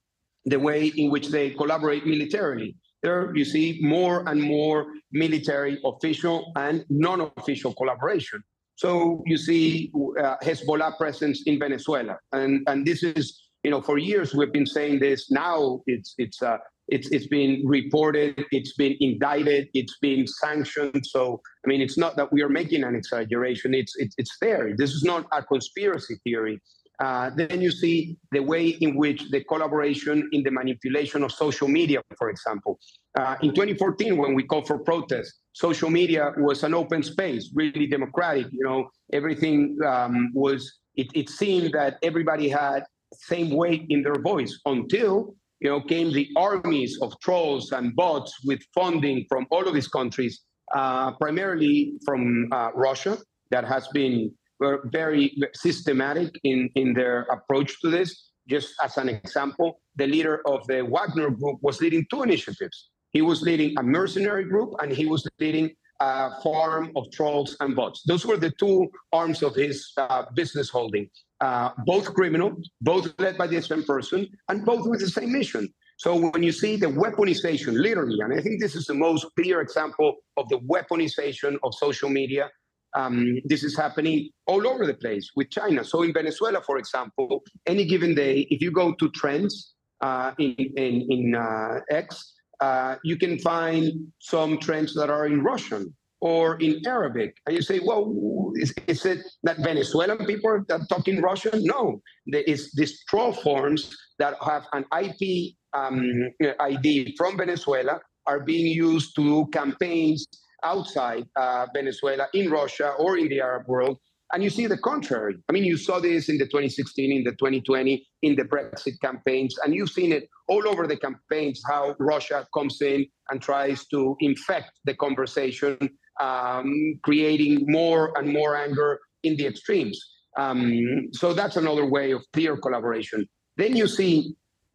the 0.45 0.59
way 0.59 0.87
in 0.97 1.11
which 1.11 1.29
they 1.29 1.51
collaborate 1.51 2.07
militarily. 2.07 2.77
There 3.03 3.35
you 3.35 3.45
see 3.45 3.79
more 3.81 4.29
and 4.29 4.43
more 4.43 4.87
military 5.13 5.79
official 5.85 6.53
and 6.57 6.85
non-official 6.91 7.75
collaboration. 7.75 8.43
So 8.77 9.23
you 9.27 9.37
see 9.37 9.91
uh, 10.19 10.37
Hezbollah 10.43 10.97
presence 10.97 11.43
in 11.47 11.59
Venezuela, 11.59 12.17
and 12.33 12.67
and 12.67 12.87
this 12.87 13.03
is 13.03 13.43
you 13.63 13.71
know 13.71 13.81
for 13.81 13.99
years 13.99 14.35
we've 14.35 14.53
been 14.53 14.67
saying 14.67 15.01
this. 15.01 15.31
Now 15.31 15.83
it's 15.87 16.15
it's 16.19 16.43
uh, 16.43 16.59
it's 16.89 17.09
it's 17.11 17.27
been 17.27 17.63
reported, 17.65 18.45
it's 18.51 18.75
been 18.75 18.97
indicted, 19.01 19.69
it's 19.75 19.97
been 20.01 20.27
sanctioned. 20.27 21.05
So 21.07 21.41
I 21.65 21.69
mean, 21.69 21.81
it's 21.81 21.97
not 21.97 22.17
that 22.17 22.33
we 22.33 22.43
are 22.43 22.49
making 22.49 22.85
an 22.85 22.95
exaggeration. 22.95 23.75
It's 23.75 23.95
it's 23.97 24.15
it's 24.19 24.37
there. 24.41 24.75
This 24.77 24.91
is 24.91 25.05
not 25.05 25.27
a 25.33 25.43
conspiracy 25.43 26.17
theory. 26.25 26.61
Uh, 27.01 27.31
then 27.35 27.63
you 27.63 27.71
see 27.71 28.17
the 28.31 28.41
way 28.41 28.69
in 28.69 28.95
which 28.95 29.31
the 29.31 29.43
collaboration 29.45 30.29
in 30.33 30.43
the 30.43 30.51
manipulation 30.51 31.23
of 31.23 31.33
social 31.33 31.67
media, 31.67 32.03
for 32.19 32.29
example. 32.29 32.79
Uh, 33.19 33.37
in 33.43 33.51
2014, 33.51 34.19
when 34.19 34.35
we 34.35 34.43
called 34.43 34.67
for 34.67 34.79
protests, 34.79 35.41
social 35.53 35.89
media 35.89 36.33
was 36.37 36.63
an 36.63 36.75
open 36.75 37.03
space, 37.03 37.51
really 37.55 37.87
democratic. 37.87 38.47
You 38.53 38.65
know, 38.65 38.91
everything 39.13 39.79
um, 39.87 40.31
was. 40.35 40.79
It, 40.97 41.09
it 41.15 41.31
seemed 41.31 41.73
that 41.73 41.99
everybody 42.03 42.49
had 42.49 42.85
same 43.15 43.51
weight 43.51 43.87
in 43.89 44.03
their 44.03 44.21
voice 44.21 44.61
until 44.67 45.35
you 45.61 45.71
know 45.71 45.81
came 45.81 46.13
the 46.13 46.29
armies 46.37 46.99
of 47.01 47.19
trolls 47.21 47.73
and 47.73 47.97
bots 47.97 48.35
with 48.45 48.61
funding 48.75 49.25
from 49.29 49.47
all 49.51 49.67
of 49.67 49.73
these 49.73 49.89
countries, 49.89 50.43
uh, 50.75 51.13
primarily 51.13 51.95
from 52.05 52.49
uh, 52.53 52.71
Russia, 52.75 53.17
that 53.51 53.65
has 53.65 53.89
been 53.89 54.33
were 54.61 54.89
very 54.93 55.37
systematic 55.55 56.39
in, 56.45 56.71
in 56.75 56.93
their 56.93 57.23
approach 57.23 57.81
to 57.81 57.91
this. 57.91 58.31
Just 58.49 58.75
as 58.83 58.97
an 58.97 59.09
example, 59.09 59.81
the 59.97 60.07
leader 60.07 60.43
of 60.47 60.67
the 60.67 60.83
Wagner 60.83 61.31
group 61.31 61.59
was 61.63 61.81
leading 61.81 62.07
two 62.11 62.23
initiatives. 62.23 62.91
He 63.11 63.23
was 63.23 63.43
leading 63.43 63.77
a 63.79 63.83
mercenary 63.83 64.45
group 64.45 64.75
and 64.81 64.93
he 64.93 65.07
was 65.07 65.27
leading 65.39 65.71
a 66.01 66.41
farm 66.43 66.93
of 66.97 67.11
trolls 67.11 67.57
and 67.61 67.77
bots. 67.77 68.03
Those 68.07 68.25
were 68.25 68.37
the 68.37 68.51
two 68.53 68.91
arms 69.13 69.43
of 69.43 69.55
his 69.55 69.93
uh, 69.97 70.25
business 70.35 70.71
holding, 70.71 71.11
uh, 71.41 71.71
both 71.85 72.15
criminal, 72.15 72.57
both 72.81 73.13
led 73.19 73.37
by 73.37 73.47
the 73.47 73.61
same 73.61 73.85
person, 73.85 74.27
and 74.49 74.65
both 74.65 74.87
with 74.87 75.01
the 75.01 75.11
same 75.11 75.33
mission. 75.33 75.69
So 75.99 76.17
when 76.17 76.43
you 76.43 76.53
see 76.53 76.77
the 76.77 76.87
weaponization, 76.87 77.75
literally, 77.79 78.21
and 78.21 78.33
I 78.33 78.41
think 78.41 78.59
this 78.59 78.75
is 78.75 78.87
the 78.87 78.95
most 78.95 79.27
clear 79.37 79.61
example 79.61 80.17
of 80.39 80.49
the 80.49 80.59
weaponization 80.61 81.59
of 81.63 81.75
social 81.75 82.09
media 82.09 82.49
um, 82.95 83.39
this 83.45 83.63
is 83.63 83.77
happening 83.77 84.31
all 84.47 84.67
over 84.67 84.87
the 84.87 84.95
place 84.95 85.31
with 85.37 85.51
China. 85.51 85.85
So 85.85 86.03
in 86.03 86.13
Venezuela, 86.13 86.61
for 86.61 86.79
example, 86.79 87.43
any 87.67 87.85
given 87.85 88.15
day, 88.15 88.47
if 88.51 88.61
you 88.61 88.71
go 88.71 88.95
to 88.95 89.11
trends 89.11 89.75
uh, 90.01 90.33
in, 90.39 90.55
in, 90.77 91.07
in 91.11 91.35
uh, 91.35 91.81
X, 91.91 92.35
uh, 92.61 92.97
you 93.05 93.17
can 93.17 93.39
find 93.39 94.13
some 94.19 94.59
trends 94.59 94.95
that 94.95 95.11
are 95.11 95.27
in 95.27 95.43
Russian. 95.43 95.95
or 96.21 96.57
in 96.61 96.81
Arabic. 96.87 97.37
And 97.47 97.57
you 97.57 97.63
say, 97.63 97.81
well, 97.83 98.53
is, 98.57 98.75
is 98.87 99.07
it 99.07 99.21
that 99.43 99.59
Venezuelan 99.59 100.27
people 100.27 100.51
are 100.51 100.87
talking 100.89 101.21
Russian? 101.21 101.65
No, 101.65 102.03
it's 102.27 102.75
these 102.75 103.05
troll 103.09 103.33
forms 103.33 103.97
that 104.19 104.35
have 104.43 104.67
an 104.73 104.85
IP 105.03 105.55
um, 105.73 106.13
ID 106.61 107.15
from 107.17 107.39
Venezuela 107.39 108.01
are 108.27 108.41
being 108.41 108.67
used 108.67 109.17
to 109.17 109.23
do 109.23 109.47
campaigns 109.53 110.27
outside 110.63 111.25
uh, 111.37 111.67
Venezuela, 111.75 112.27
in 112.35 112.51
Russia, 112.51 112.95
or 112.99 113.19
in 113.19 113.29
the 113.29 113.41
Arab 113.41 113.67
world. 113.67 113.99
And 114.33 114.45
you 114.45 114.51
see 114.51 114.67
the 114.67 114.79
contrary. 114.79 115.35
I 115.49 115.53
mean, 115.53 115.65
you 115.65 115.77
saw 115.77 115.99
this 115.99 116.29
in 116.29 116.39
the 116.39 116.45
2016, 116.45 117.13
in 117.13 117.25
the 117.25 117.33
2020, 117.33 118.07
in 118.23 118.37
the 118.37 118.45
Brexit 118.45 118.93
campaigns, 119.03 119.57
and 119.65 119.75
you've 119.75 119.91
seen 119.91 120.13
it 120.13 120.29
all 120.49 120.69
over 120.69 120.87
the 120.87 120.97
campaigns 120.97 121.61
how 121.69 121.97
Russia 121.99 122.47
comes 122.55 122.81
in 122.81 123.07
and 123.31 123.43
tries 123.43 123.87
to 123.87 124.17
infect 124.21 124.71
the 124.85 124.95
conversation 124.95 125.77
um, 126.21 126.99
creating 127.03 127.65
more 127.67 128.17
and 128.17 128.33
more 128.33 128.57
anger 128.57 129.01
in 129.25 129.37
the 129.37 129.47
extremes. 129.47 129.99
Um, 130.39 131.09
so 131.13 131.33
that's 131.33 131.57
another 131.57 131.87
way 131.87 132.13
of 132.13 132.23
clear 132.33 132.57
collaboration. 132.57 133.27
Then 133.57 133.77
you 133.77 133.89
see 133.89 134.35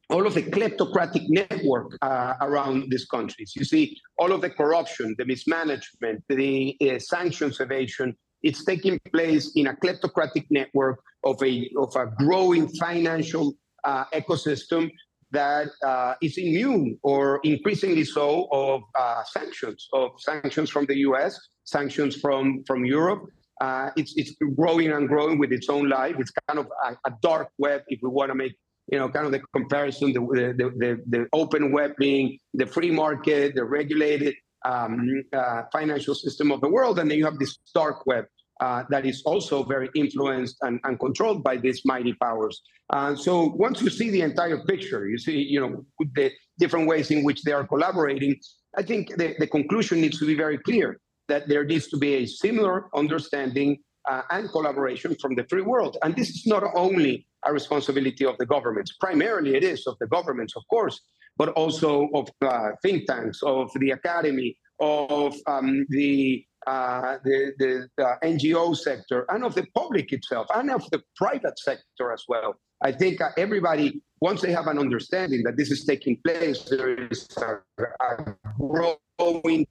all 0.09 0.25
of 0.27 0.33
the 0.33 0.43
kleptocratic 0.43 1.25
network 1.29 1.97
uh, 2.01 2.33
around 2.41 2.89
these 2.89 3.05
countries. 3.05 3.53
You 3.55 3.65
see 3.65 3.97
all 4.19 4.31
of 4.31 4.41
the 4.41 4.49
corruption, 4.49 5.15
the 5.17 5.25
mismanagement, 5.25 6.23
the 6.29 6.77
uh, 6.81 6.99
sanctions 6.99 7.59
evasion. 7.59 8.15
It's 8.43 8.63
taking 8.63 8.99
place 9.11 9.51
in 9.55 9.67
a 9.67 9.73
kleptocratic 9.73 10.45
network 10.51 11.01
of 11.23 11.41
a 11.41 11.69
of 11.77 11.95
a 11.95 12.05
growing 12.17 12.67
financial 12.67 13.55
uh, 13.83 14.05
ecosystem 14.13 14.91
that 15.31 15.67
uh, 15.83 16.13
is 16.21 16.37
immune 16.37 16.97
or 17.01 17.39
increasingly 17.43 18.05
so 18.05 18.47
of 18.51 18.81
uh, 18.93 19.23
sanctions, 19.23 19.87
of 19.93 20.11
sanctions 20.19 20.69
from 20.69 20.85
the 20.85 20.97
U.S., 21.09 21.39
sanctions 21.63 22.15
from 22.17 22.63
from 22.67 22.85
Europe. 22.85 23.23
Uh, 23.61 23.89
it's 23.95 24.13
it's 24.17 24.35
growing 24.55 24.91
and 24.91 25.07
growing 25.07 25.39
with 25.39 25.51
its 25.51 25.67
own 25.69 25.89
life. 25.89 26.15
It's 26.19 26.31
kind 26.47 26.59
of 26.59 26.67
a, 26.85 27.09
a 27.09 27.13
dark 27.21 27.49
web, 27.57 27.81
if 27.87 27.99
we 28.03 28.09
want 28.09 28.29
to 28.29 28.35
make 28.35 28.55
you 28.91 28.99
know 28.99 29.09
kind 29.09 29.25
of 29.25 29.31
the 29.31 29.41
comparison, 29.53 30.13
the 30.13 30.19
the, 30.19 30.71
the, 30.77 31.03
the 31.07 31.27
open 31.33 31.71
web 31.71 31.91
being 31.97 32.37
the 32.53 32.65
free 32.65 32.91
market, 32.91 33.55
the 33.55 33.63
regulated 33.63 34.35
um, 34.65 35.23
uh, 35.33 35.63
financial 35.71 36.15
system 36.15 36.51
of 36.51 36.61
the 36.61 36.69
world, 36.69 36.99
and 36.99 37.09
then 37.09 37.17
you 37.17 37.25
have 37.25 37.39
this 37.39 37.57
dark 37.73 38.05
web 38.05 38.25
uh, 38.61 38.83
that 38.89 39.05
is 39.05 39.21
also 39.25 39.63
very 39.63 39.89
influenced 39.95 40.57
and, 40.61 40.79
and 40.83 40.99
controlled 40.99 41.43
by 41.43 41.57
these 41.57 41.81
mighty 41.85 42.13
powers. 42.13 42.61
Uh, 42.91 43.15
so 43.15 43.53
once 43.55 43.81
you 43.81 43.89
see 43.89 44.09
the 44.09 44.21
entire 44.21 44.59
picture, 44.65 45.07
you 45.07 45.17
see, 45.17 45.37
you 45.37 45.59
know, 45.59 45.85
the 46.15 46.31
different 46.59 46.87
ways 46.87 47.11
in 47.11 47.23
which 47.23 47.43
they 47.43 47.51
are 47.51 47.65
collaborating. 47.67 48.35
I 48.77 48.83
think 48.83 49.09
the, 49.17 49.35
the 49.39 49.47
conclusion 49.47 50.01
needs 50.01 50.19
to 50.19 50.25
be 50.25 50.35
very 50.35 50.57
clear 50.57 50.99
that 51.27 51.47
there 51.47 51.63
needs 51.63 51.87
to 51.87 51.97
be 51.97 52.15
a 52.15 52.25
similar 52.25 52.87
understanding 52.95 53.79
uh, 54.07 54.21
and 54.29 54.49
collaboration 54.49 55.15
from 55.21 55.35
the 55.35 55.45
free 55.49 55.61
world. 55.61 55.97
And 56.03 56.15
this 56.15 56.29
is 56.29 56.45
not 56.45 56.63
only 56.75 57.25
a 57.45 57.53
responsibility 57.53 58.25
of 58.25 58.37
the 58.37 58.45
governments. 58.45 58.95
Primarily, 58.99 59.55
it 59.55 59.63
is 59.63 59.85
of 59.87 59.97
the 59.99 60.07
governments, 60.07 60.55
of 60.55 60.63
course, 60.69 61.01
but 61.37 61.49
also 61.49 62.09
of 62.13 62.29
uh, 62.41 62.69
think 62.81 63.07
tanks, 63.07 63.41
of 63.43 63.71
the 63.79 63.91
academy, 63.91 64.57
of 64.79 65.35
um, 65.47 65.85
the 65.89 66.45
uh, 66.67 67.17
the, 67.23 67.53
the, 67.59 67.87
the, 67.95 68.17
NGO 68.23 68.75
sector 68.75 69.27
and 69.29 69.43
of 69.43 69.53
the 69.53 69.67
public 69.75 70.11
itself 70.11 70.47
and 70.55 70.71
of 70.71 70.83
the 70.89 70.99
private 71.15 71.59
sector 71.59 72.11
as 72.11 72.23
well. 72.27 72.55
I 72.81 72.91
think 72.91 73.21
uh, 73.21 73.29
everybody, 73.37 74.01
once 74.19 74.41
they 74.41 74.51
have 74.51 74.65
an 74.65 74.79
understanding 74.79 75.43
that 75.43 75.57
this 75.57 75.69
is 75.69 75.85
taking 75.85 76.17
place, 76.25 76.63
there 76.63 77.07
is 77.07 77.27
a, 77.37 77.57
a 78.01 78.35
growing 78.59 79.67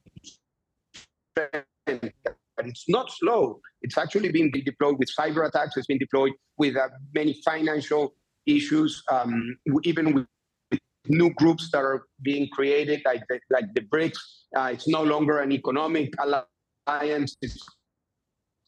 trend. 1.36 2.12
But 2.56 2.66
it's 2.66 2.84
not 2.88 3.10
slow. 3.10 3.60
It's 3.82 3.98
actually 3.98 4.30
been 4.30 4.50
deployed 4.50 4.96
with 4.98 5.08
cyber 5.18 5.48
attacks. 5.48 5.76
It's 5.76 5.86
been 5.86 5.98
deployed 5.98 6.32
with 6.56 6.76
uh, 6.76 6.88
many 7.14 7.40
financial 7.44 8.14
issues, 8.46 9.02
um, 9.10 9.56
even 9.82 10.14
with 10.14 10.26
new 11.08 11.30
groups 11.34 11.70
that 11.72 11.82
are 11.82 12.04
being 12.22 12.48
created, 12.52 13.02
like 13.04 13.22
the, 13.28 13.40
like 13.50 13.66
the 13.74 13.82
BRICS. 13.82 14.18
Uh, 14.56 14.70
it's 14.72 14.88
no 14.88 15.02
longer 15.02 15.40
an 15.40 15.52
economic 15.52 16.12
alliance. 16.86 17.36
It's 17.42 17.58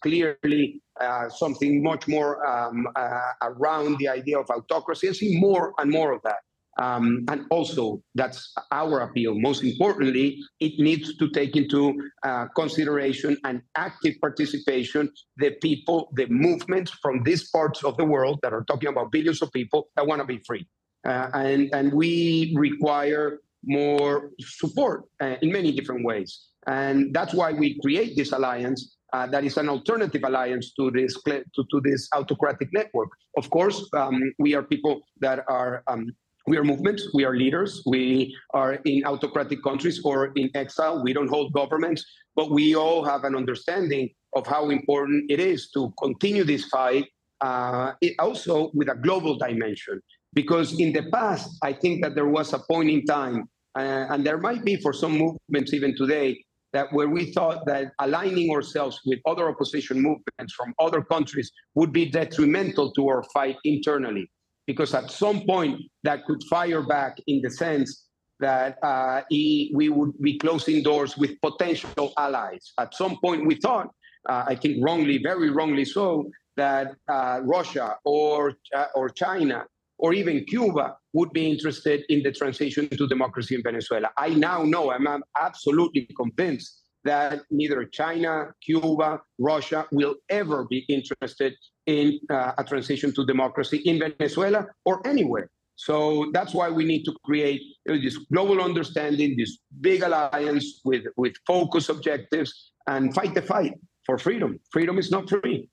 clearly 0.02 0.82
uh, 1.00 1.28
something 1.28 1.82
much 1.82 2.08
more 2.08 2.46
um, 2.46 2.86
uh, 2.96 3.20
around 3.42 3.98
the 3.98 4.08
idea 4.08 4.38
of 4.38 4.50
autocracy. 4.50 5.08
I 5.08 5.12
see 5.12 5.38
more 5.38 5.74
and 5.78 5.90
more 5.90 6.12
of 6.12 6.20
that. 6.22 6.36
Um, 6.78 7.24
and 7.28 7.46
also, 7.50 8.02
that's 8.14 8.52
our 8.70 9.00
appeal. 9.00 9.34
Most 9.34 9.64
importantly, 9.64 10.38
it 10.60 10.78
needs 10.78 11.16
to 11.16 11.30
take 11.30 11.56
into 11.56 11.94
uh, 12.22 12.46
consideration 12.54 13.36
and 13.44 13.62
active 13.76 14.14
participation 14.20 15.10
the 15.38 15.52
people, 15.62 16.10
the 16.14 16.26
movements 16.26 16.90
from 17.02 17.22
these 17.22 17.48
parts 17.50 17.82
of 17.82 17.96
the 17.96 18.04
world 18.04 18.38
that 18.42 18.52
are 18.52 18.64
talking 18.64 18.90
about 18.90 19.10
billions 19.10 19.40
of 19.40 19.50
people 19.52 19.88
that 19.96 20.06
want 20.06 20.20
to 20.20 20.26
be 20.26 20.40
free. 20.46 20.66
Uh, 21.06 21.30
and, 21.34 21.70
and 21.72 21.92
we 21.92 22.54
require 22.56 23.40
more 23.64 24.30
support 24.40 25.04
uh, 25.20 25.36
in 25.40 25.50
many 25.52 25.72
different 25.72 26.04
ways. 26.04 26.48
And 26.66 27.14
that's 27.14 27.32
why 27.32 27.52
we 27.52 27.78
create 27.80 28.16
this 28.16 28.32
alliance 28.32 28.96
uh, 29.12 29.26
that 29.26 29.44
is 29.44 29.56
an 29.56 29.68
alternative 29.68 30.22
alliance 30.24 30.72
to 30.74 30.90
this 30.90 31.14
to, 31.24 31.42
to 31.70 31.80
this 31.82 32.08
autocratic 32.14 32.68
network. 32.72 33.08
Of 33.36 33.48
course, 33.50 33.88
um, 33.94 34.20
we 34.38 34.54
are 34.54 34.62
people 34.62 35.00
that 35.20 35.44
are 35.48 35.82
um, 35.86 36.10
we 36.46 36.56
are 36.56 36.64
movements, 36.64 37.08
we 37.12 37.24
are 37.24 37.34
leaders, 37.34 37.82
we 37.86 38.36
are 38.54 38.74
in 38.84 39.04
autocratic 39.04 39.62
countries 39.62 40.00
or 40.04 40.32
in 40.36 40.50
exile. 40.54 41.02
We 41.02 41.12
don't 41.12 41.28
hold 41.28 41.52
governments, 41.52 42.04
but 42.36 42.50
we 42.50 42.76
all 42.76 43.04
have 43.04 43.24
an 43.24 43.34
understanding 43.34 44.10
of 44.34 44.46
how 44.46 44.70
important 44.70 45.30
it 45.30 45.40
is 45.40 45.70
to 45.72 45.92
continue 45.98 46.44
this 46.44 46.66
fight. 46.66 47.06
Uh, 47.42 47.92
also 48.18 48.70
with 48.72 48.88
a 48.88 48.94
global 48.94 49.36
dimension, 49.36 50.00
because 50.32 50.80
in 50.80 50.90
the 50.92 51.02
past, 51.12 51.58
I 51.62 51.74
think 51.74 52.02
that 52.02 52.14
there 52.14 52.28
was 52.28 52.54
a 52.54 52.60
point 52.60 52.88
in 52.88 53.04
time, 53.04 53.46
uh, 53.78 54.06
and 54.08 54.24
there 54.24 54.38
might 54.38 54.64
be 54.64 54.76
for 54.76 54.94
some 54.94 55.18
movements 55.18 55.74
even 55.74 55.94
today, 55.94 56.42
that 56.72 56.90
where 56.92 57.08
we 57.08 57.32
thought 57.32 57.66
that 57.66 57.92
aligning 58.00 58.50
ourselves 58.50 59.00
with 59.04 59.18
other 59.26 59.48
opposition 59.50 60.00
movements 60.00 60.54
from 60.54 60.72
other 60.78 61.02
countries 61.02 61.50
would 61.74 61.92
be 61.92 62.06
detrimental 62.06 62.90
to 62.92 63.06
our 63.08 63.22
fight 63.34 63.56
internally. 63.64 64.30
Because 64.66 64.94
at 64.94 65.10
some 65.10 65.42
point 65.46 65.80
that 66.02 66.24
could 66.24 66.42
fire 66.44 66.82
back 66.82 67.18
in 67.26 67.40
the 67.42 67.50
sense 67.50 68.08
that 68.40 68.78
uh, 68.82 69.22
we 69.30 69.88
would 69.88 70.12
be 70.20 70.38
closing 70.38 70.82
doors 70.82 71.16
with 71.16 71.40
potential 71.40 72.12
allies. 72.18 72.72
At 72.78 72.94
some 72.94 73.18
point, 73.24 73.46
we 73.46 73.54
thought, 73.54 73.88
uh, 74.28 74.44
I 74.46 74.54
think 74.54 74.84
wrongly, 74.84 75.20
very 75.22 75.50
wrongly 75.50 75.84
so, 75.84 76.28
that 76.56 76.94
uh, 77.08 77.40
Russia 77.44 77.96
or 78.04 78.54
uh, 78.74 78.86
or 78.94 79.08
China 79.10 79.64
or 79.98 80.12
even 80.12 80.44
Cuba 80.44 80.96
would 81.12 81.32
be 81.32 81.50
interested 81.50 82.04
in 82.08 82.22
the 82.22 82.32
transition 82.32 82.88
to 82.88 83.06
democracy 83.06 83.54
in 83.54 83.62
Venezuela. 83.62 84.10
I 84.16 84.30
now 84.30 84.62
know, 84.62 84.90
I'm 84.90 85.06
absolutely 85.38 86.08
convinced 86.16 86.82
that 87.04 87.42
neither 87.50 87.84
China, 87.84 88.52
Cuba, 88.62 89.20
Russia 89.38 89.86
will 89.92 90.16
ever 90.28 90.66
be 90.68 90.84
interested 90.88 91.54
in 91.86 92.18
uh, 92.30 92.52
a 92.58 92.64
transition 92.64 93.12
to 93.14 93.24
democracy 93.24 93.78
in 93.78 93.98
Venezuela 93.98 94.66
or 94.84 95.06
anywhere. 95.06 95.50
So 95.76 96.30
that's 96.32 96.54
why 96.54 96.70
we 96.70 96.84
need 96.84 97.04
to 97.04 97.14
create 97.24 97.62
this 97.84 98.16
global 98.32 98.62
understanding, 98.62 99.36
this 99.36 99.58
big 99.80 100.02
alliance 100.02 100.80
with, 100.84 101.04
with 101.16 101.34
focus 101.46 101.88
objectives, 101.90 102.72
and 102.86 103.14
fight 103.14 103.34
the 103.34 103.42
fight 103.42 103.74
for 104.04 104.18
freedom. 104.18 104.58
Freedom 104.70 104.98
is 104.98 105.10
not 105.10 105.28
free. 105.28 105.68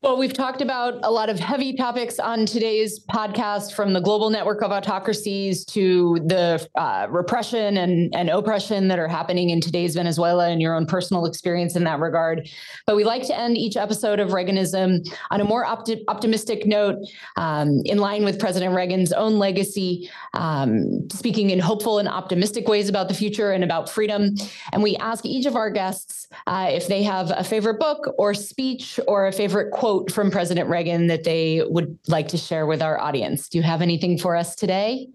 Well, 0.00 0.16
we've 0.16 0.32
talked 0.32 0.62
about 0.62 1.00
a 1.02 1.10
lot 1.10 1.28
of 1.28 1.40
heavy 1.40 1.72
topics 1.72 2.20
on 2.20 2.46
today's 2.46 3.04
podcast, 3.06 3.72
from 3.72 3.92
the 3.92 4.00
global 4.00 4.30
network 4.30 4.62
of 4.62 4.70
autocracies 4.70 5.64
to 5.64 6.20
the 6.24 6.64
uh, 6.76 7.08
repression 7.10 7.78
and, 7.78 8.14
and 8.14 8.30
oppression 8.30 8.86
that 8.88 9.00
are 9.00 9.08
happening 9.08 9.50
in 9.50 9.60
today's 9.60 9.96
Venezuela 9.96 10.50
and 10.50 10.62
your 10.62 10.76
own 10.76 10.86
personal 10.86 11.26
experience 11.26 11.74
in 11.74 11.82
that 11.82 11.98
regard. 11.98 12.48
But 12.86 12.94
we 12.94 13.02
like 13.02 13.26
to 13.26 13.36
end 13.36 13.58
each 13.58 13.76
episode 13.76 14.20
of 14.20 14.28
Reaganism 14.28 15.04
on 15.32 15.40
a 15.40 15.44
more 15.44 15.66
opti- 15.66 16.04
optimistic 16.06 16.64
note, 16.64 16.98
um, 17.36 17.82
in 17.84 17.98
line 17.98 18.24
with 18.24 18.38
President 18.38 18.76
Reagan's 18.76 19.12
own 19.12 19.40
legacy, 19.40 20.08
um, 20.32 21.10
speaking 21.10 21.50
in 21.50 21.58
hopeful 21.58 21.98
and 21.98 22.08
optimistic 22.08 22.68
ways 22.68 22.88
about 22.88 23.08
the 23.08 23.14
future 23.14 23.50
and 23.50 23.64
about 23.64 23.90
freedom. 23.90 24.36
And 24.72 24.80
we 24.80 24.94
ask 24.98 25.26
each 25.26 25.46
of 25.46 25.56
our 25.56 25.70
guests 25.70 26.28
uh, 26.46 26.68
if 26.70 26.86
they 26.86 27.02
have 27.02 27.32
a 27.34 27.42
favorite 27.42 27.80
book 27.80 28.14
or 28.16 28.32
speech 28.32 29.00
or 29.08 29.26
a 29.26 29.32
favorite 29.32 29.72
quote 29.72 29.87
quote 29.88 30.12
from 30.12 30.30
President 30.30 30.68
Reagan 30.68 31.06
that 31.06 31.24
they 31.24 31.62
would 31.66 31.98
like 32.08 32.28
to 32.28 32.36
share 32.36 32.66
with 32.66 32.82
our 32.82 33.00
audience. 33.00 33.48
Do 33.48 33.56
you 33.56 33.64
have 33.64 33.80
anything 33.80 34.18
for 34.18 34.36
us 34.36 34.54
today? 34.54 35.08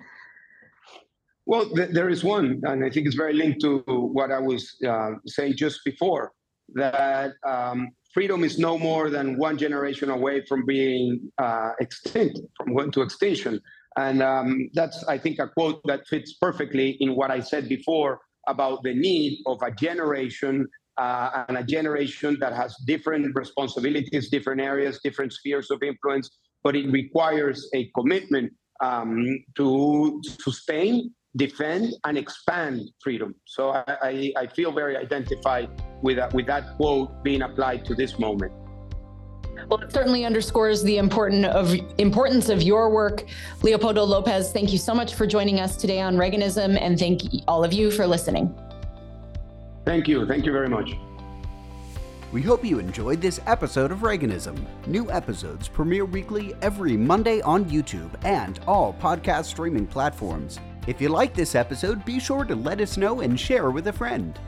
Well, 1.45 1.69
th- 1.69 1.89
there 1.91 2.09
is 2.09 2.24
one, 2.24 2.59
and 2.63 2.84
I 2.84 2.89
think 2.89 3.05
it's 3.05 3.15
very 3.15 3.34
linked 3.34 3.61
to 3.61 3.84
what 3.88 4.32
I 4.32 4.39
was 4.39 4.76
uh, 4.88 5.11
saying 5.28 5.57
just 5.57 5.82
before 5.86 6.32
that 6.74 7.34
um, 7.45 7.89
freedom 8.15 8.43
is 8.43 8.57
no 8.57 8.80
more 8.80 9.11
than 9.11 9.38
one 9.38 9.59
generation 9.59 10.09
away 10.09 10.43
from 10.49 10.65
being 10.65 11.32
uh, 11.38 11.74
extinct, 11.80 12.39
from 12.57 12.74
going 12.74 12.91
to 12.93 13.01
extinction. 13.03 13.61
And 13.95 14.24
um, 14.24 14.69
that's, 14.74 15.03
I 15.03 15.19
think, 15.19 15.38
a 15.38 15.49
quote 15.49 15.82
that 15.86 16.07
fits 16.07 16.34
perfectly 16.41 16.97
in 16.99 17.15
what 17.15 17.30
I 17.30 17.41
said 17.41 17.69
before 17.69 18.21
about 18.47 18.82
the 18.82 18.95
need 18.95 19.38
of 19.45 19.61
a 19.61 19.69
generation 19.69 20.67
uh, 20.97 21.45
and 21.47 21.57
a 21.57 21.63
generation 21.63 22.37
that 22.39 22.53
has 22.53 22.75
different 22.85 23.35
responsibilities, 23.35 24.29
different 24.29 24.61
areas, 24.61 24.99
different 25.03 25.33
spheres 25.33 25.71
of 25.71 25.81
influence, 25.81 26.29
but 26.63 26.75
it 26.75 26.89
requires 26.91 27.69
a 27.73 27.89
commitment 27.95 28.51
um, 28.81 29.43
to 29.55 30.21
sustain, 30.39 31.11
defend, 31.35 31.93
and 32.05 32.17
expand 32.17 32.81
freedom. 33.01 33.33
So 33.45 33.71
I, 33.71 34.31
I, 34.37 34.47
feel 34.47 34.71
very 34.71 34.97
identified 34.97 35.69
with 36.01 36.17
that, 36.17 36.33
with 36.33 36.47
that 36.47 36.75
quote 36.77 37.23
being 37.23 37.43
applied 37.43 37.85
to 37.85 37.95
this 37.95 38.19
moment. 38.19 38.51
Well, 39.69 39.79
it 39.79 39.91
certainly 39.91 40.25
underscores 40.25 40.83
the 40.83 40.97
important 40.97 41.45
of 41.45 41.73
importance 41.97 42.49
of 42.49 42.61
your 42.61 42.89
work. 42.89 43.25
Leopoldo 43.61 44.03
Lopez, 44.03 44.51
thank 44.51 44.71
you 44.73 44.77
so 44.77 44.93
much 44.93 45.13
for 45.13 45.25
joining 45.25 45.59
us 45.59 45.77
today 45.77 46.01
on 46.01 46.17
Reaganism, 46.17 46.77
and 46.81 46.99
thank 46.99 47.21
all 47.47 47.63
of 47.63 47.71
you 47.71 47.89
for 47.89 48.05
listening. 48.05 48.53
Thank 49.86 50.07
you. 50.07 50.25
Thank 50.25 50.45
you 50.45 50.51
very 50.51 50.69
much. 50.69 50.91
We 52.31 52.41
hope 52.41 52.65
you 52.65 52.79
enjoyed 52.79 53.21
this 53.21 53.39
episode 53.45 53.91
of 53.91 53.99
Reaganism. 53.99 54.57
New 54.88 55.11
episodes 55.11 55.67
premiere 55.67 56.05
weekly 56.05 56.55
every 56.63 56.97
Monday 56.97 57.41
on 57.41 57.65
YouTube 57.65 58.09
and 58.25 58.59
all 58.65 58.93
podcast 58.99 59.45
streaming 59.45 59.86
platforms. 59.86 60.59
If 60.88 60.99
you 60.99 61.09
like 61.09 61.36
this 61.36 61.53
episode, 61.53 62.03
be 62.05 62.19
sure 62.19 62.43
to 62.43 62.55
let 62.55 62.81
us 62.81 62.97
know 62.97 63.21
and 63.21 63.39
share 63.39 63.69
with 63.69 63.88
a 63.88 63.93
friend. 63.93 64.39